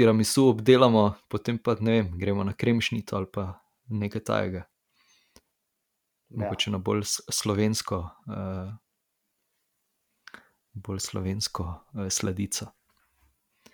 tiramisu 0.00 0.48
obdelamo, 0.54 1.10
potem 1.28 1.60
pa 1.60 1.76
ne 1.84 1.98
vem, 1.98 2.12
gremo 2.16 2.48
na 2.48 2.56
kremšnito 2.56 3.20
ali 3.20 3.28
pa 3.28 3.50
nekaj 3.92 4.24
tajega. 4.24 4.64
Ja. 6.30 6.46
Mogoče 6.46 6.72
na 6.72 6.78
bolj 6.78 7.04
slovensko, 7.28 8.06
uh, 8.30 8.70
bolj 10.86 11.00
slovensko 11.04 11.64
uh, 11.64 12.08
sladico. 12.08 12.70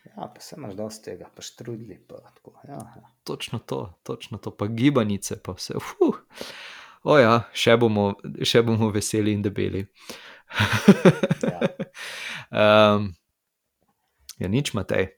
Ja, 0.07 0.31
pa 0.35 0.41
se 0.41 0.57
imaš 0.59 0.75
dosti 0.79 1.05
tega, 1.05 1.31
pa 1.35 1.43
štrudli. 1.43 1.99
Pa, 2.09 2.21
tako, 2.35 2.55
ja, 2.69 2.79
ja. 2.97 3.13
Točno 3.25 3.59
to, 3.59 3.99
točno 4.03 4.39
to, 4.39 4.51
pa 4.51 4.67
gibanice, 4.67 5.41
pa 5.43 5.53
vse. 5.57 5.77
Uf. 5.77 6.23
O 7.07 7.19
ja, 7.19 7.45
še 7.55 7.77
bomo, 7.79 8.13
še 8.43 8.63
bomo 8.67 8.91
veseli 8.95 9.35
in 9.35 9.43
debeli. 9.43 9.85
Ja. 11.43 11.61
um, 12.97 13.13
ja, 14.39 14.51
nič, 14.51 14.75
Matej. 14.75 15.13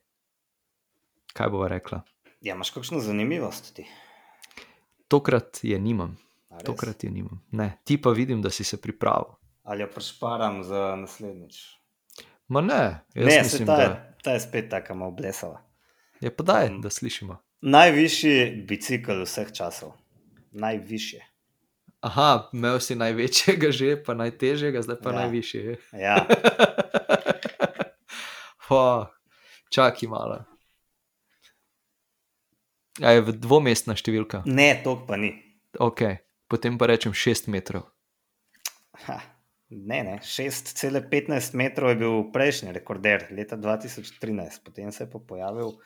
Kaj 1.33 1.49
bova 1.53 1.69
rekla? 1.71 2.03
ja, 2.41 2.55
imaš 2.55 2.71
kakšno 2.71 2.99
zanimivost 3.03 3.73
ti? 3.75 3.85
tokrat 5.09 5.59
je 5.63 5.79
nimam. 5.79 6.17
Tokrat 6.65 7.03
je 7.03 7.09
nimam. 7.09 7.41
Ne, 7.51 7.77
ti 7.83 8.01
pa 8.01 8.09
vidim, 8.09 8.41
da 8.41 8.49
si 8.49 8.63
se 8.63 8.81
pripravil. 8.81 9.33
Ali 9.63 9.81
jo 9.81 9.89
prešparam 9.93 10.63
za 10.63 10.95
naslednjič? 10.95 11.78
Ma 12.49 12.61
ne, 12.61 13.05
Ne, 13.15 13.37
mislim, 13.37 13.65
ta, 13.65 13.75
je, 13.75 13.87
da 13.87 14.15
ta 14.19 14.31
je 14.31 14.39
spet 14.39 14.69
tako 14.69 14.95
malo 14.95 15.11
blesava. 15.11 15.61
je 16.19 16.29
pa 16.29 16.43
daj, 16.43 16.67
Um, 16.67 16.81
da 16.81 16.89
slišimo. 16.89 17.37
Najvišji 17.61 18.65
bicikl 18.65 19.21
vseh 19.21 19.51
časov. 19.51 19.93
Najvišji. 20.51 21.21
Aha, 22.01 22.49
imel 22.53 22.79
si 22.79 22.95
največjega 22.95 23.71
že, 23.71 23.99
pa 23.99 24.13
najtežjega, 24.13 24.81
zdaj 24.81 24.97
pa 24.97 25.09
Ja. 25.09 25.11
ja. 25.11 25.19
najvišji. 25.19 25.77
Ja, 25.93 26.15
Pa, 28.67 29.11
čakaj 29.69 30.09
malo. 30.09 30.45
A 32.99 33.11
je 33.11 33.21
dvomestna 33.33 33.95
številka? 33.95 34.43
ne, 34.45 34.81
to 34.83 35.05
pa 35.07 35.15
ni. 35.15 35.31
Ok, 35.79 36.01
potem 36.47 36.77
pa 36.77 36.85
rečem 36.85 37.13
6 37.13 37.47
metrov. 37.47 37.87
Ha, 39.07 39.21
ne, 39.69 40.03
ne. 40.03 40.17
6,15 40.23 41.55
metrov 41.55 41.93
je 41.93 41.99
bil 42.01 42.23
prejšnji 42.33 42.73
rekorder 42.73 43.27
leta 43.31 43.57
2013, 43.57 44.63
potem 44.65 44.91
se 44.91 45.03
je 45.03 45.11
pa 45.11 45.19
pojavil 45.19 45.77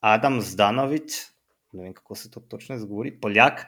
Adam 0.00 0.40
Zdanovič, 0.40 1.20
ne 1.72 1.82
vem 1.82 1.94
kako 1.94 2.14
se 2.14 2.30
to 2.30 2.40
točno 2.40 2.76
izgovori, 2.76 3.14
Poljak, 3.20 3.64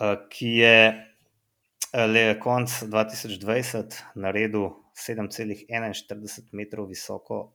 eh, 0.00 0.16
ki 0.30 0.50
je 0.58 0.76
eh, 0.90 2.06
le 2.06 2.38
konc 2.40 2.70
2020 2.70 4.02
naredil 4.14 4.70
7,41 4.94 6.52
metrov 6.52 6.90
visoko 6.90 7.54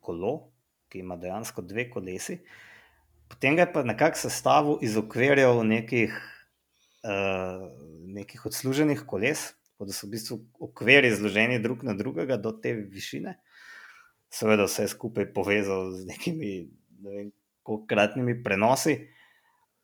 kolo, 0.00 0.52
ki 0.88 1.00
ima 1.00 1.16
dejansko 1.16 1.62
dve 1.62 1.90
kolesi. 1.90 2.40
Potem 3.28 3.56
ga 3.56 3.64
je 3.64 3.72
pa 3.72 3.82
nekako 3.82 4.18
sestavil 4.18 4.82
iz 4.84 4.96
okvirjev 4.96 5.62
nekih 5.64 6.31
nekih 7.02 8.46
odsluženih 8.46 9.04
koles, 9.06 9.52
tako 9.72 9.88
da 9.88 9.96
so 9.96 10.06
v 10.06 10.14
bistvu 10.14 10.38
okviri 10.62 11.10
zloženi 11.14 11.58
drug 11.62 11.82
na 11.82 11.96
drugega 11.98 12.36
do 12.38 12.52
te 12.52 12.74
višine. 12.74 13.36
Seveda 14.32 14.68
vse 14.68 14.86
skupaj 14.88 15.32
povezal 15.34 15.90
z 15.96 16.06
nekimi 16.08 16.52
ne 17.02 17.16
vem, 17.16 17.32
kolikratnimi 17.66 18.38
prenosi. 18.44 18.96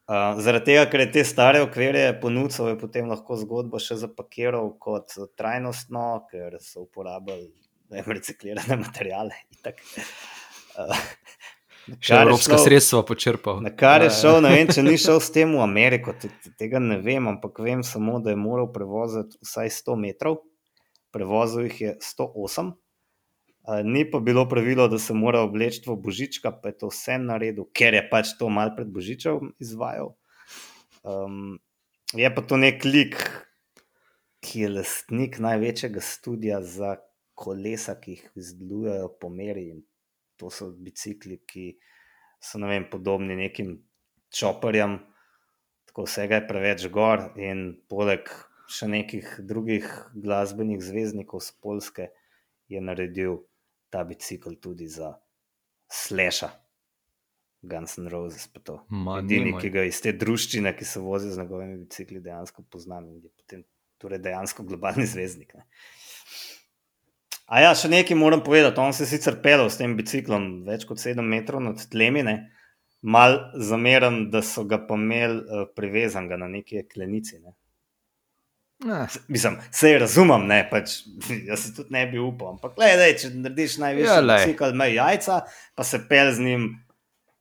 Uh, 0.08 0.38
zaradi 0.40 0.70
tega, 0.70 0.86
ker 0.88 1.02
je 1.02 1.10
te 1.18 1.22
stare 1.28 1.60
okvirje 1.60 2.14
ponudil, 2.22 2.70
je 2.70 2.78
potem 2.80 3.10
lahko 3.10 3.36
zgodbo 3.36 3.80
še 3.82 3.98
zapakiral 4.00 4.70
kot 4.80 5.12
trajnostno, 5.36 6.04
ker 6.30 6.56
so 6.64 6.86
uporabljali 6.86 7.50
vem, 7.92 8.08
reciklirane 8.16 8.78
materijale. 8.80 9.36
itak. 9.58 9.82
Uh, 10.78 10.94
Še 11.96 12.18
evropska 12.20 12.58
sredstva 12.60 13.00
počrpal. 13.08 13.62
Na 13.64 13.70
kar 13.72 14.02
je 14.04 14.10
šel, 14.12 14.42
ne 14.44 14.52
vem, 14.52 14.68
če 14.68 14.84
ni 14.84 14.98
šel 15.00 15.20
s 15.26 15.32
tem 15.34 15.54
v 15.56 15.62
Ameriko, 15.64 16.12
tega 16.60 16.82
ne 16.82 16.98
vem, 17.04 17.30
ampak 17.30 17.62
vem 17.64 17.84
samo, 17.86 18.18
da 18.24 18.34
je 18.34 18.40
moral 18.40 18.68
prevoziti 18.74 19.40
vsaj 19.44 19.72
100 19.78 19.96
metrov, 20.02 20.42
prevozil 21.14 21.68
jih 21.68 21.80
je 21.86 21.94
108. 22.04 22.74
Uh, 23.68 23.82
ni 23.84 24.04
pa 24.08 24.20
bilo 24.24 24.46
pravilo, 24.48 24.88
da 24.88 25.00
se 25.00 25.16
mora 25.16 25.42
obleči 25.44 25.82
v 25.86 25.96
božička, 26.00 26.52
pa 26.60 26.72
je 26.72 26.78
to 26.84 26.92
vse 26.92 27.18
naredil, 27.20 27.66
ker 27.76 27.96
je 27.96 28.04
pač 28.08 28.32
to 28.40 28.48
mal 28.52 28.72
pred 28.76 28.88
božičem 28.92 29.52
izvajal. 29.60 30.14
Um, 31.04 31.58
je 32.16 32.28
pa 32.32 32.44
to 32.44 32.56
nek 32.56 32.84
lik, 32.88 33.20
ki 34.44 34.64
je 34.64 34.72
lastnik 34.72 35.36
največjega 35.42 36.00
studia 36.04 36.62
za 36.64 36.96
kolesa, 37.38 37.94
ki 38.00 38.16
jih 38.16 38.24
izdelujejo 38.40 39.12
po 39.20 39.28
meri. 39.32 39.68
In 39.74 39.84
to 40.38 40.50
so 40.54 40.70
bicikli, 40.72 41.40
ki 41.46 41.68
so 42.40 42.60
ne 42.62 42.70
vem, 42.70 42.86
podobni 42.90 43.36
nekim 43.38 43.74
čoparjem, 44.34 44.98
tako 45.90 46.06
vsega 46.06 46.40
je 46.40 46.46
preveč 46.48 46.86
gor. 46.94 47.30
In 47.40 47.72
poleg 47.90 48.30
še 48.68 48.88
nekih 48.90 49.38
drugih 49.48 49.88
glasbenih 50.14 50.80
zvezdnikov 50.84 51.42
z 51.44 51.56
Polske 51.62 52.08
je 52.68 52.80
naredil 52.84 53.42
ta 53.90 54.04
bicikl 54.04 54.58
tudi 54.60 54.88
za 54.92 55.14
Slasha, 55.88 56.50
Guns 57.62 57.96
N' 57.98 58.10
Roses. 58.12 58.46
Pa 58.52 58.60
to. 58.60 58.76
Ma, 58.92 59.18
Edini, 59.22 59.50
nimaj. 59.50 59.62
ki 59.64 59.70
ga 59.72 59.86
iz 59.88 60.02
te 60.04 60.12
druščine, 60.12 60.74
ki 60.76 60.84
se 60.84 61.00
vozi 61.00 61.32
z 61.32 61.40
njegovimi 61.40 61.80
bicikli, 61.80 62.20
dejansko 62.20 62.66
poznam 62.70 63.08
in 63.08 63.22
je 63.24 63.32
potem 63.32 63.64
torej 63.98 64.20
dejansko 64.22 64.66
globalni 64.68 65.08
zvezdnik. 65.08 65.56
Ne. 65.56 65.64
A 67.48 67.62
ja, 67.64 67.72
še 67.76 67.88
nekaj 67.88 68.16
moram 68.18 68.42
povedati. 68.44 68.80
On 68.80 68.92
se 68.92 69.06
je 69.06 69.12
sicer 69.14 69.38
pelil 69.44 69.70
s 69.72 69.80
tem 69.80 69.96
biciklom 69.96 70.66
več 70.66 70.84
kot 70.88 71.00
7 71.00 71.24
metrov 71.24 71.62
nad 71.64 71.80
tlemine, 71.88 72.36
mal 73.00 73.38
zameram, 73.56 74.26
da 74.32 74.42
so 74.44 74.66
ga 74.68 74.80
pa 74.84 74.98
imeli 74.98 75.40
uh, 75.40 75.64
privezanega 75.76 76.36
na 76.40 76.50
neki 76.52 76.84
klenici. 76.92 77.38
Ne. 77.40 77.54
Ne, 78.84 79.06
Mislim, 79.32 79.56
se 79.74 79.94
razumem, 79.98 80.44
ne, 80.46 80.60
pač, 80.70 81.00
jaz 81.48 81.64
si 81.64 81.72
tudi 81.74 81.94
ne 81.94 82.04
bi 82.10 82.20
upal. 82.22 82.52
Ampak, 82.54 82.76
gledaj, 82.76 83.16
če 83.22 83.32
narediš 83.34 83.78
najvišji 83.82 84.10
Ja, 84.12 84.20
bicikl, 84.22 84.74
ima 84.76 84.86
jajca, 84.92 85.40
pa 85.74 85.86
se 85.88 86.02
pel 86.10 86.30
z 86.36 86.44
njim 86.44 86.68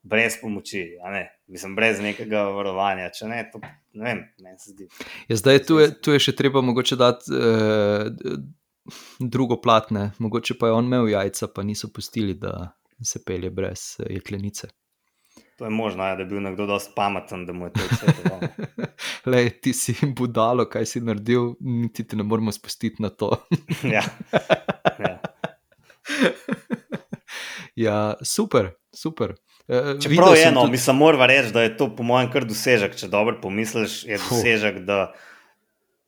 brez 0.07 0.37
pomoči, 0.41 0.85
ne, 1.11 1.27
mislim, 1.51 1.75
brez 1.75 1.99
nekega 2.01 2.47
varovanja. 2.55 3.11
Če 3.13 3.29
ne, 3.29 3.41
to 3.51 3.59
ne 3.61 4.07
vem, 4.07 4.23
meni 4.41 4.57
se 4.61 4.71
zdi. 4.71 4.87
Ja, 5.27 5.37
zdaj 5.43 5.61
tu 5.67 5.81
je, 5.81 5.89
tu 6.01 6.15
je 6.15 6.23
še 6.29 6.33
treba 6.37 6.63
mogoče 6.65 6.97
dati 6.99 7.33
eh, 7.35 8.07
drugo 9.19 9.61
platne. 9.61 10.11
Mogoče 10.19 10.57
pa 10.59 10.67
je 10.67 10.73
on 10.73 10.85
imel 10.85 11.09
jajca, 11.09 11.47
pa 11.47 11.63
niso 11.63 11.89
pustili, 11.93 12.33
da 12.33 12.71
se 13.03 13.23
pelje 13.25 13.49
brez 13.49 13.95
eh, 13.99 14.13
jeklenice. 14.13 14.67
To 15.57 15.65
je 15.65 15.69
možno, 15.69 16.05
ja, 16.05 16.15
da 16.15 16.21
je 16.21 16.25
bil 16.25 16.41
nekdo 16.41 16.65
dosti 16.65 16.91
pameten, 16.95 17.45
da 17.45 17.53
mu 17.53 17.65
je 17.65 17.71
to 17.73 17.79
vse. 17.91 18.05
Lej, 19.31 19.49
ti 19.61 19.73
si 19.73 19.95
budalo, 20.15 20.67
kaj 20.69 20.85
si 20.85 21.01
naredil, 21.01 21.55
niti 21.59 22.07
te 22.07 22.15
ne 22.15 22.23
moremo 22.23 22.51
spustiti 22.51 23.01
na 23.01 23.09
to. 23.09 23.31
ja. 23.95 24.03
ja. 24.99 25.17
ja, 27.85 28.13
super, 28.21 28.69
super. 28.93 29.33
Eh, 29.67 29.97
Čeprav 30.01 30.35
je 30.35 30.47
eno, 30.47 30.61
tudi- 30.61 30.71
mislim, 30.71 30.95
moramo 30.95 31.25
reči, 31.25 31.51
da 31.53 31.61
je 31.61 31.77
to 31.77 31.95
po 31.95 32.03
mojem 32.03 32.31
kar 32.31 32.45
dosežek. 32.45 32.95
Če 32.95 33.07
dobro 33.07 33.39
pomisliš, 33.41 34.03
je 34.05 34.19
dosežek, 34.29 34.79
da 34.85 35.13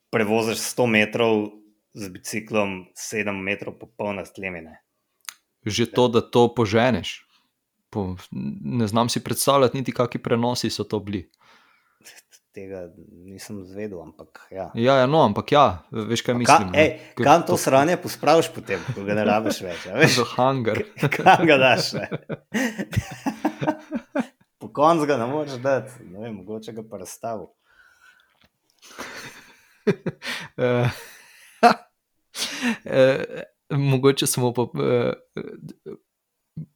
prevoziš 0.09 0.57
100 0.57 0.85
metrov 0.87 1.49
z 1.99 2.07
biciklom, 2.09 2.87
7 2.95 3.35
metrov 3.43 3.75
popolne 3.79 4.23
slemine. 4.25 4.79
že 5.65 5.91
to, 5.91 6.07
da 6.07 6.21
to 6.23 6.47
poženeš. 6.55 7.27
Po, 7.89 8.15
ne 8.63 8.87
znam 8.87 9.09
si 9.09 9.19
predstavljati, 9.23 9.77
niti 9.77 9.91
kakšni 9.91 10.21
prenosi 10.21 10.69
so 10.69 10.83
to 10.83 10.99
bili. 10.99 11.25
Tega 12.53 12.87
nisem 13.25 13.61
zvedel, 13.65 14.01
ampak 14.01 14.47
ja. 14.51 14.71
Ja, 14.73 14.95
ja 15.03 15.05
no, 15.05 15.21
ampak 15.21 15.51
ja, 15.51 15.83
veš 15.91 16.21
kaj 16.25 16.33
Ka, 16.33 16.37
mislim. 16.39 16.71
ne? 16.71 16.79
ej, 16.81 16.89
kam 17.23 17.43
to 17.45 17.57
sranje 17.57 17.97
pospraviš 18.01 18.49
potem, 18.55 18.81
ko 18.95 19.03
ga 19.05 19.13
ne 19.19 19.25
rabiš 19.27 19.61
več? 19.61 19.85
a 19.85 19.99
Veš, 19.99 20.15
Za 20.21 20.25
hangar. 20.33 20.81
kam 21.17 21.45
ga 21.45 21.57
daš? 21.61 21.91
Po 24.57 24.71
koncu 24.73 25.05
ga 25.05 25.17
ne 25.21 25.27
moreš 25.29 25.59
dati, 25.61 25.91
ne 26.09 26.19
vem, 26.23 26.39
mogoče 26.41 26.73
ga 26.73 26.83
pa 26.89 27.03
razstavil. 27.03 27.49
Eh, 29.89 30.63
eh, 30.63 30.89
Mogoče 33.69 34.27
smo 34.27 34.53
pa. 34.53 34.67
eh, 34.83 35.13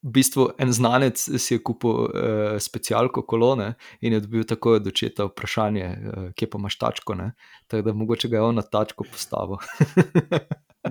V 0.02 0.12
bistvu 0.16 0.46
en 0.64 0.70
znanec 0.72 1.20
si 1.20 1.58
je 1.58 1.60
kupil 1.60 1.90
uh, 1.92 2.54
specialko 2.60 3.26
kolone 3.28 3.74
in 4.00 4.14
je 4.14 4.20
dobil 4.24 4.46
tako 4.48 4.78
od 4.78 4.88
očeta 4.88 5.26
vprašanje, 5.28 5.88
uh, 5.90 6.30
kje 6.40 6.48
pa 6.50 6.62
imaš 6.62 6.78
tačko. 6.80 7.16
Ne? 7.20 7.34
Tako 7.68 7.90
da 7.90 7.94
mogoče 7.94 8.30
ga 8.32 8.38
je 8.38 8.42
on 8.42 8.56
na 8.56 8.62
tačko 8.62 9.04
postavil. 9.04 9.60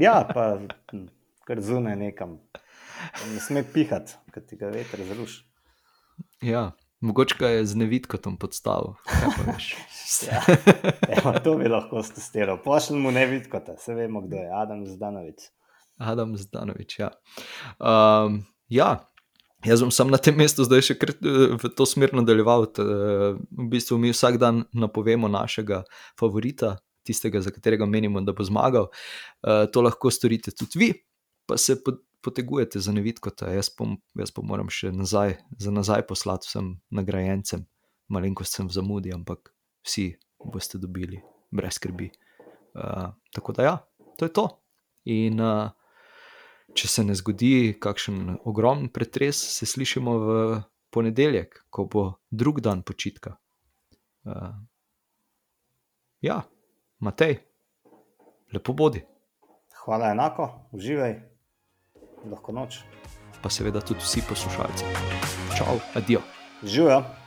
Ja, 0.00 0.28
pa 0.34 0.58
hm, 0.90 1.06
kar 1.44 1.60
zunaj 1.60 1.96
nekam. 1.96 2.38
Ne 3.32 3.40
sme 3.40 3.64
pihati, 3.64 4.12
ker 4.32 4.44
ti 4.44 4.56
ga 4.56 4.70
veter 4.72 5.00
zruši. 5.08 5.42
ja, 6.40 6.70
mogoče 7.02 7.36
ga 7.38 7.48
je 7.50 7.66
z 7.66 7.74
nevidkotom 7.76 8.36
podstavil. 8.36 8.94
Ja. 10.22 10.42
Evo, 11.08 11.32
to 11.40 11.54
bi 11.56 11.68
lahko 11.68 12.02
stestiral. 12.02 12.58
Pošlji 12.60 12.98
mu 12.98 13.10
ne 13.10 13.24
vidkota, 13.26 13.76
se 13.76 13.94
vemo, 13.94 14.20
kdo 14.20 14.36
je 14.36 14.50
Adam 14.52 14.82
Zdanovič. 14.86 15.46
Adam 15.98 16.36
Zdanovič. 16.36 16.98
Ja. 16.98 17.08
Um, 17.80 18.42
ja, 18.68 19.08
jaz 19.64 19.80
bom 19.80 19.90
sam 19.90 20.12
na 20.12 20.20
tem 20.20 20.36
mestu 20.36 20.66
zdaj 20.68 20.84
še 20.84 20.96
eh, 21.00 21.14
v 21.56 21.70
to 21.72 21.86
smer 21.88 22.12
nadaljeval. 22.12 22.68
eh, 22.68 22.84
V 23.40 23.66
bistvu 23.72 23.96
mi 23.98 24.12
vsak 24.12 24.36
dan 24.36 24.64
napovemo 24.70 25.28
našega 25.28 25.80
favorita, 26.12 26.76
tistega, 27.02 27.40
za 27.40 27.50
katerega 27.50 27.88
menimo, 27.88 28.20
da 28.20 28.32
bo 28.32 28.44
zmagal. 28.44 28.92
Eh, 29.40 29.64
To 29.72 29.80
lahko 29.80 30.12
storite 30.12 30.52
tudi 30.52 30.76
vi, 30.78 30.90
pa 31.48 31.56
se 31.56 31.80
po- 31.80 31.96
potegujete 32.22 32.80
za 32.80 32.92
nevidkota. 32.92 33.50
Jaz 33.50 33.70
pa, 33.70 33.86
jaz 34.18 34.30
pa 34.30 34.42
moram 34.46 34.70
še 34.70 34.92
nazaj, 34.94 35.36
za 35.58 35.70
nazaj 35.74 36.06
poslati 36.06 36.48
vsem 36.48 36.76
nagrajencem. 36.94 37.66
Malenkost 38.12 38.56
sem 38.56 38.68
v 38.68 38.76
zamudi, 38.76 39.12
ampak 39.14 39.52
vsi 39.86 40.12
boste 40.38 40.78
dobili, 40.78 41.22
brez 41.50 41.78
skrbi. 41.78 42.10
Uh, 42.72 43.12
tako 43.34 43.52
da 43.52 43.62
ja, 43.62 43.76
to 44.18 44.28
je 44.28 44.32
to. 44.32 44.46
In 45.12 45.40
uh, 45.42 45.70
če 46.78 46.88
se 46.88 47.04
ne 47.04 47.14
zgodi 47.18 47.74
kakšen 47.80 48.38
ogromen 48.48 48.88
pretres, 48.92 49.40
se 49.58 49.66
slišimo 49.66 50.16
v 50.18 50.36
ponedeljek, 50.92 51.64
ko 51.72 51.86
bo 51.90 52.04
drug 52.30 52.60
dan 52.64 52.82
počitka. 52.86 53.36
Uh, 54.24 54.54
ja, 56.22 56.42
Matej, 57.02 57.40
lepo 58.54 58.76
bodi. 58.78 59.02
Hvala 59.82 60.12
enako, 60.14 60.46
uživaj, 60.72 61.16
lahko 62.30 62.52
noč. 62.52 62.82
Pa 63.42 63.50
seveda 63.50 63.80
tudi 63.80 64.00
vsi 64.00 64.22
poslušalci. 64.28 64.84
Čau, 65.58 65.80
adijo. 65.94 66.22
Živijo. 66.62 67.21